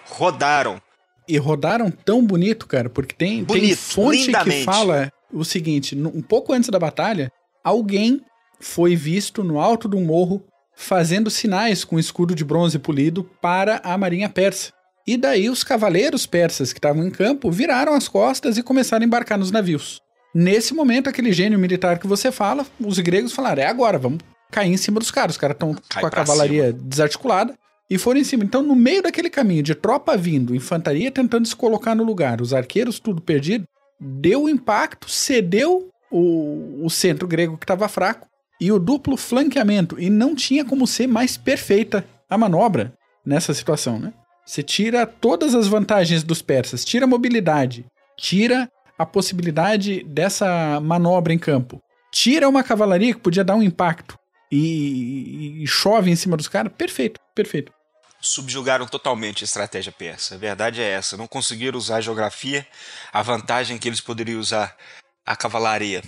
rodaram. 0.06 0.80
E 1.28 1.38
rodaram 1.38 1.90
tão 1.90 2.24
bonito, 2.24 2.66
cara, 2.66 2.88
porque 2.88 3.14
tem, 3.14 3.44
bonito, 3.44 3.66
tem 3.66 3.76
fonte 3.76 4.26
lindamente. 4.26 4.58
que 4.58 4.64
fala 4.64 5.12
o 5.32 5.44
seguinte: 5.44 5.96
um 5.96 6.22
pouco 6.22 6.52
antes 6.52 6.70
da 6.70 6.78
batalha, 6.78 7.32
alguém 7.62 8.20
foi 8.60 8.96
visto 8.96 9.44
no 9.44 9.60
alto 9.60 9.88
um 9.96 10.04
morro 10.04 10.44
fazendo 10.74 11.30
sinais 11.30 11.84
com 11.84 11.98
escudo 11.98 12.34
de 12.34 12.44
bronze 12.44 12.78
polido 12.78 13.24
para 13.40 13.80
a 13.82 13.96
marinha 13.96 14.28
persa. 14.28 14.72
E 15.06 15.16
daí 15.16 15.48
os 15.48 15.62
cavaleiros 15.62 16.26
persas 16.26 16.72
que 16.72 16.78
estavam 16.78 17.06
em 17.06 17.10
campo 17.10 17.50
viraram 17.50 17.94
as 17.94 18.08
costas 18.08 18.58
e 18.58 18.62
começaram 18.62 19.04
a 19.04 19.06
embarcar 19.06 19.38
nos 19.38 19.52
navios. 19.52 20.00
Nesse 20.34 20.74
momento, 20.74 21.08
aquele 21.08 21.32
gênio 21.32 21.58
militar 21.58 21.98
que 21.98 22.06
você 22.06 22.32
fala, 22.32 22.66
os 22.80 22.98
gregos 22.98 23.32
falaram: 23.32 23.62
é 23.62 23.66
agora, 23.66 23.98
vamos 23.98 24.18
cair 24.50 24.72
em 24.72 24.76
cima 24.76 24.98
dos 24.98 25.10
caras. 25.10 25.36
Os 25.36 25.40
caras 25.40 25.54
estão 25.54 25.74
com 25.74 26.06
a 26.06 26.10
cavalaria 26.10 26.72
cima. 26.72 26.82
desarticulada 26.82 27.54
e 27.88 27.96
foram 27.96 28.20
em 28.20 28.24
cima. 28.24 28.44
Então, 28.44 28.62
no 28.62 28.74
meio 28.74 29.02
daquele 29.02 29.30
caminho 29.30 29.62
de 29.62 29.74
tropa 29.74 30.16
vindo, 30.16 30.54
infantaria 30.54 31.10
tentando 31.10 31.46
se 31.46 31.54
colocar 31.54 31.94
no 31.94 32.04
lugar, 32.04 32.40
os 32.40 32.52
arqueiros 32.52 32.98
tudo 32.98 33.22
perdido, 33.22 33.64
deu 33.98 34.48
impacto, 34.48 35.08
cedeu 35.08 35.88
o, 36.10 36.84
o 36.84 36.90
centro 36.90 37.26
grego 37.28 37.56
que 37.56 37.64
estava 37.64 37.88
fraco 37.88 38.26
e 38.60 38.72
o 38.72 38.78
duplo 38.78 39.16
flanqueamento. 39.16 39.98
E 40.00 40.10
não 40.10 40.34
tinha 40.34 40.64
como 40.64 40.86
ser 40.86 41.06
mais 41.06 41.36
perfeita 41.36 42.04
a 42.28 42.36
manobra 42.36 42.92
nessa 43.24 43.54
situação, 43.54 43.98
né? 43.98 44.12
Você 44.46 44.62
tira 44.62 45.06
todas 45.06 45.54
as 45.54 45.66
vantagens 45.66 46.22
dos 46.22 46.40
persas, 46.40 46.84
tira 46.84 47.04
a 47.04 47.08
mobilidade, 47.08 47.84
tira 48.16 48.70
a 48.96 49.04
possibilidade 49.04 50.04
dessa 50.04 50.80
manobra 50.80 51.32
em 51.32 51.38
campo, 51.38 51.82
tira 52.12 52.48
uma 52.48 52.62
cavalaria 52.62 53.12
que 53.12 53.20
podia 53.20 53.44
dar 53.44 53.56
um 53.56 53.62
impacto 53.62 54.16
e, 54.50 55.62
e 55.62 55.66
chove 55.66 56.10
em 56.10 56.16
cima 56.16 56.36
dos 56.36 56.48
caras. 56.48 56.72
Perfeito, 56.78 57.20
perfeito. 57.34 57.72
Subjugaram 58.20 58.86
totalmente 58.86 59.42
a 59.42 59.44
estratégia 59.44 59.92
persa. 59.92 60.36
A 60.36 60.38
verdade 60.38 60.80
é 60.80 60.88
essa. 60.88 61.16
Não 61.16 61.26
conseguiram 61.26 61.76
usar 61.76 61.96
a 61.96 62.00
geografia, 62.00 62.66
a 63.12 63.22
vantagem 63.22 63.78
que 63.78 63.88
eles 63.88 64.00
poderiam 64.00 64.40
usar 64.40 64.76
a 65.24 65.36
cavalaria 65.36 66.02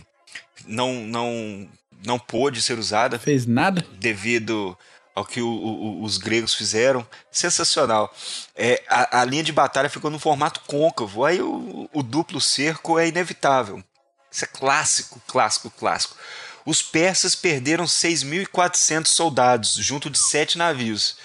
não 0.66 0.94
não 0.94 1.68
não 2.04 2.18
pôde 2.18 2.62
ser 2.62 2.78
usada. 2.78 3.18
Fez 3.18 3.46
nada? 3.46 3.84
Devido 3.98 4.76
ao 5.18 5.24
que 5.24 5.42
o, 5.42 5.48
o, 5.48 6.02
os 6.04 6.16
gregos 6.16 6.54
fizeram. 6.54 7.06
Sensacional. 7.30 8.14
É, 8.54 8.82
a, 8.88 9.20
a, 9.20 9.24
linha 9.24 9.42
de 9.42 9.52
batalha 9.52 9.90
ficou 9.90 10.10
no 10.10 10.18
formato 10.18 10.60
côncavo, 10.66 11.24
aí 11.24 11.42
o, 11.42 11.90
o 11.92 12.02
duplo 12.02 12.40
cerco 12.40 12.98
é 12.98 13.08
inevitável. 13.08 13.82
Isso 14.30 14.44
é 14.44 14.48
clássico, 14.48 15.20
clássico, 15.26 15.70
clássico. 15.70 16.16
Os 16.64 16.82
persas 16.82 17.34
perderam 17.34 17.84
6.400 17.84 19.06
soldados, 19.08 19.74
junto 19.74 20.08
de 20.08 20.18
sete 20.18 20.56
navios. 20.56 21.16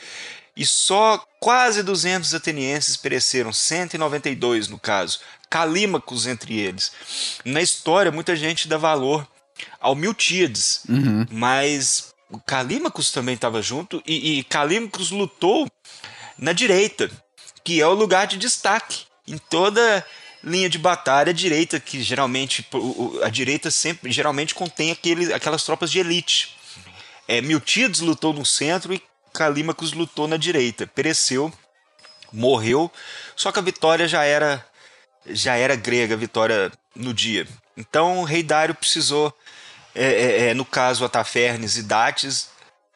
E 0.55 0.65
só 0.65 1.23
quase 1.39 1.83
200 1.83 2.33
atenienses 2.33 2.97
pereceram, 2.97 3.51
192 3.51 4.67
no 4.67 4.79
caso, 4.79 5.19
Calímacos 5.49 6.25
entre 6.25 6.59
eles. 6.59 6.91
Na 7.45 7.61
história, 7.61 8.11
muita 8.11 8.35
gente 8.35 8.67
dá 8.67 8.77
valor 8.77 9.27
ao 9.79 9.93
Miltíades, 9.93 10.81
uhum. 10.89 11.25
mas 11.29 12.12
Calímacos 12.39 13.11
também 13.11 13.35
estava 13.35 13.61
junto 13.61 14.01
e, 14.05 14.39
e 14.39 14.43
Calímacos 14.43 15.11
lutou 15.11 15.69
na 16.37 16.53
direita, 16.53 17.09
que 17.63 17.79
é 17.79 17.87
o 17.87 17.93
lugar 17.93 18.27
de 18.27 18.37
destaque 18.37 19.05
em 19.27 19.37
toda 19.37 20.05
linha 20.43 20.69
de 20.69 20.77
batalha 20.77 21.29
a 21.29 21.33
direita 21.33 21.79
que 21.79 22.03
geralmente 22.03 22.67
a 23.23 23.29
direita 23.29 23.71
sempre 23.71 24.11
geralmente 24.11 24.53
contém 24.53 24.91
aquele, 24.91 25.33
aquelas 25.33 25.63
tropas 25.63 25.89
de 25.89 25.99
elite. 25.99 26.57
É, 27.27 27.41
Miltiades 27.41 28.01
lutou 28.01 28.33
no 28.33 28.45
centro 28.45 28.93
e 28.93 29.01
Calímacos 29.33 29.93
lutou 29.93 30.27
na 30.27 30.37
direita, 30.37 30.85
pereceu, 30.85 31.51
morreu, 32.31 32.91
só 33.35 33.51
que 33.51 33.59
a 33.59 33.63
vitória 33.63 34.07
já 34.07 34.23
era 34.23 34.65
já 35.25 35.55
era 35.55 35.75
grega, 35.75 36.15
a 36.15 36.17
vitória 36.17 36.71
no 36.93 37.13
dia. 37.13 37.47
Então 37.77 38.19
o 38.19 38.23
rei 38.25 38.43
Dário 38.43 38.75
precisou 38.75 39.33
é, 39.95 40.05
é, 40.05 40.47
é, 40.47 40.53
no 40.53 40.65
caso 40.65 41.05
Atafernes 41.05 41.77
e 41.77 41.83
Dates, 41.83 42.49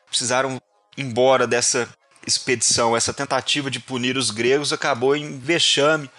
precisaram 0.09 0.61
embora 0.97 1.45
dessa 1.45 1.87
expedição. 2.25 2.95
Essa 2.95 3.13
tentativa 3.13 3.69
de 3.69 3.79
punir 3.79 4.17
os 4.17 4.31
gregos 4.31 4.73
acabou 4.73 5.15
em 5.15 5.39
vexame, 5.39 6.09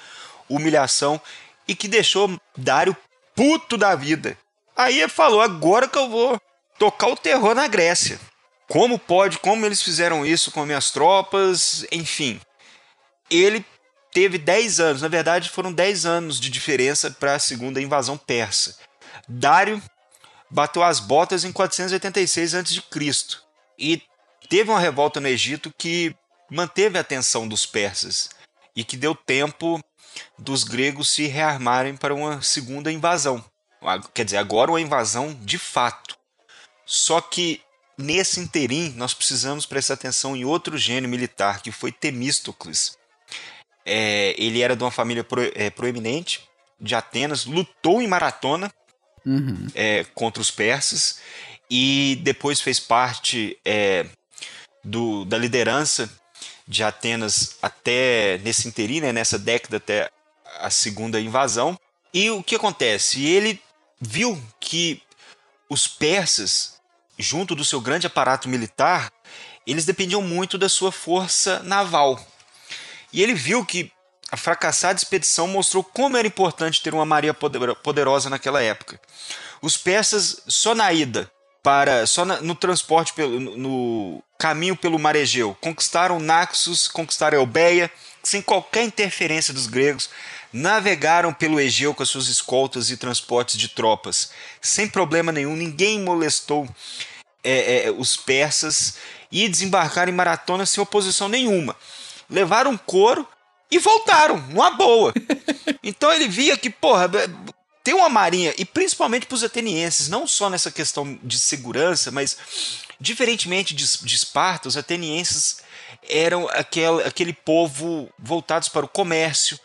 humilhação 0.49 1.21
e 1.67 1.75
que 1.75 1.89
deixou 1.89 2.41
Dário 2.57 2.97
puto 3.35 3.77
da 3.77 3.95
vida. 3.95 4.37
Aí 4.77 5.01
ele 5.01 5.09
falou: 5.09 5.41
agora 5.41 5.89
que 5.89 5.99
eu 5.99 6.09
vou 6.09 6.41
tocar 6.79 7.09
o 7.09 7.17
terror 7.17 7.55
na 7.55 7.67
Grécia. 7.67 8.19
Como 8.69 8.99
pode, 8.99 9.39
como 9.39 9.65
eles 9.65 9.83
fizeram 9.83 10.27
isso 10.27 10.51
com 10.51 10.67
minhas 10.67 10.91
tropas, 10.91 11.87
enfim. 11.91 12.39
Ele 13.31 13.65
teve 14.13 14.39
10 14.39 14.81
anos, 14.81 15.03
na 15.03 15.09
verdade 15.09 15.51
foram 15.51 15.73
10 15.73 16.07
anos 16.07 16.41
de 16.41 16.51
diferença 16.51 17.11
para 17.11 17.35
a 17.35 17.39
segunda 17.39 17.81
invasão 17.81 18.17
persa. 18.17 18.77
Dário 19.29 19.83
bateu 20.51 20.83
as 20.83 21.01
botas 21.01 21.45
em 21.45 21.53
486 21.53 22.55
a.C. 22.55 22.83
e 23.79 24.03
teve 24.49 24.71
uma 24.71 24.81
revolta 24.81 25.21
no 25.21 25.29
Egito 25.29 25.73
que 25.77 26.15
manteve 26.51 26.99
a 26.99 27.03
atenção 27.03 27.47
dos 27.47 27.67
persas 27.67 28.31
e 28.75 28.85
que 28.85 28.97
deu 28.97 29.15
tempo 29.15 29.83
dos 30.39 30.65
gregos 30.65 31.11
se 31.11 31.27
rearmarem 31.27 31.97
para 31.97 32.15
uma 32.15 32.43
segunda 32.43 32.91
invasão. 32.91 33.45
Quer 34.15 34.25
dizer, 34.25 34.39
agora 34.39 34.71
uma 34.71 34.81
invasão 34.81 35.35
de 35.43 35.59
fato. 35.59 36.17
Só 36.85 37.21
que 37.21 37.61
nesse 37.97 38.41
interim 38.41 38.95
nós 38.97 39.13
precisamos 39.15 39.67
prestar 39.67 39.95
atenção 39.95 40.37
em 40.37 40.45
outro 40.45 40.79
gênio 40.79 41.09
militar 41.09 41.61
que 41.61 41.71
foi 41.71 41.93
Temístocles. 41.93 42.97
É, 43.85 44.35
ele 44.39 44.61
era 44.61 44.77
de 44.77 44.83
uma 44.83 44.91
família 44.91 45.23
pro, 45.23 45.41
é, 45.55 45.71
proeminente, 45.71 46.49
de 46.81 46.95
Atenas, 46.95 47.45
lutou 47.45 48.01
em 48.01 48.07
maratona 48.07 48.73
uhum. 49.29 49.67
é, 49.75 50.05
contra 50.15 50.41
os 50.41 50.51
persas 50.51 51.21
e 51.71 52.19
depois 52.23 52.61
fez 52.61 52.81
parte 52.81 53.59
é, 53.65 54.07
do, 54.83 55.25
da 55.25 55.37
liderança 55.37 56.11
de 56.67 56.83
Atenas 56.83 57.57
até 57.63 58.39
nesse 58.39 58.67
interim, 58.69 59.01
né, 59.01 59.13
nessa 59.13 59.39
década 59.39 59.77
até 59.77 60.11
a 60.61 60.71
segunda 60.71 61.21
invasão. 61.21 61.79
E 62.13 62.31
o 62.31 62.43
que 62.43 62.57
acontece? 62.57 63.25
Ele 63.25 63.61
viu 64.01 64.41
que 64.59 65.03
os 65.69 65.87
persas, 65.87 66.79
junto 67.19 67.55
do 67.55 67.65
seu 67.65 67.81
grande 67.81 68.07
aparato 68.07 68.49
militar, 68.49 69.11
eles 69.67 69.85
dependiam 69.85 70.23
muito 70.23 70.57
da 70.57 70.69
sua 70.69 70.91
força 70.91 71.63
naval. 71.63 72.19
E 73.13 73.23
ele 73.23 73.35
viu 73.35 73.65
que 73.65 73.93
a 74.31 74.37
fracassada 74.37 74.99
expedição 74.99 75.49
mostrou 75.49 75.83
como 75.83 76.17
era 76.17 76.29
importante 76.29 76.83
ter 76.83 76.93
uma 76.93 77.07
marinha 77.07 77.35
poderosa 77.35 78.29
naquela 78.29 78.63
época. 78.63 79.01
Os 79.63 79.77
persas, 79.77 80.43
só 80.47 80.75
na 80.75 80.93
ida, 80.93 81.31
para 81.63 82.07
só 82.07 82.25
na, 82.25 82.41
no 82.41 82.55
transporte 82.55 83.13
pelo, 83.13 83.41
no 83.41 84.23
caminho 84.39 84.77
pelo 84.77 84.99
mar 84.99 85.17
Egeu, 85.17 85.57
conquistaram 85.61 86.21
Naxos, 86.21 86.89
conquistaram 86.89 87.39
Elbeia, 87.39 87.91
sem 88.23 88.43
qualquer 88.43 88.85
interferência 88.85 89.53
dos 89.55 89.67
gregos, 89.67 90.11
navegaram 90.53 91.33
pelo 91.33 91.59
Egeu 91.59 91.95
com 91.95 92.03
as 92.03 92.09
suas 92.09 92.29
escoltas 92.29 92.91
e 92.91 92.97
transportes 92.97 93.57
de 93.59 93.69
tropas, 93.69 94.31
sem 94.61 94.89
problema 94.89 95.33
nenhum, 95.33 95.57
ninguém 95.57 96.01
molestou 96.01 96.69
é, 97.43 97.87
é, 97.87 97.91
os 97.91 98.17
persas 98.17 98.97
e 99.31 99.49
desembarcaram 99.49 100.13
em 100.13 100.15
maratona 100.15 100.67
sem 100.67 100.83
oposição 100.83 101.29
nenhuma. 101.29 101.77
Levaram 102.31 102.77
couro 102.77 103.27
e 103.71 103.79
voltaram, 103.79 104.39
numa 104.49 104.71
boa. 104.71 105.13
Então 105.83 106.13
ele 106.13 106.29
via 106.29 106.57
que, 106.57 106.71
porra, 106.71 107.11
tem 107.85 107.95
uma 107.95 108.09
marinha, 108.09 108.53
e 108.59 108.65
principalmente 108.65 109.27
para 109.27 109.35
os 109.35 109.45
atenienses, 109.45 110.09
não 110.09 110.27
só 110.27 110.51
nessa 110.51 110.71
questão 110.71 111.19
de 111.23 111.39
segurança, 111.39 112.11
mas 112.11 112.37
diferentemente 113.01 113.75
de, 113.75 113.87
de 114.03 114.15
Esparta, 114.15 114.69
os 114.69 114.77
atenienses 114.77 115.63
eram 116.09 116.49
aquele, 116.51 117.03
aquele 117.05 117.33
povo 117.33 118.11
voltados 118.19 118.69
para 118.69 118.85
o 118.85 118.89
comércio, 118.89 119.59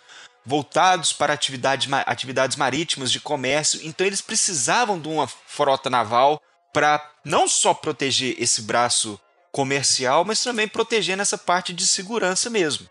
voltados 0.45 1.11
para 1.11 1.33
atividades, 1.33 1.91
atividades 2.05 2.57
marítimas 2.57 3.11
de 3.11 3.19
comércio, 3.19 3.79
então 3.83 4.05
eles 4.05 4.21
precisavam 4.21 4.99
de 4.99 5.07
uma 5.07 5.27
frota 5.27 5.89
naval 5.89 6.41
para 6.73 7.11
não 7.23 7.47
só 7.47 7.73
proteger 7.73 8.35
esse 8.41 8.61
braço 8.61 9.19
comercial, 9.51 10.25
mas 10.25 10.41
também 10.41 10.67
proteger 10.67 11.15
nessa 11.15 11.37
parte 11.37 11.71
de 11.73 11.85
segurança 11.85 12.49
mesmo. 12.49 12.89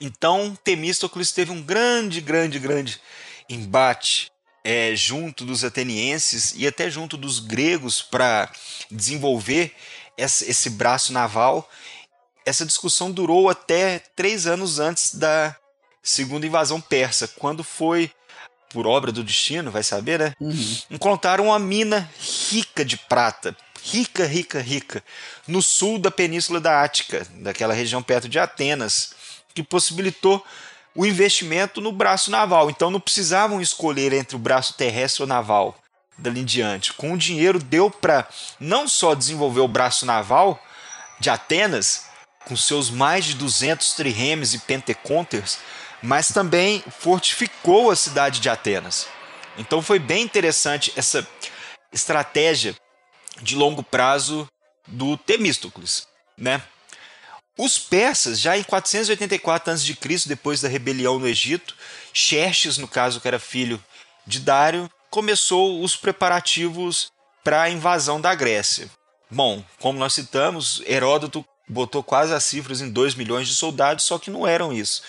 Então 0.00 0.56
Temístocles 0.62 1.32
teve 1.32 1.50
um 1.50 1.62
grande, 1.62 2.20
grande, 2.20 2.58
grande 2.58 3.00
embate 3.48 4.30
é, 4.64 4.96
junto 4.96 5.44
dos 5.44 5.62
atenienses 5.62 6.52
e 6.56 6.66
até 6.66 6.90
junto 6.90 7.16
dos 7.16 7.38
gregos 7.38 8.02
para 8.02 8.50
desenvolver 8.90 9.72
esse, 10.16 10.50
esse 10.50 10.70
braço 10.70 11.12
naval. 11.12 11.70
Essa 12.44 12.66
discussão 12.66 13.10
durou 13.10 13.48
até 13.48 14.00
três 14.14 14.46
anos 14.46 14.78
antes 14.78 15.14
da 15.14 15.54
segunda 16.02 16.46
invasão 16.46 16.80
persa, 16.80 17.28
quando 17.28 17.64
foi 17.64 18.10
por 18.70 18.86
obra 18.86 19.10
do 19.10 19.24
destino, 19.24 19.70
vai 19.70 19.82
saber, 19.82 20.18
né? 20.18 20.34
Uhum. 20.40 20.78
Encontraram 20.90 21.46
uma 21.46 21.58
mina 21.58 22.10
rica 22.18 22.84
de 22.84 22.96
prata, 22.96 23.56
rica, 23.82 24.26
rica, 24.26 24.60
rica, 24.60 25.02
no 25.46 25.62
sul 25.62 25.98
da 25.98 26.10
península 26.10 26.60
da 26.60 26.82
Ática, 26.82 27.26
daquela 27.36 27.72
região 27.72 28.02
perto 28.02 28.28
de 28.28 28.38
Atenas, 28.38 29.14
que 29.56 29.62
possibilitou 29.62 30.44
o 30.94 31.06
investimento 31.06 31.80
no 31.80 31.90
braço 31.90 32.30
naval. 32.30 32.68
Então 32.68 32.90
não 32.90 33.00
precisavam 33.00 33.60
escolher 33.60 34.12
entre 34.12 34.36
o 34.36 34.38
braço 34.38 34.74
terrestre 34.74 35.22
ou 35.22 35.26
naval 35.26 35.74
dali 36.18 36.40
em 36.40 36.44
diante. 36.44 36.92
Com 36.92 37.14
o 37.14 37.18
dinheiro 37.18 37.58
deu 37.58 37.90
para 37.90 38.28
não 38.60 38.86
só 38.86 39.14
desenvolver 39.14 39.60
o 39.60 39.68
braço 39.68 40.04
naval 40.04 40.62
de 41.18 41.30
Atenas, 41.30 42.04
com 42.46 42.54
seus 42.54 42.90
mais 42.90 43.24
de 43.24 43.34
200 43.34 43.94
triremes 43.94 44.52
e 44.54 44.58
penteconters, 44.58 45.58
mas 46.02 46.28
também 46.28 46.84
fortificou 47.00 47.90
a 47.90 47.96
cidade 47.96 48.40
de 48.40 48.48
Atenas. 48.48 49.08
Então 49.58 49.80
foi 49.80 49.98
bem 49.98 50.22
interessante 50.22 50.92
essa 50.96 51.26
estratégia 51.90 52.76
de 53.40 53.56
longo 53.56 53.82
prazo 53.82 54.46
do 54.86 55.16
Temístocles, 55.16 56.06
né? 56.36 56.62
Os 57.58 57.78
persas, 57.78 58.38
já 58.38 58.56
em 58.56 58.62
484 58.62 59.72
a.C., 59.72 59.94
depois 60.26 60.60
da 60.60 60.68
rebelião 60.68 61.18
no 61.18 61.26
Egito, 61.26 61.74
Xerxes, 62.12 62.76
no 62.76 62.86
caso 62.86 63.20
que 63.20 63.28
era 63.28 63.38
filho 63.38 63.82
de 64.26 64.40
Dário, 64.40 64.90
começou 65.10 65.82
os 65.82 65.96
preparativos 65.96 67.10
para 67.42 67.62
a 67.62 67.70
invasão 67.70 68.20
da 68.20 68.34
Grécia. 68.34 68.90
Bom, 69.30 69.64
como 69.80 69.98
nós 69.98 70.14
citamos, 70.14 70.82
Heródoto 70.86 71.44
botou 71.68 72.02
quase 72.02 72.32
as 72.32 72.44
cifras 72.44 72.80
em 72.80 72.90
2 72.90 73.14
milhões 73.14 73.48
de 73.48 73.54
soldados, 73.54 74.04
só 74.04 74.18
que 74.18 74.30
não 74.30 74.46
eram 74.46 74.72
isso 74.72 75.02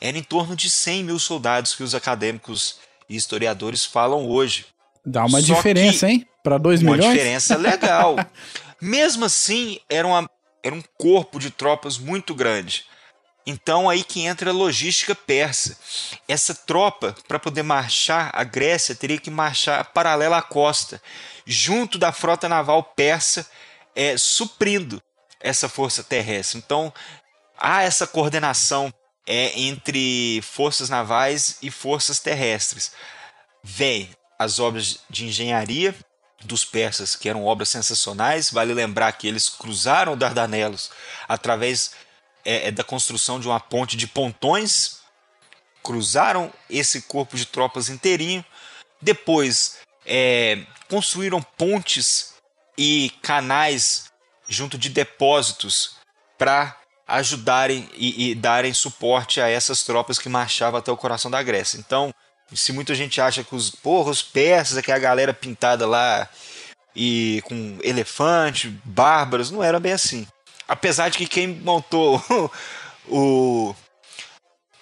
era 0.00 0.16
em 0.16 0.22
torno 0.22 0.54
de 0.54 0.70
100 0.70 1.04
mil 1.04 1.18
soldados 1.18 1.74
que 1.74 1.82
os 1.82 1.94
acadêmicos 1.94 2.76
e 3.08 3.16
historiadores 3.16 3.84
falam 3.84 4.28
hoje. 4.28 4.66
Dá 5.04 5.24
uma 5.24 5.40
Só 5.40 5.54
diferença, 5.54 6.08
hein? 6.08 6.26
Para 6.42 6.58
2 6.58 6.82
milhões? 6.82 7.04
Uma 7.04 7.12
diferença 7.12 7.56
legal. 7.56 8.16
Mesmo 8.80 9.24
assim, 9.24 9.78
era, 9.88 10.06
uma, 10.06 10.28
era 10.62 10.74
um 10.74 10.82
corpo 10.96 11.38
de 11.38 11.50
tropas 11.50 11.98
muito 11.98 12.34
grande. 12.34 12.86
Então 13.46 13.88
aí 13.88 14.04
que 14.04 14.26
entra 14.26 14.50
a 14.50 14.52
logística 14.52 15.14
persa. 15.14 15.78
Essa 16.28 16.54
tropa, 16.54 17.16
para 17.26 17.38
poder 17.38 17.62
marchar, 17.62 18.30
a 18.34 18.44
Grécia 18.44 18.94
teria 18.94 19.18
que 19.18 19.30
marchar 19.30 19.82
paralela 19.92 20.36
à 20.36 20.42
costa, 20.42 21.00
junto 21.46 21.98
da 21.98 22.12
frota 22.12 22.48
naval 22.48 22.82
persa, 22.82 23.48
é, 23.96 24.18
suprindo 24.18 25.02
essa 25.40 25.68
força 25.68 26.04
terrestre. 26.04 26.58
Então 26.58 26.92
há 27.56 27.82
essa 27.82 28.06
coordenação 28.06 28.92
é 29.26 29.58
entre 29.60 30.40
forças 30.42 30.88
navais 30.88 31.58
e 31.62 31.70
forças 31.70 32.18
terrestres. 32.18 32.92
Vem 33.62 34.10
as 34.38 34.58
obras 34.58 35.00
de 35.08 35.26
engenharia 35.26 35.94
dos 36.44 36.64
persas, 36.64 37.16
que 37.16 37.28
eram 37.28 37.44
obras 37.44 37.68
sensacionais. 37.68 38.50
Vale 38.50 38.72
lembrar 38.72 39.12
que 39.12 39.26
eles 39.26 39.48
cruzaram 39.48 40.12
o 40.12 40.16
Dardanelos 40.16 40.90
através 41.28 41.92
é, 42.44 42.68
é, 42.68 42.70
da 42.70 42.84
construção 42.84 43.40
de 43.40 43.48
uma 43.48 43.60
ponte 43.60 43.96
de 43.96 44.06
pontões, 44.06 44.98
cruzaram 45.82 46.52
esse 46.70 47.02
corpo 47.02 47.36
de 47.36 47.46
tropas 47.46 47.88
inteirinho. 47.88 48.44
Depois 49.00 49.78
é, 50.06 50.64
construíram 50.88 51.42
pontes 51.42 52.34
e 52.76 53.10
canais 53.22 54.04
junto 54.48 54.78
de 54.78 54.88
depósitos 54.88 55.96
para 56.38 56.76
ajudarem 57.06 57.88
e, 57.94 58.30
e, 58.30 58.34
darem 58.34 58.72
suporte 58.72 59.40
a 59.40 59.48
essas 59.48 59.82
tropas 59.82 60.18
que 60.18 60.28
marchavam 60.28 60.78
até 60.78 60.92
o 60.92 60.96
coração 60.96 61.30
da 61.30 61.42
Grécia. 61.42 61.78
Então, 61.78 62.14
se 62.54 62.72
muita 62.72 62.94
gente 62.94 63.20
acha 63.20 63.44
que 63.44 63.54
os, 63.54 63.70
porra, 63.70 64.10
os 64.10 64.22
persas, 64.22 64.78
é 64.78 64.82
que 64.82 64.92
a 64.92 64.98
galera 64.98 65.34
pintada 65.34 65.86
lá 65.86 66.28
e 66.94 67.42
com 67.44 67.78
elefante, 67.82 68.74
bárbaros, 68.84 69.50
não 69.50 69.62
era 69.62 69.78
bem 69.78 69.92
assim. 69.92 70.26
Apesar 70.66 71.08
de 71.08 71.18
que 71.18 71.26
quem 71.26 71.48
montou 71.48 72.22
o 73.08 73.74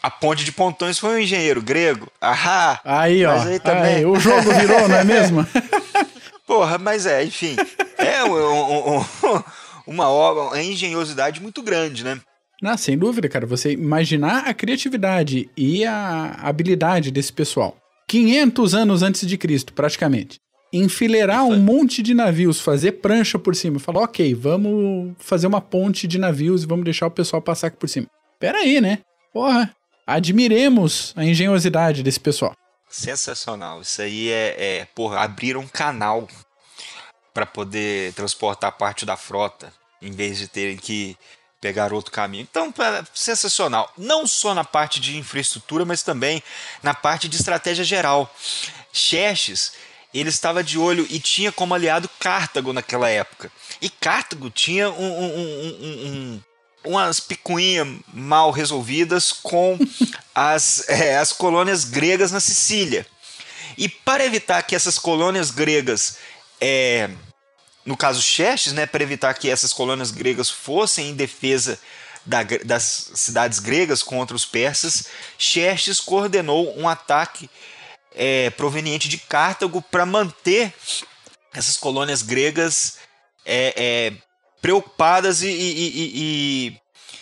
a 0.03 0.11
ponte 0.11 0.45
de 0.45 0.53
pontões 0.53 1.01
foi 1.01 1.17
um 1.17 1.19
engenheiro 1.19 1.61
grego. 1.61 2.07
Ahá! 2.21 2.81
Aí, 2.85 3.27
ó. 3.27 3.43
Aí 3.43 3.59
também... 3.59 3.97
Aí, 3.97 4.07
o 4.07 4.15
jogo 4.21 4.53
virou, 4.55 4.87
não 4.87 4.97
é 4.97 5.03
mesmo? 5.03 5.45
Porra, 6.47 6.79
mas 6.79 7.07
é, 7.07 7.25
enfim. 7.25 7.57
É 7.99 8.23
um, 8.23 8.37
um, 8.37 8.99
um, 8.99 9.05
uma 9.85 10.09
obra, 10.09 10.45
uma 10.45 10.63
engenhosidade 10.63 11.43
muito 11.43 11.61
grande, 11.61 12.05
né? 12.05 12.21
Não, 12.67 12.77
sem 12.77 12.99
dúvida, 12.99 13.29
cara. 13.29 13.47
Você 13.47 13.75
imaginar 13.75 14.39
a 14.39 14.53
criatividade 14.53 15.49
e 15.57 15.85
a 15.85 16.33
habilidade 16.43 17.13
desse 17.13 17.33
pessoal. 17.33 17.77
500 18.09 18.75
anos 18.75 19.03
antes 19.05 19.25
de 19.25 19.39
Cristo, 19.39 19.73
praticamente. 19.73 20.41
Enfileirar 20.73 21.45
um 21.45 21.61
monte 21.61 22.03
de 22.03 22.13
navios, 22.13 22.61
fazer 22.61 22.93
prancha 23.01 23.39
por 23.39 23.55
cima. 23.55 23.79
Falar, 23.79 24.01
ok, 24.01 24.35
vamos 24.35 25.15
fazer 25.21 25.47
uma 25.47 25.61
ponte 25.61 26.09
de 26.09 26.19
navios 26.19 26.65
e 26.65 26.67
vamos 26.67 26.85
deixar 26.85 27.07
o 27.07 27.11
pessoal 27.11 27.41
passar 27.41 27.69
aqui 27.69 27.77
por 27.77 27.89
cima. 27.89 28.09
Pera 28.41 28.59
aí, 28.59 28.81
né? 28.81 28.99
Porra, 29.33 29.73
admiremos 30.05 31.15
a 31.15 31.25
engenhosidade 31.25 32.03
desse 32.03 32.19
pessoal. 32.19 32.53
Sensacional. 32.89 33.81
Isso 33.81 34.03
aí 34.03 34.29
é, 34.29 34.79
é 34.79 34.89
porra, 34.93 35.21
abrir 35.21 35.57
um 35.57 35.69
canal 35.69 36.27
para 37.33 37.47
poder 37.47 38.13
transportar 38.15 38.77
parte 38.77 39.07
da 39.07 39.17
frota, 39.17 39.73
em 40.03 40.11
vez 40.11 40.37
de 40.37 40.49
terem 40.49 40.77
que 40.77 41.17
pegar 41.61 41.93
outro 41.93 42.13
caminho. 42.13 42.47
Então, 42.49 42.73
sensacional. 43.15 43.93
Não 43.97 44.27
só 44.27 44.55
na 44.55 44.65
parte 44.65 45.01
de 45.01 45.17
infraestrutura, 45.17 45.85
mas 45.85 46.03
também 46.03 46.43
na 46.83 46.95
parte 46.95 47.29
de 47.29 47.37
estratégia 47.37 47.85
geral. 47.85 48.33
Xerxes, 48.93 49.73
ele 50.13 50.29
estava 50.29 50.63
de 50.63 50.79
olho 50.79 51.07
e 51.11 51.19
tinha 51.21 51.53
como 51.53 51.75
aliado 51.75 52.09
Cartago 52.21 52.73
naquela 52.73 53.09
época. 53.09 53.51
E 53.81 53.91
Cartago 53.91 54.51
tinha 54.51 54.91
um, 54.91 55.13
um, 55.13 55.27
um, 55.27 56.07
um 56.07 56.43
umas 56.87 57.21
picuinhas 57.21 57.89
mal 58.15 58.51
resolvidas 58.51 59.33
com 59.33 59.79
as, 60.35 60.89
é, 60.89 61.19
as 61.19 61.33
colônias 61.33 61.85
gregas 61.85 62.31
na 62.31 62.41
Sicília. 62.41 63.07
E 63.77 63.89
para 63.89 64.25
evitar 64.25 64.63
que 64.63 64.75
essas 64.75 64.99
colônias 64.99 65.51
gregas, 65.51 66.17
é, 66.61 67.11
no 67.87 67.97
caso 67.97 68.21
Xerxes, 68.21 68.73
né, 68.73 68.85
para 68.85 69.03
evitar 69.03 69.33
que 69.35 69.49
essas 69.49 69.73
colônias 69.73 70.11
gregas 70.11 70.51
fossem 70.51 71.11
em 71.11 71.15
defesa 71.15 71.79
da, 72.27 72.43
das 72.65 73.13
cidades 73.15 73.61
gregas 73.61 74.03
contra 74.03 74.35
os 74.35 74.45
persas, 74.45 75.07
Xerxes 75.39 76.01
coordenou 76.01 76.77
um 76.77 76.89
ataque 76.89 77.49
é, 78.13 78.51
proveniente 78.51 79.09
de 79.09 79.19
Cartago 79.19 79.81
para 79.81 80.05
manter 80.05 80.75
essas 81.55 81.77
colônias 81.77 82.23
gregas 82.23 82.99
é, 83.45 83.73
é, 83.77 84.13
preocupadas 84.61 85.43
e, 85.43 85.49
e, 85.49 85.89
e, 85.89 86.13
e, 86.73 86.81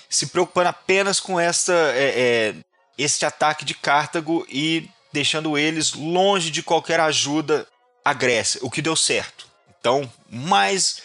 se 0.08 0.28
preocupando 0.28 0.70
apenas 0.70 1.20
com 1.20 1.38
esta, 1.38 1.72
é, 1.72 2.14
é, 2.16 2.54
este 2.96 3.26
ataque 3.26 3.64
de 3.64 3.74
Cartago 3.74 4.46
e 4.48 4.88
deixando 5.12 5.58
eles 5.58 5.92
longe 5.92 6.50
de 6.50 6.62
qualquer 6.62 7.00
ajuda 7.00 7.66
à 8.04 8.14
Grécia, 8.14 8.60
o 8.62 8.70
que 8.70 8.80
deu 8.80 8.96
certo. 8.96 9.43
Então, 9.84 10.10
mais 10.30 11.02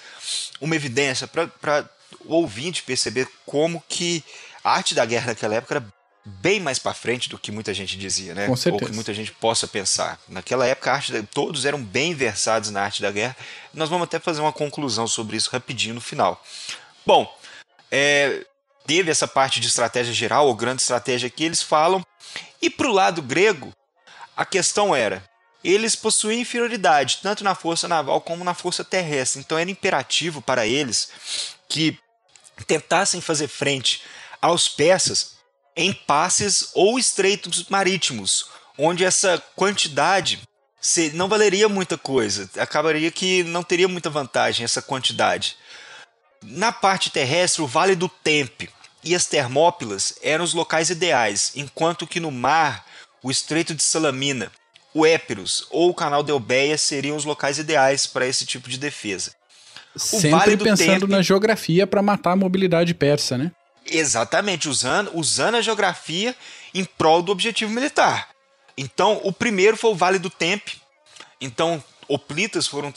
uma 0.62 0.74
evidência 0.74 1.28
para 1.28 1.90
o 2.24 2.34
ouvinte 2.34 2.82
perceber 2.82 3.28
como 3.46 3.84
que 3.90 4.24
a 4.64 4.72
arte 4.72 4.96
da 4.96 5.06
guerra 5.06 5.26
naquela 5.28 5.56
época 5.56 5.76
era 5.76 5.86
bem 6.24 6.62
mais 6.62 6.80
para 6.80 6.94
frente 6.94 7.28
do 7.28 7.38
que 7.38 7.52
muita 7.52 7.74
gente 7.74 7.98
dizia, 7.98 8.34
né? 8.34 8.48
Ou 8.48 8.80
que 8.80 8.94
muita 8.94 9.14
gente 9.14 9.34
possa 9.34 9.68
pensar. 9.68 10.18
Naquela 10.30 10.66
época, 10.66 10.92
a 10.92 10.94
arte 10.94 11.12
da... 11.12 11.22
todos 11.24 11.66
eram 11.66 11.84
bem 11.84 12.14
versados 12.14 12.70
na 12.70 12.82
arte 12.82 13.02
da 13.02 13.12
guerra. 13.12 13.36
Nós 13.74 13.90
vamos 13.90 14.06
até 14.06 14.18
fazer 14.18 14.40
uma 14.40 14.54
conclusão 14.54 15.06
sobre 15.08 15.36
isso 15.36 15.50
rapidinho 15.52 15.96
no 15.96 16.02
final. 16.02 16.42
Bom, 17.06 17.38
é... 17.92 18.46
teve 18.88 19.12
essa 19.12 19.28
parte 19.28 19.60
de 19.60 19.68
estratégia 19.68 20.14
geral, 20.14 20.48
ou 20.48 20.56
grande 20.56 20.84
estratégia 20.84 21.30
que 21.30 21.44
eles 21.44 21.62
falam. 21.62 22.02
E 22.62 22.70
para 22.70 22.88
o 22.88 22.94
lado 22.94 23.22
grego, 23.22 23.74
a 24.38 24.46
questão 24.46 24.96
era: 24.96 25.22
eles 25.64 25.96
possuíam 25.96 26.40
inferioridade, 26.40 27.20
tanto 27.22 27.44
na 27.44 27.56
força 27.56 27.88
naval 27.88 28.22
como 28.22 28.44
na 28.44 28.54
força 28.54 28.84
terrestre. 28.84 29.40
Então 29.40 29.58
era 29.58 29.70
imperativo 29.70 30.42
para 30.42 30.66
eles 30.66 31.10
que 31.68 31.98
tentassem 32.66 33.22
fazer 33.22 33.48
frente 33.48 34.02
aos 34.42 34.68
persas 34.68 35.38
em 35.76 35.94
passes 35.94 36.70
ou 36.74 36.98
estreitos 36.98 37.66
marítimos, 37.70 38.50
onde 38.78 39.06
essa 39.06 39.42
quantidade 39.56 40.42
não 41.14 41.28
valeria 41.28 41.68
muita 41.68 41.98
coisa, 41.98 42.50
acabaria 42.58 43.12
que 43.12 43.44
não 43.44 43.64
teria 43.64 43.88
muita 43.88 44.10
vantagem 44.10 44.64
essa 44.64 44.82
quantidade. 44.82 45.58
Na 46.42 46.72
parte 46.72 47.10
terrestre, 47.10 47.62
o 47.62 47.68
Vale 47.68 47.96
do 47.96 48.08
Tempe 48.08 48.70
e 49.04 49.14
as 49.14 49.26
Termópilas 49.26 50.16
eram 50.22 50.44
os 50.44 50.54
locais 50.54 50.90
ideais, 50.90 51.52
enquanto 51.56 52.08
que 52.08 52.20
no 52.20 52.32
mar, 52.32 52.86
o 53.22 53.30
Estreito 53.30 53.76
de 53.76 53.84
Salamina, 53.84 54.52
o 54.94 55.06
Épiros 55.06 55.68
ou 55.70 55.90
o 55.90 55.94
Canal 55.94 56.24
de 56.24 56.32
Eubeia 56.32 56.78
seriam 56.78 57.16
os 57.16 57.26
locais 57.26 57.58
ideais 57.58 58.08
para 58.08 58.26
esse 58.26 58.46
tipo 58.46 58.70
de 58.70 58.78
defesa. 58.78 59.32
O 59.96 60.00
Sempre 60.00 60.30
vale 60.30 60.58
pensando 60.58 61.02
Tempe... 61.02 61.12
na 61.12 61.22
geografia 61.22 61.88
para 61.88 62.02
matar 62.02 62.32
a 62.32 62.36
mobilidade 62.36 62.94
persa, 62.94 63.38
né? 63.38 63.52
Exatamente, 63.86 64.70
usando, 64.70 65.12
usando 65.14 65.56
a 65.56 65.62
geografia 65.62 66.36
em 66.74 66.86
prol 66.86 67.22
do 67.22 67.32
objetivo 67.32 67.72
militar. 67.72 68.30
Então, 68.78 69.20
o 69.24 69.34
primeiro 69.34 69.76
foi 69.76 69.92
o 69.92 69.96
Vale 69.96 70.20
do 70.20 70.30
Tempe. 70.30 70.80
Então, 71.42 71.84
hoplitas 72.08 72.68
foram 72.68 72.94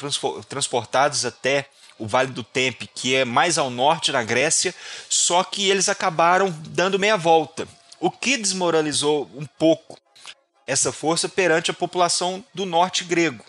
transportados 0.49 1.24
até 1.24 1.66
o 1.99 2.07
Vale 2.07 2.30
do 2.30 2.43
Tempe, 2.43 2.88
que 2.93 3.14
é 3.14 3.24
mais 3.24 3.59
ao 3.59 3.70
norte 3.70 4.12
na 4.12 4.22
Grécia, 4.22 4.74
só 5.09 5.43
que 5.45 5.70
eles 5.70 5.88
acabaram 5.88 6.51
dando 6.68 6.99
meia 6.99 7.16
volta, 7.16 7.66
o 8.01 8.11
que 8.11 8.36
desmoralizou 8.36 9.30
um 9.34 9.47
pouco 9.47 10.02
essa 10.67 10.93
força 10.93 11.29
perante 11.29 11.71
a 11.71 11.75
população 11.75 12.45
do 12.55 12.65
norte 12.65 13.05
grego, 13.05 13.45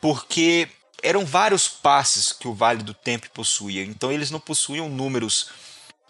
porque 0.00 0.68
eram 1.02 1.24
vários 1.24 1.68
passes 1.68 2.32
que 2.32 2.46
o 2.46 2.54
Vale 2.54 2.82
do 2.82 2.94
Tempe 2.94 3.28
possuía, 3.30 3.84
então 3.84 4.12
eles 4.12 4.30
não 4.30 4.38
possuíam 4.38 4.88
números 4.88 5.50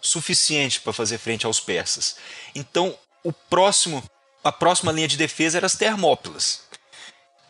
suficiente 0.01 0.81
para 0.81 0.93
fazer 0.93 1.17
frente 1.17 1.45
aos 1.45 1.59
persas. 1.59 2.17
Então, 2.53 2.97
o 3.23 3.31
próximo, 3.31 4.03
a 4.43 4.51
próxima 4.51 4.91
linha 4.91 5.07
de 5.07 5.17
defesa 5.17 5.57
era 5.57 5.65
as 5.65 5.75
Termópilas. 5.75 6.63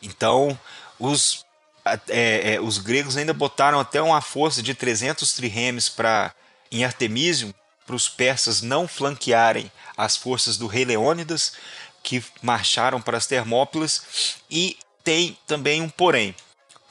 Então, 0.02 0.58
os, 1.00 1.44
é, 2.08 2.54
é, 2.54 2.62
os 2.62 2.78
gregos 2.78 3.18
ainda 3.18 3.34
botaram 3.34 3.80
até 3.80 4.02
uma 4.02 4.22
força 4.22 4.62
de 4.62 4.76
300 4.76 5.34
triremes 5.34 5.90
para 5.90 6.34
em 6.72 6.84
Artemisium 6.84 7.54
para 7.86 7.96
os 7.96 8.08
persas 8.08 8.62
não 8.62 8.88
flanquearem 8.88 9.72
as 9.96 10.16
forças 10.16 10.58
do 10.58 10.68
rei 10.68 10.86
Leônidas, 10.86 11.54
que 12.04 12.24
marcharam 12.42 13.02
para 13.02 13.18
as 13.18 13.26
Termópilas, 13.26 14.36
e 14.52 14.78
tem 15.04 15.38
também 15.48 15.82
um 15.82 15.90
porém. 15.90 16.36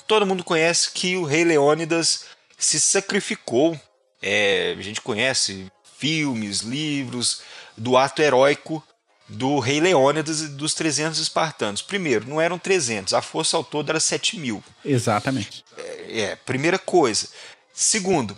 Todo 0.06 0.26
mundo 0.26 0.42
conhece 0.42 0.90
que 0.90 1.16
o 1.16 1.24
rei 1.24 1.44
Leônidas 1.44 2.24
se 2.58 2.80
sacrificou 2.80 3.78
é, 4.22 4.74
a 4.78 4.82
gente 4.82 5.00
conhece 5.00 5.66
filmes, 5.98 6.60
livros 6.60 7.42
do 7.76 7.96
ato 7.96 8.22
heróico 8.22 8.82
do 9.28 9.58
rei 9.58 9.80
Leônidas 9.80 10.40
e 10.40 10.48
dos 10.48 10.74
300 10.74 11.18
espartanos. 11.18 11.82
Primeiro, 11.82 12.28
não 12.28 12.40
eram 12.40 12.58
300, 12.58 13.14
a 13.14 13.22
força 13.22 13.56
ao 13.56 13.64
todo 13.64 13.90
era 13.90 13.98
7 13.98 14.38
mil. 14.38 14.62
Exatamente. 14.84 15.64
É, 15.76 16.20
é, 16.20 16.36
primeira 16.36 16.78
coisa. 16.78 17.28
Segundo, 17.72 18.36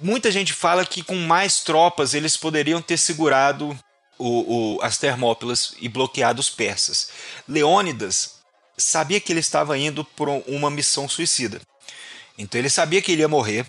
muita 0.00 0.30
gente 0.30 0.52
fala 0.52 0.86
que 0.86 1.02
com 1.02 1.16
mais 1.16 1.60
tropas 1.60 2.14
eles 2.14 2.36
poderiam 2.36 2.80
ter 2.80 2.96
segurado 2.96 3.78
o, 4.22 4.76
o, 4.76 4.82
as 4.82 4.98
Termópilas 4.98 5.74
e 5.80 5.88
bloqueado 5.88 6.40
os 6.40 6.48
persas. 6.48 7.08
Leônidas 7.48 8.36
sabia 8.76 9.20
que 9.20 9.32
ele 9.32 9.40
estava 9.40 9.76
indo 9.76 10.04
por 10.04 10.28
uma 10.28 10.70
missão 10.70 11.08
suicida. 11.08 11.60
Então 12.38 12.58
ele 12.58 12.70
sabia 12.70 13.02
que 13.02 13.12
ele 13.12 13.22
ia 13.22 13.28
morrer, 13.28 13.66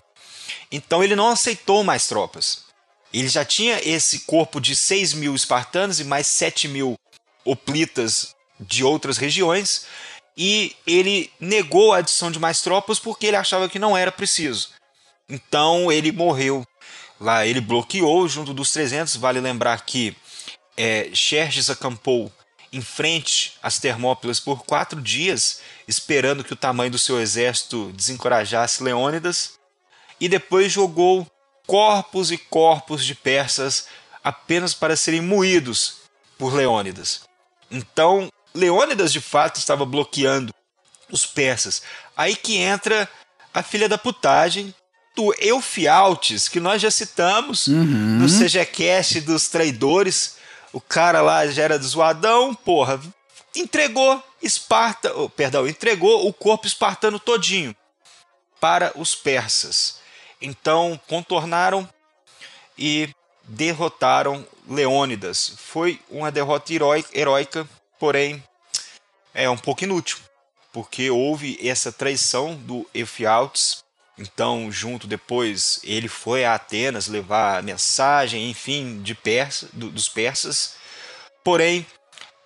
então 0.70 1.02
ele 1.02 1.16
não 1.16 1.28
aceitou 1.28 1.84
mais 1.84 2.06
tropas. 2.06 2.64
Ele 3.12 3.28
já 3.28 3.44
tinha 3.44 3.80
esse 3.88 4.20
corpo 4.20 4.60
de 4.60 4.74
6 4.74 5.12
mil 5.14 5.34
espartanos 5.34 6.00
e 6.00 6.04
mais 6.04 6.26
7 6.26 6.66
mil 6.68 6.98
hoplitas 7.44 8.34
de 8.58 8.82
outras 8.82 9.18
regiões, 9.18 9.86
e 10.36 10.74
ele 10.86 11.30
negou 11.38 11.92
a 11.92 11.98
adição 11.98 12.30
de 12.30 12.40
mais 12.40 12.60
tropas 12.60 12.98
porque 12.98 13.26
ele 13.26 13.36
achava 13.36 13.68
que 13.68 13.78
não 13.78 13.96
era 13.96 14.10
preciso. 14.10 14.70
Então 15.28 15.92
ele 15.92 16.10
morreu 16.10 16.66
lá, 17.20 17.46
ele 17.46 17.60
bloqueou 17.60 18.28
junto 18.28 18.52
dos 18.52 18.72
300. 18.72 19.16
Vale 19.16 19.40
lembrar 19.40 19.84
que 19.84 20.16
é, 20.76 21.10
Xerxes 21.12 21.70
acampou 21.70 22.32
em 22.72 22.80
frente 22.80 23.54
às 23.62 23.78
Termópilas 23.78 24.40
por 24.40 24.64
quatro 24.64 25.00
dias, 25.00 25.60
esperando 25.86 26.42
que 26.42 26.52
o 26.52 26.56
tamanho 26.56 26.90
do 26.90 26.98
seu 26.98 27.20
exército 27.20 27.92
desencorajasse 27.92 28.82
Leônidas 28.82 29.52
e 30.20 30.28
depois 30.28 30.72
jogou 30.72 31.26
corpos 31.66 32.32
e 32.32 32.38
corpos 32.38 33.04
de 33.04 33.14
persas 33.14 33.86
apenas 34.22 34.74
para 34.74 34.96
serem 34.96 35.20
moídos 35.20 35.98
por 36.38 36.52
Leônidas. 36.52 37.22
Então, 37.70 38.28
Leônidas 38.54 39.12
de 39.12 39.20
fato 39.20 39.58
estava 39.58 39.84
bloqueando 39.84 40.52
os 41.10 41.26
persas. 41.26 41.82
Aí 42.16 42.34
que 42.34 42.56
entra 42.56 43.08
a 43.52 43.62
filha 43.62 43.88
da 43.88 43.98
putagem 43.98 44.74
do 45.14 45.34
Eufialtes, 45.38 46.48
que 46.48 46.58
nós 46.58 46.82
já 46.82 46.90
citamos 46.90 47.68
uhum. 47.68 48.18
no 48.18 48.26
CGCast 48.26 49.20
dos 49.20 49.48
traidores. 49.48 50.36
O 50.74 50.80
cara 50.80 51.22
lá 51.22 51.46
já 51.46 51.62
era 51.62 51.78
zoadão, 51.78 52.52
porra, 52.52 53.00
entregou 53.54 54.20
Esparta, 54.42 55.14
oh, 55.14 55.30
perdão, 55.30 55.68
entregou 55.68 56.26
o 56.26 56.32
corpo 56.32 56.66
espartano 56.66 57.20
todinho 57.20 57.74
para 58.60 58.92
os 58.96 59.14
persas. 59.14 60.00
Então 60.42 61.00
contornaram 61.06 61.88
e 62.76 63.08
derrotaram 63.44 64.44
Leônidas. 64.68 65.54
Foi 65.58 66.00
uma 66.10 66.32
derrota 66.32 66.72
heróica, 67.12 67.68
porém 67.96 68.42
é 69.32 69.48
um 69.48 69.56
pouco 69.56 69.84
inútil, 69.84 70.18
porque 70.72 71.08
houve 71.08 71.56
essa 71.62 71.92
traição 71.92 72.56
do 72.56 72.84
Efialtes. 72.92 73.83
Então, 74.18 74.70
junto 74.70 75.06
depois, 75.06 75.80
ele 75.82 76.06
foi 76.06 76.44
a 76.44 76.54
Atenas 76.54 77.08
levar 77.08 77.58
a 77.58 77.62
mensagem, 77.62 78.48
enfim, 78.48 79.02
de 79.02 79.14
persa, 79.14 79.68
do, 79.72 79.90
dos 79.90 80.08
persas. 80.08 80.74
Porém, 81.42 81.84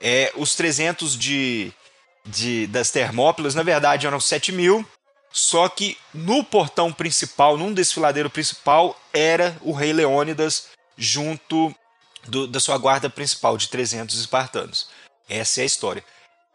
é, 0.01 0.33
os 0.35 0.55
300 0.55 1.17
de, 1.17 1.73
de, 2.25 2.67
das 2.69 2.91
Termópilas, 2.91 3.55
na 3.55 3.63
verdade, 3.63 4.07
eram 4.07 4.19
7 4.19 4.51
mil, 4.51 4.87
só 5.31 5.69
que 5.69 5.99
no 6.15 6.43
portão 6.43 6.91
principal, 6.91 7.59
num 7.59 7.75
desfiladeiro 7.75 8.31
principal, 8.31 8.99
era 9.13 9.57
o 9.61 9.73
rei 9.73 9.93
Leônidas 9.93 10.69
junto 10.97 11.75
do, 12.27 12.47
da 12.47 12.59
sua 12.61 12.79
guarda 12.79 13.11
principal 13.11 13.59
de 13.59 13.69
300 13.69 14.19
espartanos. 14.19 14.89
Essa 15.29 15.61
é 15.61 15.63
a 15.65 15.67
história. 15.67 16.05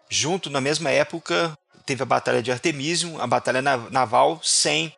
Junto, 0.10 0.50
na 0.50 0.60
mesma 0.60 0.90
época, 0.90 1.56
teve 1.86 2.02
a 2.02 2.06
Batalha 2.06 2.42
de 2.42 2.52
Artemisium, 2.52 3.22
a 3.22 3.28
Batalha 3.28 3.62
Naval, 3.62 4.40
sem 4.44 4.94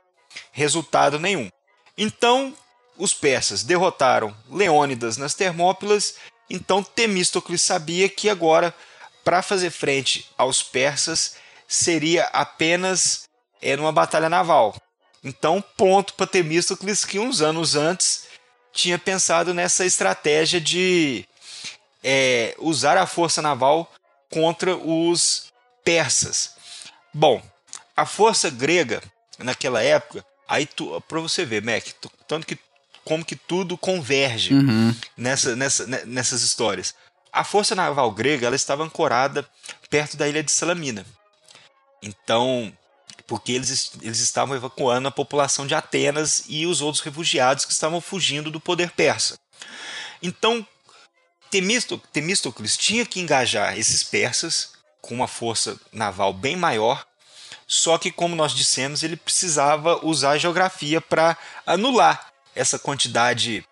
resultado 0.52 1.20
nenhum. 1.20 1.50
Então, 1.98 2.56
os 2.98 3.14
persas 3.14 3.64
derrotaram 3.64 4.36
Leônidas 4.50 5.18
nas 5.18 5.34
Termópilas, 5.34 6.16
então 6.50 6.84
Temístocles 6.84 7.62
sabia 7.62 8.08
que 8.08 8.30
agora, 8.30 8.74
para 9.24 9.42
fazer 9.42 9.72
frente 9.72 10.30
aos 10.38 10.62
persas, 10.62 11.36
seria 11.68 12.26
apenas 12.26 13.24
é, 13.62 13.76
numa 13.76 13.92
batalha 13.92 14.30
naval. 14.30 14.76
Então, 15.24 15.64
ponto 15.76 16.14
para 16.14 16.28
Temístocles 16.28 17.04
que 17.04 17.18
uns 17.18 17.42
anos 17.42 17.76
antes 17.76 18.28
tinha 18.72 19.00
pensado 19.00 19.54
nessa 19.54 19.86
estratégia 19.86 20.62
de 20.62 21.26
é, 22.04 22.54
usar 22.60 22.98
a 22.98 23.08
força 23.08 23.42
naval 23.42 23.92
contra 24.30 24.76
os 24.76 25.52
persas. 25.84 26.54
Bom, 27.14 27.42
a 27.96 28.06
força 28.06 28.50
grega 28.50 29.02
naquela 29.40 29.82
época, 29.82 30.26
aí 30.48 30.68
para 31.08 31.20
você 31.20 31.46
ver, 31.46 31.62
Mac, 31.62 31.86
tanto 32.28 32.46
que 32.48 32.58
como 33.04 33.24
que 33.24 33.36
tudo 33.36 33.78
converge 33.78 34.54
uhum. 34.54 34.96
nessa, 35.16 35.56
nessa, 35.56 35.86
nessas 36.06 36.42
histórias. 36.42 36.96
A 37.32 37.44
força 37.44 37.76
naval 37.76 38.12
grega 38.12 38.48
ela 38.48 38.56
estava 38.56 38.84
ancorada 38.84 39.48
perto 39.90 40.18
da 40.18 40.28
ilha 40.28 40.42
de 40.42 40.52
Salamina. 40.52 41.06
Então, 42.02 42.76
porque 43.28 43.52
eles, 43.52 43.92
eles 44.02 44.20
estavam 44.20 44.56
evacuando 44.56 45.08
a 45.08 45.12
população 45.12 45.68
de 45.68 45.76
Atenas 45.76 46.46
e 46.48 46.66
os 46.66 46.82
outros 46.82 47.04
refugiados 47.04 47.66
que 47.66 47.72
estavam 47.72 48.02
fugindo 48.02 48.50
do 48.50 48.60
poder 48.60 48.92
persa. 48.92 49.38
Então, 50.22 50.66
Temístocles 52.12 52.76
tinha 52.76 53.06
que 53.06 53.20
engajar 53.20 53.78
esses 53.78 54.04
persas 54.04 54.74
com 55.02 55.14
uma 55.14 55.28
força 55.28 55.80
naval 55.92 56.34
bem 56.34 56.56
maior, 56.56 57.06
só 57.68 57.98
que, 57.98 58.12
como 58.12 58.36
nós 58.36 58.54
dissemos, 58.54 59.02
ele 59.04 59.16
precisava 59.16 60.06
usar 60.06 60.32
a 60.32 60.38
geografia 60.38 61.02
para 61.02 61.38
anular 61.66 62.32
essa 62.56 62.78
quantidade, 62.78 63.66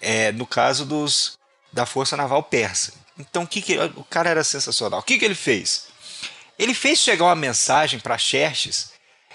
é, 0.00 0.32
no 0.32 0.46
caso 0.46 0.84
dos 0.84 1.38
da 1.72 1.84
força 1.86 2.16
naval 2.16 2.42
persa. 2.42 2.92
Então 3.18 3.42
o 3.42 3.46
que, 3.46 3.60
que 3.60 3.78
o 3.78 4.04
cara 4.04 4.30
era 4.30 4.44
sensacional. 4.44 5.00
O 5.00 5.02
que, 5.02 5.18
que 5.18 5.24
ele 5.24 5.34
fez? 5.34 5.86
Ele 6.58 6.74
fez 6.74 6.98
chegar 6.98 7.24
uma 7.24 7.34
mensagem 7.34 7.98
para 7.98 8.18
Xerxes 8.18 8.92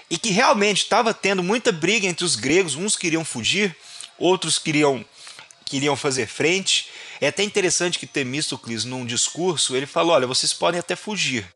e 0.08 0.16
que 0.18 0.30
realmente 0.30 0.82
estava 0.82 1.12
tendo 1.12 1.42
muita 1.42 1.70
briga 1.70 2.06
entre 2.06 2.24
os 2.24 2.36
gregos. 2.36 2.74
Uns 2.74 2.96
queriam 2.96 3.24
fugir, 3.24 3.76
outros 4.18 4.58
queriam 4.58 5.04
queriam 5.66 5.94
fazer 5.94 6.26
frente. 6.26 6.88
É 7.20 7.28
até 7.28 7.42
interessante 7.42 7.98
que 7.98 8.06
Temístocles, 8.06 8.84
num 8.84 9.06
discurso, 9.06 9.76
ele 9.76 9.86
falou: 9.86 10.12
olha, 10.12 10.26
vocês 10.26 10.52
podem 10.52 10.80
até 10.80 10.96
fugir, 10.96 11.46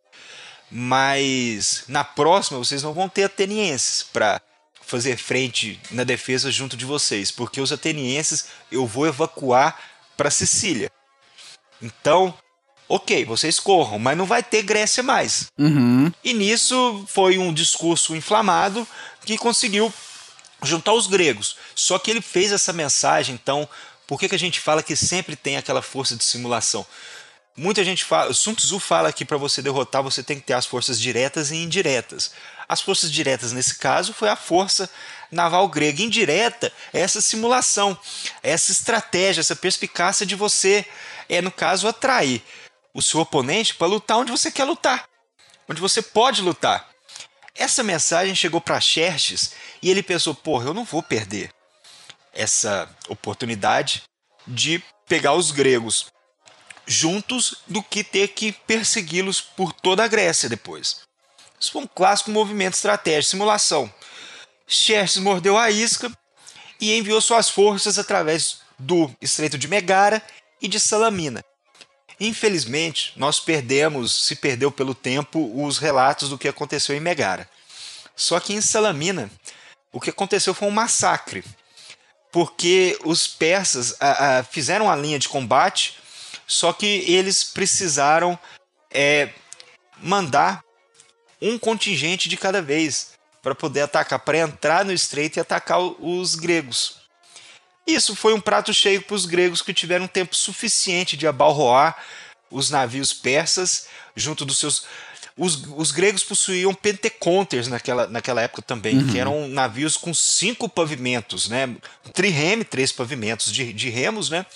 mas 0.71 1.85
na 1.89 2.05
próxima 2.05 2.59
vocês 2.59 2.83
não 2.83 2.93
vão 2.93 3.09
ter 3.09 3.25
atenienses 3.25 4.03
para 4.03 4.41
fazer 4.83 5.17
frente 5.17 5.81
na 5.91 6.05
defesa 6.05 6.51
junto 6.51 6.77
de 6.77 6.85
vocês, 6.85 7.31
porque 7.31 7.61
os 7.61 7.73
atenienses 7.73 8.47
eu 8.71 8.87
vou 8.87 9.07
evacuar 9.07 9.79
para 10.17 10.31
Sicília. 10.31 10.91
Então, 11.81 12.35
ok, 12.89 13.25
vocês 13.25 13.59
corram, 13.59 13.99
mas 13.99 14.17
não 14.17 14.27
vai 14.27 14.43
ter 14.43 14.63
Grécia 14.63 15.03
mais. 15.03 15.47
Uhum. 15.59 16.13
E 16.23 16.33
nisso 16.33 17.05
foi 17.09 17.39
um 17.39 17.53
discurso 17.53 18.15
inflamado 18.15 18.87
que 19.25 19.39
conseguiu 19.39 19.93
juntar 20.63 20.93
os 20.93 21.07
gregos. 21.07 21.57
Só 21.75 21.99
que 21.99 22.11
ele 22.11 22.21
fez 22.21 22.53
essa 22.53 22.73
mensagem, 22.73 23.35
então, 23.35 23.69
por 24.07 24.19
que, 24.19 24.29
que 24.29 24.35
a 24.35 24.39
gente 24.39 24.61
fala 24.61 24.83
que 24.83 24.97
sempre 24.97 25.37
tem 25.37 25.57
aquela 25.57 25.83
força 25.83 26.17
de 26.17 26.25
simulação? 26.25 26.87
Muita 27.57 27.85
gente 27.85 28.05
fala, 28.05 28.35
Sun 28.35 28.55
Tzu 28.55 28.81
fala 28.81 29.13
que 29.13 29.25
para 29.25 29.37
você 29.37 29.63
derrotar 29.63 30.03
você 30.03 30.25
tem 30.25 30.41
que 30.41 30.47
ter 30.47 30.55
as 30.55 30.67
forças 30.67 31.01
diretas 31.01 31.53
e 31.53 31.57
indiretas. 31.57 32.33
As 32.69 32.81
forças 32.81 33.13
diretas, 33.13 33.53
nesse 33.53 33.79
caso, 33.79 34.13
foi 34.13 34.29
a 34.29 34.35
força 34.35 34.91
naval 35.31 35.69
grega. 35.69 36.03
Indireta 36.03 36.73
é 36.93 37.01
essa 37.01 37.21
simulação, 37.21 37.97
é 38.43 38.51
essa 38.51 38.73
estratégia, 38.73 39.41
essa 39.41 39.55
perspicácia 39.55 40.27
de 40.27 40.35
você, 40.35 40.85
é 41.29 41.41
no 41.41 41.53
caso, 41.53 41.87
atrair 41.87 42.43
o 42.93 43.01
seu 43.01 43.21
oponente 43.21 43.75
para 43.75 43.87
lutar 43.87 44.19
onde 44.19 44.33
você 44.33 44.51
quer 44.51 44.65
lutar, 44.65 45.05
onde 45.69 45.81
você 45.81 46.03
pode 46.03 46.43
lutar. 46.43 46.89
Essa 47.55 47.85
mensagem 47.85 48.35
chegou 48.35 48.61
para 48.61 48.81
Xerxes 48.81 49.53
e 49.81 49.91
ele 49.91 50.03
pensou: 50.03 50.35
porra, 50.35 50.67
eu 50.67 50.75
não 50.75 50.85
vou 50.85 51.05
perder 51.05 51.51
essa 52.33 52.89
oportunidade 53.09 54.03
de 54.45 54.83
pegar 55.07 55.35
os 55.35 55.53
gregos 55.53 56.07
juntos 56.87 57.57
do 57.67 57.83
que 57.83 58.05
ter 58.05 58.29
que 58.29 58.53
persegui-los 58.53 59.41
por 59.41 59.73
toda 59.73 60.05
a 60.05 60.09
Grécia 60.09 60.49
depois. 60.49 61.01
Isso 61.59 61.73
foi 61.73 61.83
um 61.83 61.87
clássico 61.87 62.31
movimento 62.31 62.75
estratégico, 62.75 63.31
simulação. 63.31 63.93
Xerxes 64.67 65.19
mordeu 65.19 65.57
a 65.57 65.71
isca 65.71 66.11
e 66.81 66.97
enviou 66.97 67.21
suas 67.21 67.49
forças 67.49 67.99
através 67.99 68.59
do 68.79 69.11
Estreito 69.21 69.57
de 69.57 69.69
Megara 69.69 70.23
e 70.61 70.69
de 70.69 70.79
Salamina. 70.81 71.45
Infelizmente, 72.19 73.13
nós 73.17 73.41
perdemos, 73.41 74.27
se 74.27 74.37
perdeu 74.37 74.71
pelo 74.71 74.95
tempo, 74.95 75.51
os 75.65 75.79
relatos 75.79 76.29
do 76.29 76.39
que 76.39 76.49
aconteceu 76.49 76.95
em 76.95 77.01
Megara. 77.01 77.49
Só 78.15 78.39
que 78.39 78.53
em 78.53 78.61
Salamina, 78.61 79.31
o 79.93 80.01
que 80.01 80.11
aconteceu 80.11 80.55
foi 80.55 80.69
um 80.69 80.73
massacre, 80.73 81.45
porque 82.31 82.99
os 83.05 83.27
persas 83.27 83.97
a, 84.01 84.39
a, 84.39 84.45
fizeram 84.45 84.91
a 84.91 84.97
linha 84.97 85.19
de 85.19 85.29
combate, 85.29 85.99
só 86.47 86.73
que 86.73 86.87
eles 86.87 87.45
precisaram 87.45 88.39
é, 88.91 89.31
mandar 89.99 90.63
um 91.41 91.59
contingente 91.59 92.29
de 92.29 92.37
cada 92.37 92.63
vez 92.63 93.15
para 93.43 93.55
poder 93.55 93.83
atacar, 93.83 94.19
para 94.19 94.39
entrar 94.39 94.85
no 94.85 94.93
estreito 94.93 95.39
e 95.39 95.41
atacar 95.41 95.79
os 95.79 96.35
gregos. 96.35 97.05
Isso 97.87 98.17
foi 98.17 98.33
um 98.33 98.41
prato 98.41 98.73
cheio 98.73 99.03
para 99.03 99.15
os 99.15 99.27
gregos 99.27 99.61
que 99.61 99.75
tiveram 99.75 100.07
tempo 100.07 100.35
suficiente 100.35 101.17
de 101.17 101.27
abalroar 101.27 101.97
os 102.51 102.71
navios 102.71 103.13
persas 103.13 103.89
junto 104.17 104.45
dos 104.45 104.59
seus. 104.59 104.87
Os, 105.37 105.65
os 105.77 105.91
gregos 105.91 106.23
possuíam 106.23 106.73
penteconters 106.73 107.67
naquela, 107.67 108.07
naquela 108.07 108.41
época 108.41 108.63
também, 108.63 108.99
uhum. 108.99 109.09
que 109.09 109.19
eram 109.19 109.49
navios 109.49 109.97
com 109.97 110.15
cinco 110.15 110.69
pavimentos, 110.69 111.49
né? 111.49 111.77
Trireme, 112.13 112.65
três 112.65 112.93
pavimentos 112.93 113.53
de, 113.53 113.73
de 113.73 113.91
remos, 113.91 114.31
né? 114.31 114.47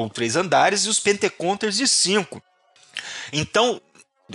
Ou 0.00 0.10
três 0.10 0.36
andares, 0.36 0.84
e 0.84 0.88
os 0.88 1.00
penteconters 1.00 1.76
de 1.76 1.86
cinco. 1.88 2.42
Então, 3.32 3.80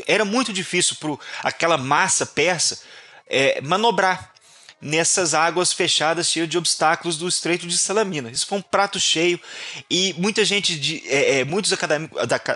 era 0.07 0.25
muito 0.25 0.53
difícil 0.53 0.95
para 0.95 1.17
aquela 1.43 1.77
massa 1.77 2.25
persa 2.25 2.81
é, 3.27 3.61
manobrar 3.61 4.33
nessas 4.81 5.33
águas 5.33 5.73
fechadas 5.73 6.29
cheias 6.29 6.47
de 6.47 6.57
obstáculos 6.57 7.17
do 7.17 7.27
Estreito 7.27 7.67
de 7.67 7.77
Salamina. 7.77 8.31
Isso 8.31 8.47
foi 8.47 8.57
um 8.57 8.61
prato 8.61 8.99
cheio 8.99 9.39
e 9.89 10.13
muita 10.17 10.45
gente, 10.45 10.79
de, 10.79 11.03
é, 11.07 11.39
é, 11.39 11.43
muitos 11.43 11.73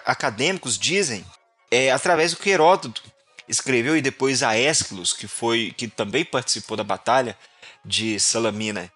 acadêmicos 0.06 0.78
dizem, 0.78 1.26
é, 1.70 1.92
através 1.92 2.32
do 2.32 2.38
que 2.38 2.50
Heródoto 2.50 3.04
escreveu 3.48 3.98
e 3.98 4.02
depois 4.02 4.42
a 4.42 4.50
Aeschylus, 4.50 5.12
que 5.12 5.28
foi 5.28 5.74
que 5.76 5.88
também 5.88 6.24
participou 6.24 6.78
da 6.78 6.84
batalha 6.84 7.38
de 7.84 8.18
Salamina 8.20 8.92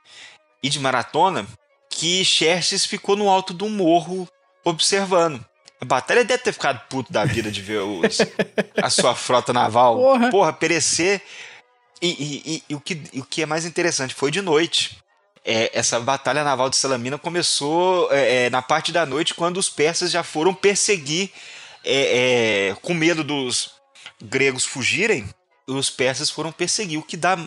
e 0.64 0.70
de 0.70 0.80
Maratona, 0.80 1.46
que 1.90 2.24
Xerxes 2.24 2.86
ficou 2.86 3.16
no 3.16 3.30
alto 3.30 3.54
de 3.54 3.64
um 3.64 3.70
morro 3.70 4.28
observando. 4.64 5.44
A 5.80 5.86
batalha 5.86 6.26
deve 6.26 6.44
ter 6.44 6.54
ficado 6.54 6.82
puto 6.90 7.14
da 7.14 7.24
vida 7.24 7.52
de 7.52 7.62
ver 7.62 7.80
os, 7.80 8.18
a 8.82 8.90
sua 8.90 9.14
frota 9.16 9.54
naval. 9.54 9.98
Porra, 9.98 10.30
Porra 10.30 10.54
perecer. 10.54 11.22
E, 12.02 12.08
e, 12.10 12.54
e, 12.56 12.64
e, 12.70 12.76
o 12.76 12.80
que, 12.80 13.02
o 13.14 13.24
que 13.24 13.42
é 13.44 13.46
mais 13.46 13.66
interessante, 13.66 14.14
foi 14.14 14.32
de 14.32 14.42
noite. 14.42 14.98
É, 15.46 15.72
essa 15.74 16.00
batalha 16.00 16.44
naval 16.44 16.70
de 16.70 16.76
Salamina 16.76 17.18
começou 17.18 18.12
é, 18.12 18.46
é, 18.46 18.50
na 18.50 18.62
parte 18.62 18.92
da 18.92 19.06
noite, 19.06 19.34
quando 19.34 19.58
os 19.58 19.70
persas 19.70 20.12
já 20.12 20.22
foram 20.22 20.54
perseguir, 20.54 21.32
é, 21.86 22.70
é, 22.70 22.76
com 22.82 22.94
medo 22.94 23.24
dos 23.24 23.72
gregos 24.22 24.66
fugirem, 24.66 25.30
os 25.66 25.90
persas 25.90 26.30
foram 26.30 26.52
perseguir, 26.52 27.00
o 27.00 27.04
que 27.04 27.16
dá 27.16 27.38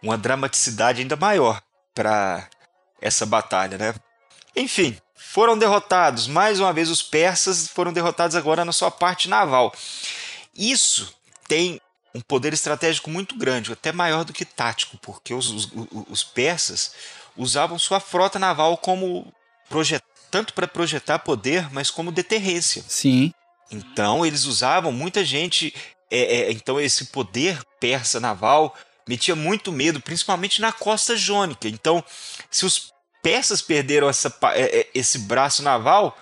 uma 0.00 0.16
dramaticidade 0.16 1.00
ainda 1.00 1.16
maior 1.16 1.60
para 1.94 2.48
essa 3.02 3.26
batalha, 3.26 3.76
né? 3.76 3.94
Enfim, 4.56 4.96
foram 5.14 5.58
derrotados. 5.58 6.26
Mais 6.26 6.60
uma 6.60 6.72
vez, 6.72 6.88
os 6.88 7.02
persas 7.02 7.68
foram 7.68 7.92
derrotados 7.92 8.36
agora 8.36 8.64
na 8.64 8.72
sua 8.72 8.90
parte 8.90 9.28
naval. 9.28 9.74
Isso 10.54 11.14
tem 11.48 11.80
um 12.14 12.20
poder 12.20 12.52
estratégico 12.52 13.10
muito 13.10 13.36
grande, 13.36 13.72
até 13.72 13.90
maior 13.90 14.24
do 14.24 14.32
que 14.32 14.44
tático, 14.44 14.98
porque 14.98 15.34
os, 15.34 15.50
os, 15.50 15.68
os 16.08 16.22
persas 16.22 16.94
usavam 17.36 17.78
sua 17.78 17.98
frota 17.98 18.38
naval 18.38 18.76
como 18.76 19.32
projet, 19.68 20.02
tanto 20.30 20.52
para 20.52 20.68
projetar 20.68 21.18
poder, 21.20 21.72
mas 21.72 21.90
como 21.90 22.12
deterrência. 22.12 22.84
Sim. 22.86 23.32
Então 23.70 24.24
eles 24.24 24.44
usavam 24.44 24.92
muita 24.92 25.24
gente. 25.24 25.74
É, 26.10 26.20
é, 26.20 26.52
então 26.52 26.78
esse 26.78 27.06
poder 27.06 27.58
persa 27.80 28.20
naval 28.20 28.76
metia 29.12 29.36
muito 29.36 29.70
medo, 29.70 30.00
principalmente 30.00 30.58
na 30.58 30.72
costa 30.72 31.14
jônica. 31.14 31.68
Então, 31.68 32.02
se 32.50 32.64
os 32.64 32.90
persas 33.22 33.60
perderam 33.60 34.08
essa, 34.08 34.34
é, 34.54 34.80
é, 34.80 34.90
esse 34.94 35.18
braço 35.18 35.62
naval, 35.62 36.16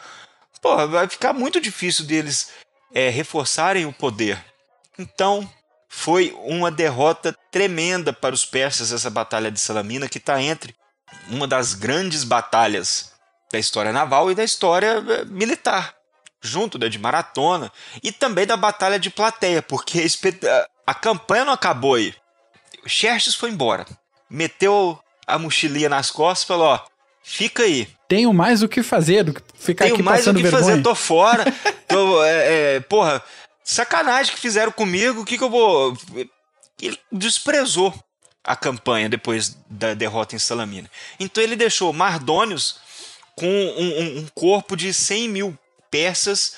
porra, 0.60 0.88
vai 0.88 1.08
ficar 1.08 1.32
muito 1.32 1.60
difícil 1.60 2.04
deles 2.04 2.50
é, 2.92 3.08
reforçarem 3.08 3.86
o 3.86 3.92
poder. 3.92 4.44
Então, 4.98 5.48
foi 5.88 6.36
uma 6.42 6.68
derrota 6.68 7.32
tremenda 7.48 8.12
para 8.12 8.34
os 8.34 8.44
persas 8.44 8.90
essa 8.90 9.08
batalha 9.08 9.52
de 9.52 9.60
Salamina, 9.60 10.08
que 10.08 10.18
está 10.18 10.42
entre 10.42 10.74
uma 11.28 11.46
das 11.46 11.74
grandes 11.74 12.24
batalhas 12.24 13.12
da 13.52 13.58
história 13.58 13.92
naval 13.92 14.32
e 14.32 14.34
da 14.34 14.42
história 14.42 15.04
eh, 15.08 15.24
militar, 15.26 15.94
junto 16.42 16.76
da 16.76 16.88
de 16.88 16.98
maratona 16.98 17.72
e 18.02 18.10
também 18.10 18.46
da 18.46 18.56
batalha 18.56 18.98
de 18.98 19.10
plateia, 19.10 19.62
porque 19.62 20.04
a 20.86 20.94
campanha 20.94 21.44
não 21.44 21.52
acabou 21.52 21.94
aí. 21.94 22.14
Xerxes 22.86 23.34
foi 23.34 23.50
embora, 23.50 23.86
meteu 24.28 24.98
a 25.26 25.38
mochilinha 25.38 25.88
nas 25.88 26.10
costas 26.10 26.44
e 26.44 26.46
falou: 26.46 26.66
ó, 26.66 26.80
fica 27.22 27.62
aí. 27.62 27.88
Tenho 28.08 28.32
mais 28.32 28.62
o 28.62 28.68
que 28.68 28.82
fazer 28.82 29.24
do 29.24 29.34
que 29.34 29.42
ficar 29.54 29.84
Tenho 29.84 29.96
aqui 29.96 30.02
mais 30.02 30.20
passando 30.20 30.36
o 30.36 30.38
que 30.38 30.42
vergonha. 30.48 30.64
fazer, 30.64 30.82
tô 30.82 30.94
fora. 30.94 31.44
tô, 31.86 32.24
é, 32.24 32.76
é, 32.76 32.80
porra, 32.80 33.22
sacanagem 33.62 34.34
que 34.34 34.40
fizeram 34.40 34.72
comigo, 34.72 35.20
o 35.20 35.24
que, 35.24 35.38
que 35.38 35.44
eu 35.44 35.50
vou. 35.50 35.96
Ele 36.80 36.98
desprezou 37.12 37.94
a 38.42 38.56
campanha 38.56 39.08
depois 39.08 39.56
da 39.68 39.94
derrota 39.94 40.34
em 40.34 40.38
Salamina. 40.38 40.90
Então 41.18 41.42
ele 41.42 41.56
deixou 41.56 41.92
Mardônios 41.92 42.80
com 43.36 43.46
um, 43.46 43.82
um, 43.82 44.18
um 44.18 44.26
corpo 44.34 44.76
de 44.76 44.92
100 44.92 45.28
mil 45.28 45.58
persas 45.90 46.54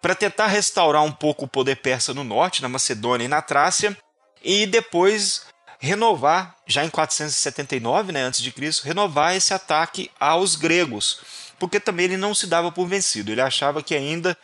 para 0.00 0.14
tentar 0.14 0.46
restaurar 0.46 1.02
um 1.02 1.12
pouco 1.12 1.44
o 1.44 1.48
poder 1.48 1.76
persa 1.76 2.12
no 2.12 2.22
norte, 2.22 2.62
na 2.62 2.68
Macedônia 2.68 3.24
e 3.24 3.28
na 3.28 3.40
Trácia, 3.40 3.96
e 4.42 4.66
depois 4.66 5.46
renovar, 5.84 6.56
já 6.66 6.84
em 6.84 6.90
479, 6.90 8.12
né, 8.12 8.22
antes 8.22 8.40
de 8.40 8.50
Cristo, 8.50 8.84
renovar 8.84 9.36
esse 9.36 9.52
ataque 9.52 10.10
aos 10.18 10.56
gregos, 10.56 11.20
porque 11.58 11.78
também 11.78 12.06
ele 12.06 12.16
não 12.16 12.34
se 12.34 12.46
dava 12.46 12.72
por 12.72 12.86
vencido, 12.86 13.30
ele 13.30 13.40
achava 13.40 13.82
que 13.82 13.94
ainda 13.94 14.36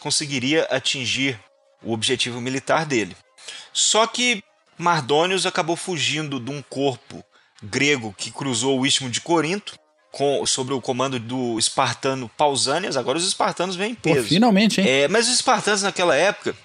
conseguiria 0.00 0.64
atingir 0.64 1.38
o 1.82 1.92
objetivo 1.92 2.40
militar 2.40 2.84
dele. 2.84 3.16
Só 3.72 4.06
que 4.06 4.42
Mardônios 4.76 5.46
acabou 5.46 5.76
fugindo 5.76 6.38
de 6.38 6.50
um 6.50 6.62
corpo 6.62 7.24
grego 7.62 8.14
que 8.16 8.30
cruzou 8.30 8.78
o 8.78 8.86
istmo 8.86 9.08
de 9.08 9.20
Corinto, 9.20 9.78
com, 10.10 10.44
sobre 10.46 10.74
o 10.74 10.80
comando 10.80 11.18
do 11.18 11.58
espartano 11.58 12.30
Pausanias. 12.36 12.96
Agora 12.96 13.18
os 13.18 13.26
espartanos 13.26 13.76
vêm 13.76 13.92
em 13.92 13.94
peso. 13.94 14.22
Pô, 14.22 14.28
finalmente, 14.28 14.80
hein? 14.80 14.88
É, 14.88 15.08
mas 15.08 15.28
os 15.28 15.34
espartanos 15.34 15.82
naquela 15.82 16.16
época 16.16 16.56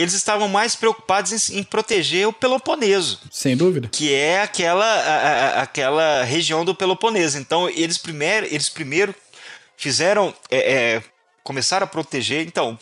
eles 0.00 0.14
estavam 0.14 0.48
mais 0.48 0.76
preocupados 0.76 1.50
em, 1.50 1.58
em, 1.58 1.62
proteger 1.62 2.28
o 2.28 2.32
Peloponeso. 2.32 3.20
Sem 3.30 3.56
dúvida. 3.56 3.88
Que 3.88 4.12
é 4.12 4.42
aquela, 4.42 4.84
a, 4.84 5.16
a, 5.18 5.62
aquela 5.62 6.24
região 6.24 6.64
do 6.64 6.74
Peloponeso. 6.74 7.38
Então, 7.38 7.68
eles 7.68 7.98
primeiro, 7.98 8.46
eles 8.46 8.68
primeiro 8.68 9.14
fizeram. 9.76 10.34
É, 10.50 10.72
é, 10.72 11.02
começaram 11.42 11.84
a 11.84 11.88
proteger. 11.88 12.46
Então, 12.46 12.78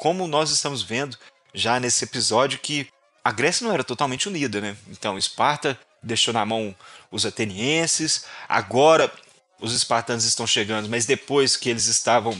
como 0.00 0.26
nós 0.26 0.50
estamos 0.50 0.82
vendo 0.82 1.16
já 1.54 1.80
nesse 1.80 2.04
episódio, 2.04 2.58
que 2.58 2.88
a 3.24 3.32
Grécia 3.32 3.66
não 3.66 3.72
era 3.72 3.84
totalmente 3.84 4.28
unida, 4.28 4.60
né? 4.60 4.76
Então, 4.88 5.16
Esparta 5.16 5.78
deixou 6.02 6.32
na 6.34 6.44
mão 6.44 6.74
os 7.10 7.24
atenienses. 7.26 8.24
Agora, 8.48 9.12
os 9.60 9.74
espartanos 9.74 10.24
estão 10.24 10.46
chegando, 10.46 10.88
mas 10.88 11.06
depois 11.06 11.56
que 11.56 11.68
eles 11.68 11.86
estavam. 11.86 12.36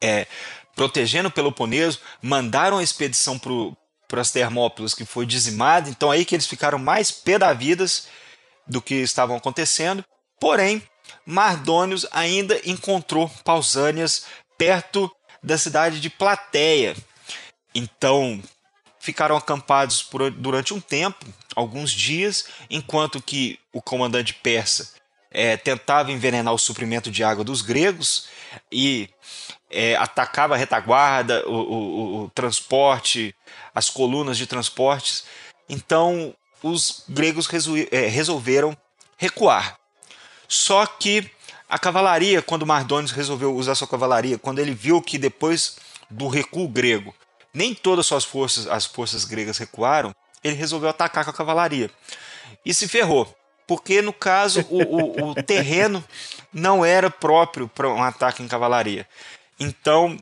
É, 0.00 0.26
protegendo 0.82 1.28
o 1.28 1.32
Peloponeso, 1.32 2.00
mandaram 2.20 2.78
a 2.78 2.82
expedição 2.82 3.38
para 3.38 4.20
as 4.20 4.32
Termópilas, 4.32 4.94
que 4.94 5.04
foi 5.04 5.24
dizimada, 5.24 5.88
então 5.88 6.10
aí 6.10 6.24
que 6.24 6.34
eles 6.34 6.46
ficaram 6.46 6.76
mais 6.76 7.12
pé 7.12 7.38
da 7.38 7.56
do 8.66 8.82
que 8.82 8.96
estavam 8.96 9.36
acontecendo. 9.36 10.04
Porém, 10.40 10.82
Mardônios 11.24 12.04
ainda 12.10 12.60
encontrou 12.64 13.30
Pausânias 13.44 14.26
perto 14.58 15.08
da 15.40 15.56
cidade 15.56 16.00
de 16.00 16.10
Plateia. 16.10 16.96
Então, 17.72 18.42
ficaram 18.98 19.36
acampados 19.36 20.02
por, 20.02 20.32
durante 20.32 20.74
um 20.74 20.80
tempo, 20.80 21.24
alguns 21.54 21.92
dias, 21.92 22.46
enquanto 22.68 23.22
que 23.22 23.56
o 23.72 23.80
comandante 23.80 24.34
persa 24.34 24.94
é, 25.30 25.56
tentava 25.56 26.10
envenenar 26.10 26.52
o 26.52 26.58
suprimento 26.58 27.08
de 27.08 27.22
água 27.22 27.44
dos 27.44 27.62
gregos 27.62 28.26
e 28.70 29.08
é, 29.72 29.96
atacava 29.96 30.54
a 30.54 30.56
retaguarda, 30.56 31.42
o, 31.48 31.54
o, 31.54 32.22
o, 32.22 32.30
transporte, 32.30 33.34
as 33.74 33.88
colunas 33.88 34.36
de 34.36 34.46
transportes. 34.46 35.24
Então, 35.68 36.34
os 36.62 37.04
gregos 37.08 37.48
é, 37.90 38.06
resolveram 38.06 38.76
recuar. 39.16 39.78
Só 40.46 40.84
que 40.84 41.30
a 41.68 41.78
cavalaria, 41.78 42.42
quando 42.42 42.66
Mardônios 42.66 43.12
resolveu 43.12 43.56
usar 43.56 43.74
sua 43.74 43.88
cavalaria, 43.88 44.38
quando 44.38 44.58
ele 44.58 44.74
viu 44.74 45.00
que 45.00 45.16
depois 45.16 45.76
do 46.10 46.28
recuo 46.28 46.68
grego, 46.68 47.14
nem 47.54 47.74
todas 47.74 48.06
suas 48.06 48.24
forças, 48.24 48.66
as 48.66 48.84
forças 48.84 49.24
gregas 49.24 49.56
recuaram, 49.56 50.14
ele 50.44 50.54
resolveu 50.54 50.90
atacar 50.90 51.24
com 51.24 51.30
a 51.30 51.34
cavalaria. 51.34 51.90
E 52.64 52.74
se 52.74 52.86
ferrou, 52.86 53.34
porque 53.66 54.02
no 54.02 54.12
caso 54.12 54.66
o, 54.68 54.82
o, 54.82 55.30
o 55.30 55.34
terreno 55.42 56.04
não 56.52 56.84
era 56.84 57.10
próprio 57.10 57.68
para 57.68 57.88
um 57.88 58.02
ataque 58.02 58.42
em 58.42 58.48
cavalaria. 58.48 59.08
Então, 59.62 60.18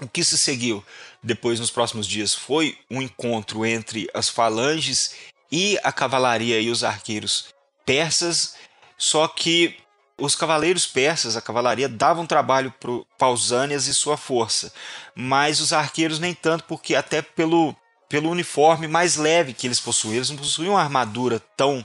o 0.00 0.06
que 0.06 0.22
se 0.22 0.36
seguiu 0.36 0.84
depois 1.22 1.58
nos 1.58 1.70
próximos 1.70 2.06
dias 2.06 2.34
foi 2.34 2.76
um 2.90 3.00
encontro 3.00 3.64
entre 3.64 4.08
as 4.12 4.28
falanges 4.28 5.14
e 5.50 5.78
a 5.82 5.90
cavalaria 5.90 6.60
e 6.60 6.68
os 6.68 6.84
arqueiros 6.84 7.46
persas, 7.86 8.56
só 8.98 9.26
que 9.26 9.76
os 10.18 10.36
cavaleiros 10.36 10.86
persas, 10.86 11.36
a 11.36 11.40
cavalaria, 11.40 11.88
davam 11.88 12.26
trabalho 12.26 12.72
para 12.78 12.90
Pausânias 13.18 13.86
e 13.86 13.94
sua 13.94 14.16
força, 14.16 14.72
mas 15.14 15.60
os 15.60 15.72
arqueiros 15.72 16.18
nem 16.18 16.34
tanto, 16.34 16.64
porque 16.64 16.94
até 16.94 17.22
pelo, 17.22 17.74
pelo 18.08 18.30
uniforme 18.30 18.86
mais 18.86 19.16
leve 19.16 19.54
que 19.54 19.66
eles 19.66 19.80
possuíam, 19.80 20.16
eles 20.16 20.30
não 20.30 20.36
possuíam 20.36 20.74
uma 20.74 20.82
armadura 20.82 21.40
tão 21.56 21.84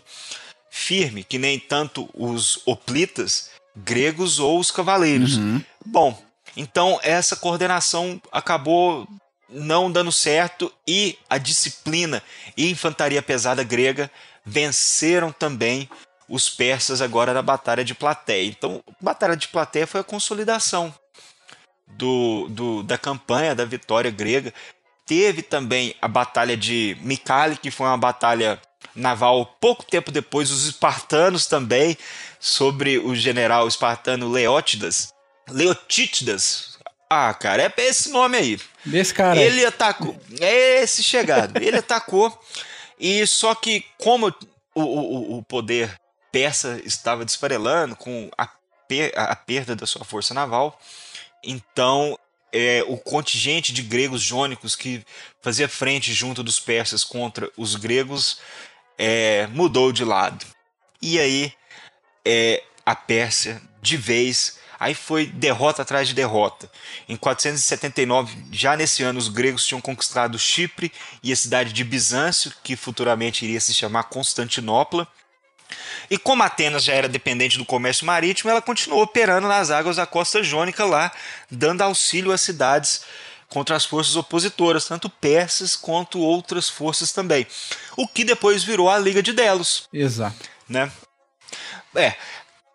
firme 0.70 1.24
que 1.24 1.39
nem 1.39 1.58
tanto 1.58 2.10
os 2.14 2.62
hoplitas 2.66 3.50
gregos 3.76 4.39
ou 4.39 4.60
os 4.60 4.70
cavaleiros. 4.70 5.38
Uhum. 5.38 5.64
Bom, 5.86 6.29
então 6.56 7.00
essa 7.04 7.36
coordenação 7.36 8.22
acabou 8.32 9.08
não 9.50 9.91
dando 9.91 10.12
certo 10.12 10.72
e 10.88 11.18
a 11.30 11.38
disciplina 11.38 12.22
e 12.56 12.70
infantaria 12.70 13.22
pesada 13.22 13.64
grega 13.64 14.12
venceram 14.45 15.32
também 15.32 15.89
os 16.28 16.50
persas 16.50 17.02
agora 17.02 17.34
na 17.34 17.41
Batalha 17.41 17.84
de 17.84 17.95
Plateia. 17.95 18.47
Então, 18.47 18.84
a 18.88 19.04
Batalha 19.04 19.36
de 19.36 19.47
Plateia 19.47 19.88
foi 19.88 20.02
a 20.02 20.04
consolidação 20.04 20.93
do, 21.88 22.47
do, 22.50 22.84
da 22.84 22.97
campanha 22.97 23.56
da 23.56 23.66
vitória 23.66 24.12
grega. 24.12 24.54
Teve 25.06 25.41
também 25.41 25.95
a 26.00 26.08
Batalha 26.08 26.56
de 26.56 26.95
Micale, 27.02 27.58
que 27.58 27.72
foi 27.72 27.88
uma 27.88 27.97
batalha 27.97 28.62
naval 28.95 29.45
pouco 29.60 29.84
tempo 29.84 30.12
depois, 30.12 30.52
os 30.52 30.68
espartanos 30.68 31.47
também, 31.47 31.97
sobre 32.39 33.00
o 33.00 33.16
general 33.16 33.68
espartano 33.68 34.30
Leótidas, 34.30 35.12
Leotítidas. 35.52 36.78
Ah, 37.10 37.34
cara, 37.34 37.64
é 37.64 37.82
esse 37.82 38.10
nome 38.10 38.38
aí. 38.38 38.60
Desse 38.86 39.14
cara. 39.14 39.39
Ele 39.39 39.66
atacou. 39.66 40.20
É 40.39 40.82
esse 40.84 41.02
chegado. 41.02 41.58
Ele 41.58 41.78
atacou. 41.78 42.38
E 43.00 43.26
só 43.26 43.56
que, 43.56 43.86
como 43.97 44.34
o, 44.76 44.82
o, 44.82 45.38
o 45.38 45.43
poder 45.43 45.95
persa 46.32 46.80
estava 46.86 47.26
desfarelando 47.26 47.95
com 47.95 48.30
a, 48.38 48.47
per, 48.88 49.12
a 49.16 49.36
perda 49.36 49.76
da 49.76 49.88
sua 49.88 50.06
força 50.06 50.34
naval, 50.34 50.80
então 51.43 52.18
é, 52.52 52.84
o 52.88 52.97
contingente 52.97 53.74
de 53.74 53.82
gregos 53.82 54.22
jônicos 54.22 54.76
que 54.76 55.04
fazia 55.41 55.68
frente 55.68 56.14
junto 56.14 56.43
dos 56.43 56.60
persas 56.60 57.04
contra 57.04 57.50
os 57.58 57.76
gregos 57.76 58.39
é, 58.97 59.47
mudou 59.47 59.91
de 59.91 60.04
lado. 60.04 60.45
E 61.02 61.20
aí 61.20 61.54
é, 62.26 62.62
a 62.86 62.95
Pérsia, 62.95 63.62
de 63.82 63.95
vez, 63.95 64.59
Aí 64.80 64.96
foi 64.96 65.26
derrota 65.26 65.82
atrás 65.82 66.08
de 66.08 66.14
derrota. 66.14 66.72
Em 67.08 67.18
479, 67.18 68.46
já 68.52 68.78
nesse 68.78 69.04
ano, 69.04 69.20
os 69.20 69.28
gregos 69.28 69.66
tinham 69.66 69.82
conquistado 69.82 70.40
Chipre 70.40 70.92
e 71.22 71.34
a 71.34 71.36
cidade 71.36 71.74
de 71.74 71.84
Bizâncio, 71.84 72.54
que 72.64 72.76
futuramente 72.76 73.44
iria 73.44 73.60
se 73.60 73.74
chamar 73.74 74.04
Constantinopla. 74.04 75.08
E 76.10 76.18
como 76.18 76.42
Atenas 76.44 76.84
já 76.84 76.94
era 76.94 77.10
dependente 77.10 77.58
do 77.58 77.66
comércio 77.66 78.06
marítimo, 78.06 78.50
ela 78.50 78.62
continuou 78.62 79.04
operando 79.04 79.48
nas 79.48 79.70
águas 79.70 79.98
da 79.98 80.06
costa 80.06 80.42
jônica 80.42 80.86
lá, 80.86 81.12
dando 81.52 81.82
auxílio 81.82 82.32
às 82.32 82.42
cidades 82.42 83.02
contra 83.50 83.76
as 83.76 83.84
forças 83.84 84.16
opositoras, 84.16 84.86
tanto 84.86 85.10
persas 85.10 85.76
quanto 85.76 86.20
outras 86.20 86.70
forças 86.70 87.12
também. 87.12 87.46
O 87.98 88.08
que 88.08 88.24
depois 88.24 88.64
virou 88.64 88.90
a 88.90 88.98
Liga 88.98 89.22
de 89.22 89.34
Delos. 89.34 89.90
Exato. 89.92 90.50
Né? 90.68 90.92
É, 91.96 92.16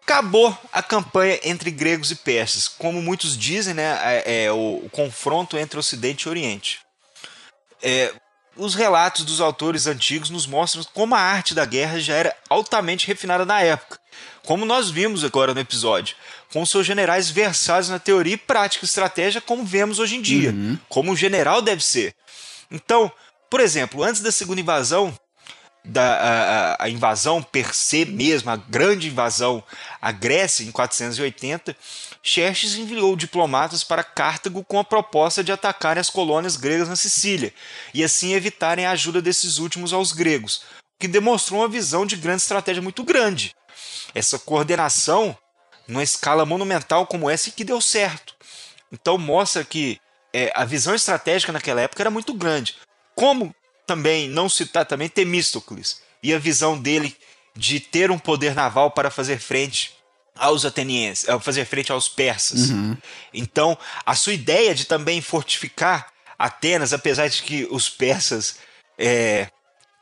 acabou 0.04 0.56
a 0.70 0.82
campanha 0.82 1.40
entre 1.42 1.70
gregos 1.70 2.10
e 2.10 2.14
persas. 2.14 2.68
Como 2.68 3.02
muitos 3.02 3.36
dizem, 3.36 3.74
né, 3.74 3.98
é, 4.02 4.44
é 4.44 4.52
o, 4.52 4.82
o, 4.84 4.90
confronto 4.90 5.56
entre 5.56 5.78
Ocidente 5.78 6.24
e 6.24 6.28
Oriente. 6.28 6.80
É, 7.82 8.12
os 8.56 8.74
relatos 8.74 9.24
dos 9.24 9.40
autores 9.40 9.86
antigos 9.86 10.30
nos 10.30 10.46
mostram 10.46 10.84
como 10.92 11.14
a 11.14 11.20
arte 11.20 11.54
da 11.54 11.64
guerra 11.64 11.98
já 11.98 12.14
era 12.14 12.36
altamente 12.48 13.06
refinada 13.06 13.44
na 13.44 13.60
época, 13.60 13.98
como 14.44 14.64
nós 14.64 14.90
vimos 14.90 15.24
agora 15.24 15.54
no 15.54 15.60
episódio, 15.60 16.14
com 16.52 16.64
seus 16.64 16.86
generais 16.86 17.30
versados 17.30 17.88
na 17.88 17.98
teoria 17.98 18.34
e 18.34 18.38
prática 18.38 18.84
estratégia, 18.84 19.40
como 19.40 19.64
vemos 19.64 19.98
hoje 19.98 20.16
em 20.16 20.22
dia, 20.22 20.50
uhum. 20.50 20.78
como 20.88 21.10
um 21.10 21.16
general 21.16 21.60
deve 21.60 21.82
ser. 21.82 22.14
Então, 22.70 23.10
por 23.50 23.60
exemplo, 23.60 24.02
antes 24.02 24.20
da 24.20 24.30
segunda 24.30 24.60
invasão, 24.60 25.16
da 25.84 26.76
a, 26.78 26.84
a 26.84 26.88
invasão 26.88 27.42
per 27.42 27.74
se 27.74 28.04
mesmo, 28.06 28.50
a 28.50 28.56
grande 28.56 29.08
invasão 29.08 29.62
à 30.00 30.10
Grécia 30.10 30.64
em 30.64 30.72
480, 30.72 31.76
Xerxes 32.22 32.74
enviou 32.76 33.14
diplomatas 33.14 33.84
para 33.84 34.02
Cartago 34.02 34.64
com 34.64 34.78
a 34.78 34.84
proposta 34.84 35.44
de 35.44 35.52
atacarem 35.52 36.00
as 36.00 36.08
colônias 36.08 36.56
gregas 36.56 36.88
na 36.88 36.96
Sicília 36.96 37.52
e 37.92 38.02
assim 38.02 38.32
evitarem 38.32 38.86
a 38.86 38.92
ajuda 38.92 39.20
desses 39.20 39.58
últimos 39.58 39.92
aos 39.92 40.12
gregos, 40.12 40.62
o 40.96 41.00
que 41.00 41.06
demonstrou 41.06 41.60
uma 41.60 41.68
visão 41.68 42.06
de 42.06 42.16
grande 42.16 42.42
estratégia 42.42 42.82
muito 42.82 43.04
grande. 43.04 43.54
Essa 44.14 44.38
coordenação, 44.38 45.36
numa 45.86 46.02
escala 46.02 46.46
monumental 46.46 47.06
como 47.06 47.28
essa, 47.28 47.50
que 47.50 47.64
deu 47.64 47.80
certo. 47.80 48.34
Então 48.90 49.18
mostra 49.18 49.64
que 49.64 50.00
é, 50.32 50.50
a 50.54 50.64
visão 50.64 50.94
estratégica 50.94 51.52
naquela 51.52 51.82
época 51.82 52.02
era 52.02 52.10
muito 52.10 52.32
grande. 52.32 52.76
Como 53.14 53.54
também 53.86 54.28
não 54.28 54.48
citar 54.48 54.86
também 54.86 55.08
Temístocles 55.08 56.00
e 56.22 56.32
a 56.32 56.38
visão 56.38 56.78
dele 56.80 57.16
de 57.56 57.78
ter 57.78 58.10
um 58.10 58.18
poder 58.18 58.54
naval 58.54 58.90
para 58.90 59.10
fazer 59.10 59.38
frente 59.38 59.94
aos 60.36 60.64
atenienses, 60.64 61.26
fazer 61.40 61.64
frente 61.64 61.92
aos 61.92 62.08
persas. 62.08 62.70
Uhum. 62.70 62.96
Então, 63.32 63.78
a 64.04 64.14
sua 64.14 64.32
ideia 64.32 64.74
de 64.74 64.84
também 64.84 65.20
fortificar 65.20 66.12
Atenas, 66.36 66.92
apesar 66.92 67.28
de 67.28 67.42
que 67.42 67.66
os 67.70 67.88
persas 67.88 68.58
é, 68.98 69.48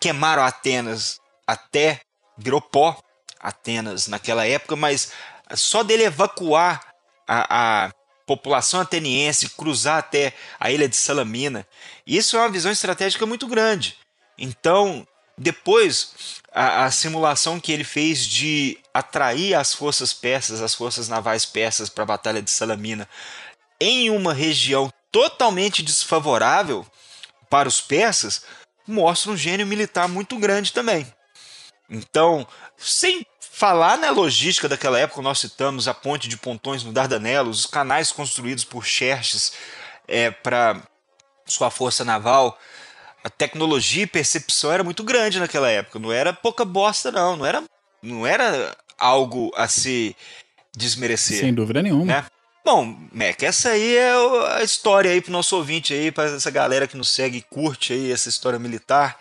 queimaram 0.01 0.43
Atenas 0.43 1.19
até 1.47 2.01
virou 2.39 2.61
pó 2.61 2.99
Atenas 3.39 4.07
naquela 4.07 4.47
época, 4.47 4.75
mas 4.75 5.13
só 5.55 5.83
dele 5.83 6.05
evacuar 6.05 6.81
a, 7.29 7.85
a 7.87 7.93
população 8.37 8.81
ateniense, 8.81 9.51
cruzar 9.51 9.99
até 9.99 10.33
a 10.59 10.71
ilha 10.71 10.89
de 10.89 10.97
Salamina, 10.97 11.67
isso 12.07 12.37
é 12.37 12.41
uma 12.41 12.51
visão 12.51 12.71
estratégica 12.71 13.27
muito 13.27 13.47
grande. 13.47 13.97
Então, 14.39 15.07
depois, 15.37 16.41
a, 16.53 16.85
a, 16.85 16.91
simulação 16.91 17.61
que 17.61 17.73
ele 17.73 17.85
fez 17.85 18.27
de 18.27 18.79
atrair 18.93 19.55
as 19.55 19.75
forças 19.75 20.13
persas, 20.13 20.61
as 20.61 20.75
forças 20.75 21.09
navais 21.09 21.45
persas 21.47 21.89
para 21.89 22.03
a 22.03 22.07
Batalha 22.07 22.43
de 22.43 22.51
Salamina, 22.51 23.09
em 23.81 24.11
uma 24.11 24.33
região 24.33 24.93
totalmente 25.11 25.83
desfavorável 25.83 26.87
para 27.51 27.69
os 27.69 27.81
persas, 27.81 28.43
mostra 28.87 29.33
um 29.33 29.37
gênio 29.37 29.67
militar 29.67 30.09
muito 30.09 30.39
grande 30.39 30.73
também. 30.73 31.07
Então, 31.89 32.47
sem 32.77 33.27
falar 33.53 33.99
na 33.99 34.11
logística 34.11 34.67
daquela 34.67 34.99
época, 34.99 35.21
nós 35.21 35.39
citamos 35.39 35.87
a 35.87 35.93
ponte 35.93 36.27
de 36.27 36.39
pontões 36.39 36.83
no 36.83 36.91
Dardanelos, 36.91 37.61
os 37.61 37.67
canais 37.67 38.11
construídos 38.11 38.65
por 38.65 38.85
Xerxes 38.85 39.53
é, 40.09 40.31
para 40.31 40.81
sua 41.47 41.71
força 41.71 42.03
naval, 42.03 42.59
a 43.23 43.29
tecnologia 43.29 44.05
e 44.05 44.07
percepção 44.07 44.73
era 44.73 44.83
muito 44.83 45.05
grande 45.05 45.39
naquela 45.39 45.69
época. 45.69 45.99
Não 45.99 46.11
era 46.11 46.33
pouca 46.33 46.65
bosta, 46.65 47.13
não. 47.13 47.37
Não 47.37 47.47
era, 47.47 47.63
não 48.03 48.27
era 48.27 48.75
algo 48.99 49.53
a 49.55 49.69
se 49.69 50.17
desmerecer. 50.75 51.41
Sem 51.41 51.53
dúvida 51.53 51.83
nenhuma. 51.83 52.07
Né? 52.07 52.25
Bom, 52.65 52.97
Mac, 53.13 53.43
essa 53.43 53.71
aí 53.71 53.97
é 53.97 54.13
a 54.57 54.63
história 54.63 55.11
aí 55.11 55.21
pro 55.21 55.31
nosso 55.31 55.55
ouvinte 55.57 55.93
aí, 55.93 56.11
para 56.11 56.31
essa 56.31 56.51
galera 56.51 56.87
que 56.87 56.97
nos 56.97 57.11
segue 57.11 57.39
e 57.39 57.43
curte 57.43 57.93
aí 57.93 58.11
essa 58.11 58.29
história 58.29 58.59
militar, 58.59 59.19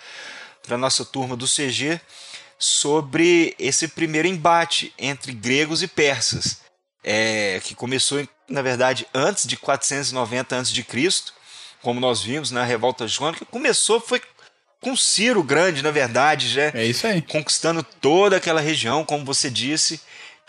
para 0.66 0.78
nossa 0.78 1.04
turma 1.04 1.36
do 1.36 1.46
CG, 1.46 2.00
sobre 2.62 3.56
esse 3.58 3.88
primeiro 3.88 4.28
embate 4.28 4.94
entre 4.96 5.34
gregos 5.34 5.82
e 5.82 5.88
persas, 5.88 6.62
é, 7.04 7.60
que 7.64 7.74
começou, 7.74 8.24
na 8.48 8.62
verdade, 8.62 9.08
antes 9.16 9.48
de 9.48 9.58
490 9.58 10.60
a.C., 10.60 10.86
como 11.82 12.00
nós 12.00 12.22
vimos 12.22 12.52
na 12.52 12.64
Revolta 12.64 13.08
Jônica, 13.08 13.46
começou 13.46 14.00
foi 14.00 14.22
com 14.80 14.96
Ciro 14.96 15.42
Grande, 15.42 15.82
na 15.82 15.90
verdade, 15.90 16.50
já 16.50 16.72
é 16.72 16.86
isso 16.86 17.08
aí. 17.08 17.24
conquistando 17.24 17.82
toda 17.82 18.38
aquela 18.38 18.62
região, 18.62 19.04
como 19.04 19.26
você 19.26 19.50
disse. 19.50 20.00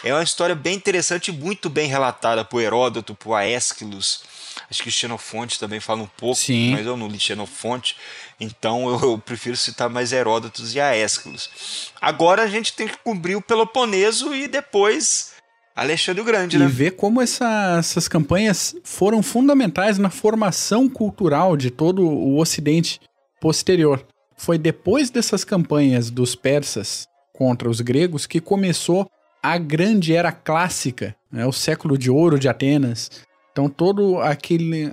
É 0.05 0.13
uma 0.13 0.23
história 0.23 0.55
bem 0.55 0.75
interessante 0.75 1.29
e 1.29 1.33
muito 1.33 1.71
bem 1.71 1.89
relatada 1.89 2.45
por 2.45 2.61
Heródoto, 2.61 3.15
por 3.15 3.35
Aeschylus. 3.35 4.23
Acho 4.71 4.83
que 4.83 4.91
Xenofonte 4.91 5.59
também 5.59 5.81
fala 5.81 6.03
um 6.03 6.09
pouco, 6.17 6.37
Sim. 6.37 6.73
mas 6.73 6.87
eu 6.87 6.97
não 6.97 7.09
li 7.09 7.19
Xenofonte, 7.19 7.97
então 8.41 8.89
eu, 8.89 9.01
eu 9.01 9.19
prefiro 9.19 9.57
citar 9.57 9.89
mais 9.89 10.13
Heródotos 10.13 10.75
e 10.75 10.81
Aeschylus. 10.81 11.93
Agora 12.01 12.43
a 12.43 12.47
gente 12.47 12.73
tem 12.73 12.89
que 12.89 12.99
cobrir 12.99 13.37
o 13.37 13.43
Peloponeso 13.43 14.35
e 14.35 14.49
depois 14.49 15.33
Alexandre 15.75 16.21
o 16.21 16.25
Grande, 16.25 16.57
e 16.57 16.59
né? 16.59 16.67
E 16.67 16.69
ver 16.69 16.93
como 16.93 17.21
essa, 17.21 17.77
essas 17.79 18.09
campanhas 18.09 18.75
foram 18.85 19.23
fundamentais 19.23 19.99
na 19.99 20.11
formação 20.11 20.89
cultural 20.89 21.57
de 21.57 21.71
todo 21.71 22.03
o 22.07 22.39
Ocidente 22.39 23.01
posterior. 23.41 24.07
Foi 24.37 24.59
depois 24.59 25.11
dessas 25.11 25.45
campanhas 25.45 26.11
dos 26.11 26.35
persas 26.35 27.07
contra 27.33 27.69
os 27.69 27.81
gregos 27.81 28.27
que 28.27 28.41
começou 28.41 29.09
a 29.43 29.59
grande 29.59 30.15
era 30.15 30.31
clássica, 30.31 31.17
né? 31.31 31.45
o 31.45 31.53
século 31.53 31.99
de 31.99 32.11
ouro 32.11 32.39
de 32.39 32.49
Atenas. 32.49 33.11
Então 33.53 33.69
todo 33.69 34.19
aquele, 34.19 34.91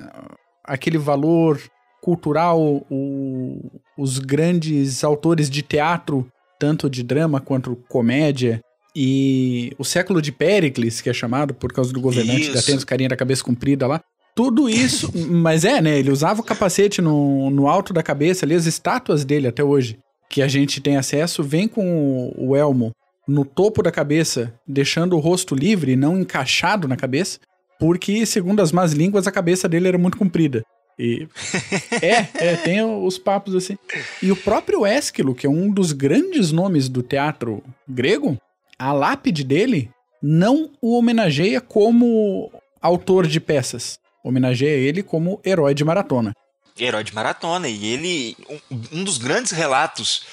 aquele 0.63 0.97
valor 0.97 1.59
cultural, 2.01 2.85
o, 2.89 3.59
os 3.97 4.19
grandes 4.19 5.03
autores 5.03 5.49
de 5.49 5.61
teatro, 5.61 6.29
tanto 6.59 6.89
de 6.89 7.03
drama 7.03 7.39
quanto 7.39 7.75
comédia, 7.87 8.61
e 8.95 9.71
o 9.77 9.85
século 9.85 10.21
de 10.21 10.31
Péricles, 10.31 11.01
que 11.01 11.09
é 11.09 11.13
chamado 11.13 11.53
por 11.53 11.71
causa 11.71 11.93
do 11.93 12.01
governante 12.01 12.41
isso. 12.41 12.53
da 12.53 12.59
Atenas, 12.59 12.83
carinha 12.83 13.09
da 13.09 13.15
cabeça 13.15 13.43
comprida 13.43 13.87
lá. 13.87 14.01
Tudo 14.35 14.69
isso, 14.69 15.11
mas 15.29 15.63
é, 15.63 15.81
né? 15.81 15.97
Ele 15.99 16.11
usava 16.11 16.41
o 16.41 16.43
capacete 16.43 17.01
no, 17.01 17.49
no 17.49 17.67
alto 17.67 17.93
da 17.93 18.03
cabeça 18.03 18.45
ali, 18.45 18.55
as 18.55 18.65
estátuas 18.65 19.23
dele 19.23 19.47
até 19.47 19.63
hoje, 19.63 19.97
que 20.29 20.41
a 20.41 20.47
gente 20.47 20.81
tem 20.81 20.97
acesso, 20.97 21.43
vem 21.43 21.67
com 21.67 22.33
o, 22.37 22.49
o 22.49 22.55
elmo 22.55 22.91
no 23.27 23.45
topo 23.45 23.83
da 23.83 23.91
cabeça, 23.91 24.53
deixando 24.67 25.15
o 25.15 25.19
rosto 25.19 25.53
livre, 25.53 25.95
não 25.95 26.19
encaixado 26.19 26.87
na 26.87 26.95
cabeça, 26.95 27.39
porque, 27.79 28.25
segundo 28.25 28.61
as 28.61 28.73
más 28.73 28.91
línguas, 28.91 29.25
a 29.25 29.31
cabeça 29.31 29.67
dele 29.67 29.87
era 29.87 29.97
muito 29.97 30.17
comprida. 30.17 30.63
E 30.99 31.27
é, 32.03 32.27
é, 32.49 32.55
tem 32.57 32.83
os 32.83 33.17
papos 33.17 33.55
assim. 33.55 33.77
E 34.21 34.31
o 34.31 34.35
próprio 34.35 34.85
Ésquilo, 34.85 35.33
que 35.33 35.47
é 35.47 35.49
um 35.49 35.71
dos 35.71 35.93
grandes 35.93 36.51
nomes 36.51 36.89
do 36.89 37.01
teatro 37.01 37.63
grego, 37.87 38.37
a 38.77 38.91
lápide 38.91 39.45
dele 39.45 39.89
não 40.21 40.69
o 40.81 40.97
homenageia 40.97 41.61
como 41.61 42.51
autor 42.81 43.25
de 43.25 43.39
peças, 43.39 43.97
homenageia 44.21 44.75
ele 44.75 45.01
como 45.01 45.39
herói 45.45 45.73
de 45.73 45.85
maratona. 45.85 46.33
Herói 46.77 47.03
de 47.03 47.13
maratona, 47.13 47.67
e 47.67 47.85
ele. 47.85 48.37
Um, 48.71 48.99
um 48.99 49.03
dos 49.03 49.17
grandes 49.17 49.51
relatos 49.51 50.25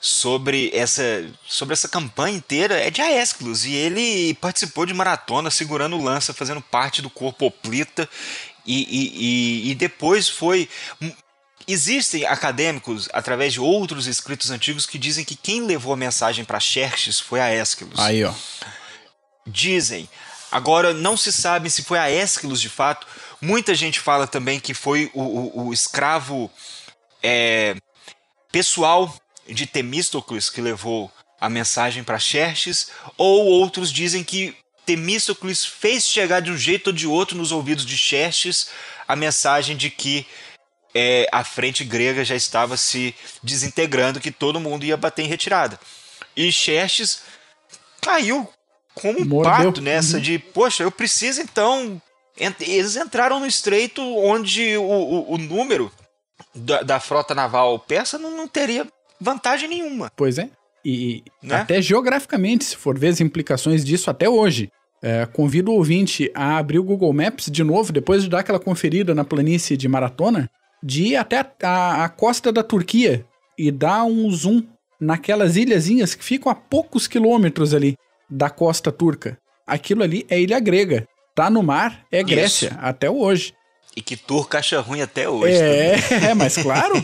sobre 0.00 0.70
essa, 0.72 1.02
sobre 1.46 1.74
essa 1.74 1.88
campanha 1.88 2.36
inteira 2.36 2.74
é 2.74 2.90
de 2.90 3.02
Aeschylus, 3.02 3.64
e 3.64 3.74
ele 3.74 4.34
participou 4.34 4.86
de 4.86 4.94
maratona 4.94 5.50
segurando 5.50 6.02
lança, 6.02 6.32
fazendo 6.32 6.60
parte 6.60 7.02
do 7.02 7.10
corpo 7.10 7.46
oplita, 7.46 8.08
e, 8.66 8.82
e, 8.82 9.68
e, 9.68 9.70
e 9.70 9.74
depois 9.74 10.28
foi 10.28 10.68
Existem 11.68 12.24
acadêmicos, 12.26 13.08
através 13.12 13.52
de 13.52 13.60
outros 13.60 14.08
escritos 14.08 14.50
antigos, 14.50 14.86
que 14.86 14.98
dizem 14.98 15.24
que 15.24 15.36
quem 15.36 15.62
levou 15.62 15.92
a 15.92 15.96
mensagem 15.96 16.44
para 16.44 16.58
Xerxes 16.58 17.20
foi 17.20 17.40
Aeschylus. 17.40 17.98
Aí, 18.00 18.24
ó. 18.24 18.34
Dizem. 19.46 20.08
Agora, 20.50 20.92
não 20.92 21.16
se 21.16 21.32
sabe 21.32 21.70
se 21.70 21.84
foi 21.84 21.98
Aeschylus 21.98 22.60
de 22.60 22.68
fato. 22.68 23.06
Muita 23.40 23.72
gente 23.74 24.00
fala 24.00 24.26
também 24.26 24.58
que 24.58 24.74
foi 24.74 25.12
o, 25.14 25.22
o, 25.22 25.66
o 25.66 25.72
escravo 25.72 26.50
é, 27.22 27.76
pessoal 28.50 29.14
de 29.52 29.66
Temístocles 29.66 30.48
que 30.48 30.60
levou 30.60 31.10
a 31.40 31.48
mensagem 31.48 32.04
para 32.04 32.18
Xerxes, 32.18 32.90
ou 33.16 33.46
outros 33.46 33.92
dizem 33.92 34.22
que 34.22 34.54
Temístocles 34.84 35.64
fez 35.64 36.06
chegar 36.06 36.40
de 36.40 36.50
um 36.50 36.56
jeito 36.56 36.88
ou 36.88 36.92
de 36.92 37.06
outro 37.06 37.36
nos 37.36 37.52
ouvidos 37.52 37.86
de 37.86 37.96
Xerxes 37.96 38.68
a 39.06 39.16
mensagem 39.16 39.76
de 39.76 39.90
que 39.90 40.26
é, 40.94 41.28
a 41.32 41.42
frente 41.42 41.84
grega 41.84 42.24
já 42.24 42.34
estava 42.34 42.76
se 42.76 43.14
desintegrando, 43.42 44.20
que 44.20 44.30
todo 44.30 44.60
mundo 44.60 44.84
ia 44.84 44.96
bater 44.96 45.22
em 45.22 45.28
retirada. 45.28 45.78
E 46.36 46.50
Xerxes 46.52 47.22
caiu 48.00 48.48
como 48.94 49.20
um 49.20 49.24
Mordeu. 49.24 49.52
pato 49.52 49.80
nessa 49.80 50.20
de, 50.20 50.38
poxa, 50.38 50.82
eu 50.82 50.90
preciso 50.90 51.40
então. 51.40 52.00
Eles 52.60 52.96
entraram 52.96 53.40
no 53.40 53.46
estreito 53.46 54.02
onde 54.02 54.76
o, 54.76 54.82
o, 54.82 55.34
o 55.34 55.38
número 55.38 55.92
da, 56.54 56.82
da, 56.82 57.00
frota 57.00 57.34
naval 57.34 57.78
persa 57.78 58.18
não, 58.18 58.30
não, 58.30 58.48
teria 58.48 58.86
vantagem 59.20 59.68
nenhuma. 59.68 60.10
Pois 60.16 60.38
é. 60.38 60.50
E 60.84 61.22
né? 61.42 61.56
até 61.56 61.82
geograficamente, 61.82 62.64
se 62.64 62.76
for 62.76 62.98
ver 62.98 63.08
as 63.08 63.20
implicações 63.20 63.84
disso 63.84 64.10
até 64.10 64.28
hoje. 64.28 64.70
É, 65.02 65.24
convido 65.24 65.70
o 65.70 65.76
ouvinte 65.76 66.30
a 66.34 66.58
abrir 66.58 66.78
o 66.78 66.84
Google 66.84 67.12
Maps 67.14 67.46
de 67.50 67.64
novo, 67.64 67.90
depois 67.90 68.22
de 68.22 68.28
dar 68.28 68.40
aquela 68.40 68.60
conferida 68.60 69.14
na 69.14 69.24
planície 69.24 69.74
de 69.74 69.88
maratona, 69.88 70.50
de 70.82 71.04
ir 71.04 71.16
até 71.16 71.38
a, 71.38 71.46
a, 71.62 72.04
a 72.04 72.08
costa 72.10 72.52
da 72.52 72.62
Turquia 72.62 73.24
e 73.56 73.70
dar 73.70 74.04
um 74.04 74.30
zoom 74.30 74.62
naquelas 75.00 75.56
ilhazinhas 75.56 76.14
que 76.14 76.22
ficam 76.22 76.52
a 76.52 76.54
poucos 76.54 77.06
quilômetros 77.06 77.72
ali 77.72 77.96
da 78.28 78.50
costa 78.50 78.92
turca. 78.92 79.38
Aquilo 79.66 80.02
ali 80.02 80.26
é 80.28 80.38
ilha 80.38 80.60
grega. 80.60 81.06
Tá 81.34 81.48
no 81.48 81.62
mar, 81.62 82.04
é 82.12 82.22
Grécia, 82.22 82.68
Isso. 82.68 82.78
até 82.80 83.08
hoje. 83.08 83.54
E 83.96 84.00
que 84.00 84.16
turca 84.16 84.58
acha 84.58 84.80
ruim 84.80 85.00
até 85.00 85.28
hoje. 85.28 85.56
É, 85.56 85.96
é 86.30 86.34
mas 86.34 86.56
claro. 86.56 86.94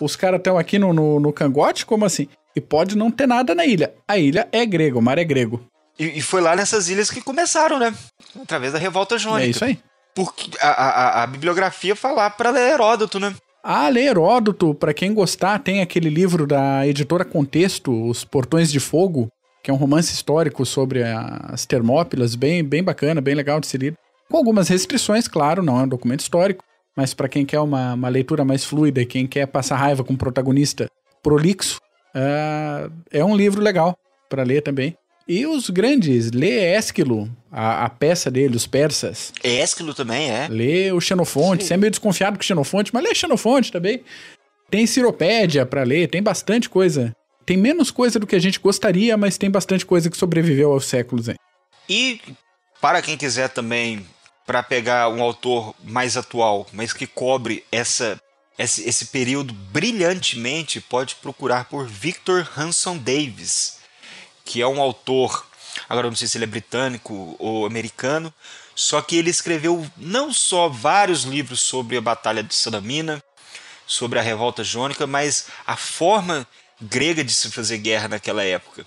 os 0.00 0.16
caras 0.16 0.38
estão 0.38 0.58
aqui 0.58 0.78
no, 0.78 0.92
no, 0.92 1.20
no, 1.20 1.32
cangote, 1.32 1.86
como 1.86 2.04
assim? 2.04 2.28
E 2.56 2.60
pode 2.60 2.96
não 2.96 3.10
ter 3.10 3.26
nada 3.26 3.54
na 3.54 3.64
ilha. 3.64 3.94
A 4.06 4.18
ilha 4.18 4.48
é 4.50 4.64
grega, 4.66 4.98
o 4.98 5.02
mar 5.02 5.18
é 5.18 5.24
grego. 5.24 5.60
E, 5.98 6.18
e 6.18 6.22
foi 6.22 6.40
lá 6.40 6.56
nessas 6.56 6.88
ilhas 6.88 7.10
que 7.10 7.20
começaram, 7.20 7.78
né? 7.78 7.94
Através 8.40 8.72
da 8.72 8.78
revolta 8.78 9.16
jônica. 9.16 9.46
É 9.46 9.50
isso 9.50 9.64
aí. 9.64 9.78
Porque 10.14 10.50
a, 10.60 10.68
a, 10.68 11.22
a 11.22 11.26
bibliografia 11.26 11.96
falar 11.96 12.30
para 12.30 12.50
ler 12.50 12.72
Heródoto, 12.72 13.18
né? 13.18 13.34
Ah, 13.62 13.88
ler 13.88 14.04
Heródoto, 14.04 14.74
para 14.74 14.92
quem 14.92 15.14
gostar, 15.14 15.58
tem 15.58 15.80
aquele 15.80 16.10
livro 16.10 16.46
da 16.46 16.86
editora 16.86 17.24
Contexto, 17.24 18.08
Os 18.08 18.24
Portões 18.24 18.70
de 18.70 18.78
Fogo, 18.78 19.28
que 19.62 19.70
é 19.70 19.74
um 19.74 19.78
romance 19.78 20.12
histórico 20.12 20.66
sobre 20.66 21.02
as 21.02 21.64
Termópilas, 21.64 22.34
bem, 22.34 22.62
bem 22.62 22.84
bacana, 22.84 23.22
bem 23.22 23.34
legal 23.34 23.58
de 23.58 23.66
se 23.66 23.78
ler. 23.78 23.94
Com 24.34 24.38
algumas 24.38 24.66
restrições, 24.66 25.28
claro, 25.28 25.62
não 25.62 25.78
é 25.78 25.84
um 25.84 25.88
documento 25.88 26.18
histórico, 26.18 26.64
mas 26.96 27.14
para 27.14 27.28
quem 27.28 27.46
quer 27.46 27.60
uma, 27.60 27.94
uma 27.94 28.08
leitura 28.08 28.44
mais 28.44 28.64
fluida 28.64 29.00
e 29.00 29.06
quem 29.06 29.28
quer 29.28 29.46
passar 29.46 29.76
raiva 29.76 30.02
com 30.02 30.14
um 30.14 30.16
protagonista 30.16 30.90
prolixo, 31.22 31.78
uh, 32.16 32.92
é 33.12 33.24
um 33.24 33.36
livro 33.36 33.62
legal 33.62 33.96
para 34.28 34.42
ler 34.42 34.60
também. 34.60 34.98
E 35.28 35.46
os 35.46 35.70
grandes, 35.70 36.32
lê 36.32 36.58
Ésquilo, 36.74 37.30
a, 37.48 37.84
a, 37.84 37.88
peça 37.88 38.28
dele, 38.28 38.56
os 38.56 38.66
persas. 38.66 39.32
É 39.40 39.60
Ésquilo 39.60 39.94
também, 39.94 40.28
é? 40.28 40.48
Lê 40.48 40.90
o 40.90 41.00
Xenofonte, 41.00 41.62
Sim. 41.62 41.68
você 41.68 41.74
é 41.74 41.76
meio 41.76 41.92
desconfiado 41.92 42.36
com 42.36 42.42
o 42.42 42.44
Xenofonte, 42.44 42.92
mas 42.92 43.04
lê 43.04 43.14
Xenofonte 43.14 43.70
também. 43.70 44.02
Tem 44.68 44.84
Ciropédia 44.84 45.64
para 45.64 45.84
ler, 45.84 46.08
tem 46.08 46.20
bastante 46.20 46.68
coisa. 46.68 47.14
Tem 47.46 47.56
menos 47.56 47.92
coisa 47.92 48.18
do 48.18 48.26
que 48.26 48.34
a 48.34 48.40
gente 48.40 48.58
gostaria, 48.58 49.16
mas 49.16 49.38
tem 49.38 49.48
bastante 49.48 49.86
coisa 49.86 50.10
que 50.10 50.16
sobreviveu 50.16 50.72
aos 50.72 50.86
séculos. 50.86 51.28
Hein? 51.28 51.36
E 51.88 52.20
para 52.80 53.00
quem 53.00 53.16
quiser 53.16 53.48
também, 53.48 54.04
para 54.46 54.62
pegar 54.62 55.08
um 55.08 55.22
autor 55.22 55.74
mais 55.82 56.16
atual, 56.16 56.66
mas 56.72 56.92
que 56.92 57.06
cobre 57.06 57.64
essa 57.70 58.20
esse, 58.56 58.88
esse 58.88 59.06
período 59.06 59.52
brilhantemente, 59.52 60.80
pode 60.80 61.16
procurar 61.16 61.64
por 61.64 61.88
Victor 61.88 62.48
Hanson 62.56 62.96
Davis 62.96 63.78
que 64.44 64.60
é 64.60 64.66
um 64.66 64.80
autor, 64.80 65.46
agora 65.88 66.08
não 66.08 66.16
sei 66.16 66.28
se 66.28 66.36
ele 66.36 66.44
é 66.44 66.48
britânico 66.48 67.34
ou 67.38 67.64
americano, 67.64 68.32
só 68.74 69.00
que 69.00 69.16
ele 69.16 69.30
escreveu 69.30 69.88
não 69.96 70.32
só 70.32 70.68
vários 70.68 71.22
livros 71.22 71.60
sobre 71.60 71.96
a 71.96 72.00
Batalha 72.00 72.42
de 72.42 72.54
Salamina, 72.54 73.22
sobre 73.86 74.18
a 74.18 74.22
Revolta 74.22 74.62
Jônica, 74.62 75.06
mas 75.06 75.46
a 75.66 75.76
forma 75.76 76.46
grega 76.80 77.24
de 77.24 77.32
se 77.32 77.50
fazer 77.50 77.78
guerra 77.78 78.08
naquela 78.08 78.42
época. 78.42 78.84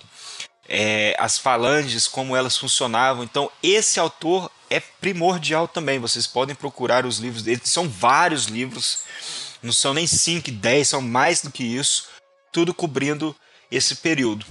É, 0.68 1.16
as 1.18 1.38
falanges, 1.38 2.06
como 2.06 2.36
elas 2.36 2.56
funcionavam. 2.56 3.24
Então, 3.24 3.50
esse 3.62 3.98
autor 3.98 4.50
é 4.70 4.80
primordial 5.00 5.66
também. 5.66 5.98
Vocês 5.98 6.26
podem 6.26 6.54
procurar 6.54 7.06
os 7.06 7.18
livros 7.18 7.42
dele. 7.42 7.60
São 7.64 7.88
vários 7.88 8.46
livros, 8.46 9.04
não 9.62 9.72
são 9.72 9.94
nem 9.94 10.06
5, 10.06 10.50
10, 10.50 10.88
são 10.88 11.00
mais 11.00 11.42
do 11.42 11.50
que 11.50 11.64
isso, 11.64 12.08
tudo 12.52 12.74
cobrindo 12.74 13.34
esse 13.70 13.96
período 13.96 14.46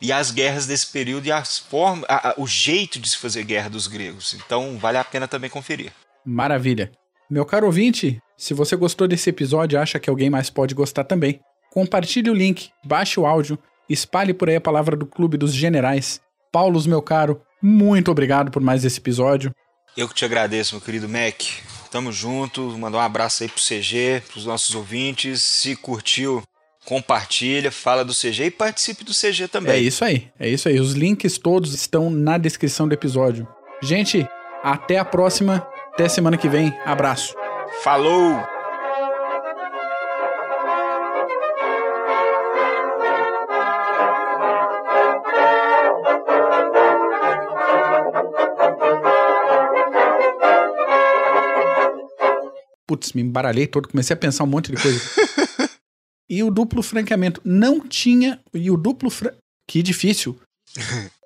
e 0.00 0.12
as 0.12 0.30
guerras 0.30 0.66
desse 0.66 0.86
período 0.86 1.26
e 1.26 1.32
as 1.32 1.58
formas, 1.58 2.04
a, 2.08 2.30
a, 2.30 2.34
o 2.38 2.46
jeito 2.46 2.98
de 2.98 3.08
se 3.08 3.18
fazer 3.18 3.44
guerra 3.44 3.68
dos 3.68 3.86
gregos. 3.86 4.34
Então 4.34 4.78
vale 4.78 4.96
a 4.96 5.04
pena 5.04 5.28
também 5.28 5.50
conferir. 5.50 5.92
Maravilha. 6.24 6.90
Meu 7.28 7.44
caro 7.44 7.66
ouvinte, 7.66 8.20
se 8.36 8.54
você 8.54 8.74
gostou 8.74 9.06
desse 9.06 9.30
episódio 9.30 9.76
e 9.76 9.78
acha 9.78 10.00
que 10.00 10.10
alguém 10.10 10.30
mais 10.30 10.48
pode 10.50 10.74
gostar 10.74 11.04
também, 11.04 11.40
compartilhe 11.70 12.30
o 12.30 12.34
link, 12.34 12.70
baixe 12.84 13.20
o 13.20 13.26
áudio, 13.26 13.58
espalhe 13.88 14.32
por 14.32 14.48
aí 14.48 14.56
a 14.56 14.60
palavra 14.60 14.96
do 14.96 15.06
Clube 15.06 15.36
dos 15.36 15.52
Generais. 15.52 16.20
Paulos, 16.50 16.86
meu 16.86 17.00
caro, 17.00 17.40
muito 17.62 18.10
obrigado 18.10 18.50
por 18.50 18.62
mais 18.62 18.84
esse 18.84 18.98
episódio. 18.98 19.52
Eu 19.96 20.08
que 20.08 20.14
te 20.14 20.24
agradeço, 20.24 20.74
meu 20.74 20.82
querido 20.82 21.08
Mac. 21.08 21.42
Tamo 21.90 22.12
junto, 22.12 22.62
mandar 22.78 22.98
um 22.98 23.02
abraço 23.02 23.42
aí 23.42 23.48
pro 23.48 23.60
CG, 23.60 24.22
pros 24.30 24.46
nossos 24.46 24.74
ouvintes. 24.74 25.42
Se 25.42 25.74
curtiu, 25.74 26.42
compartilha, 26.84 27.70
fala 27.72 28.04
do 28.04 28.14
CG 28.14 28.46
e 28.46 28.50
participe 28.50 29.04
do 29.04 29.12
CG 29.12 29.48
também. 29.48 29.74
É 29.74 29.78
isso 29.78 30.04
aí, 30.04 30.30
é 30.38 30.48
isso 30.48 30.68
aí. 30.68 30.78
Os 30.78 30.92
links 30.92 31.38
todos 31.38 31.74
estão 31.74 32.08
na 32.08 32.38
descrição 32.38 32.86
do 32.86 32.94
episódio. 32.94 33.46
Gente, 33.82 34.26
até 34.62 34.98
a 34.98 35.04
próxima, 35.04 35.66
até 35.92 36.08
semana 36.08 36.36
que 36.36 36.48
vem. 36.48 36.72
Abraço. 36.84 37.34
Falou! 37.82 38.59
Putz, 52.90 53.12
me 53.12 53.22
embaralhei 53.22 53.68
todo, 53.68 53.86
comecei 53.86 54.14
a 54.14 54.16
pensar 54.16 54.42
um 54.42 54.48
monte 54.48 54.72
de 54.74 54.82
coisa. 54.82 54.98
E 56.28 56.44
o 56.44 56.50
duplo 56.50 56.80
franqueamento 56.80 57.40
não 57.44 57.80
tinha. 57.80 58.40
E 58.54 58.70
o 58.70 58.76
duplo. 58.76 59.10
Fra... 59.10 59.36
Que 59.68 59.82
difícil. 59.82 60.38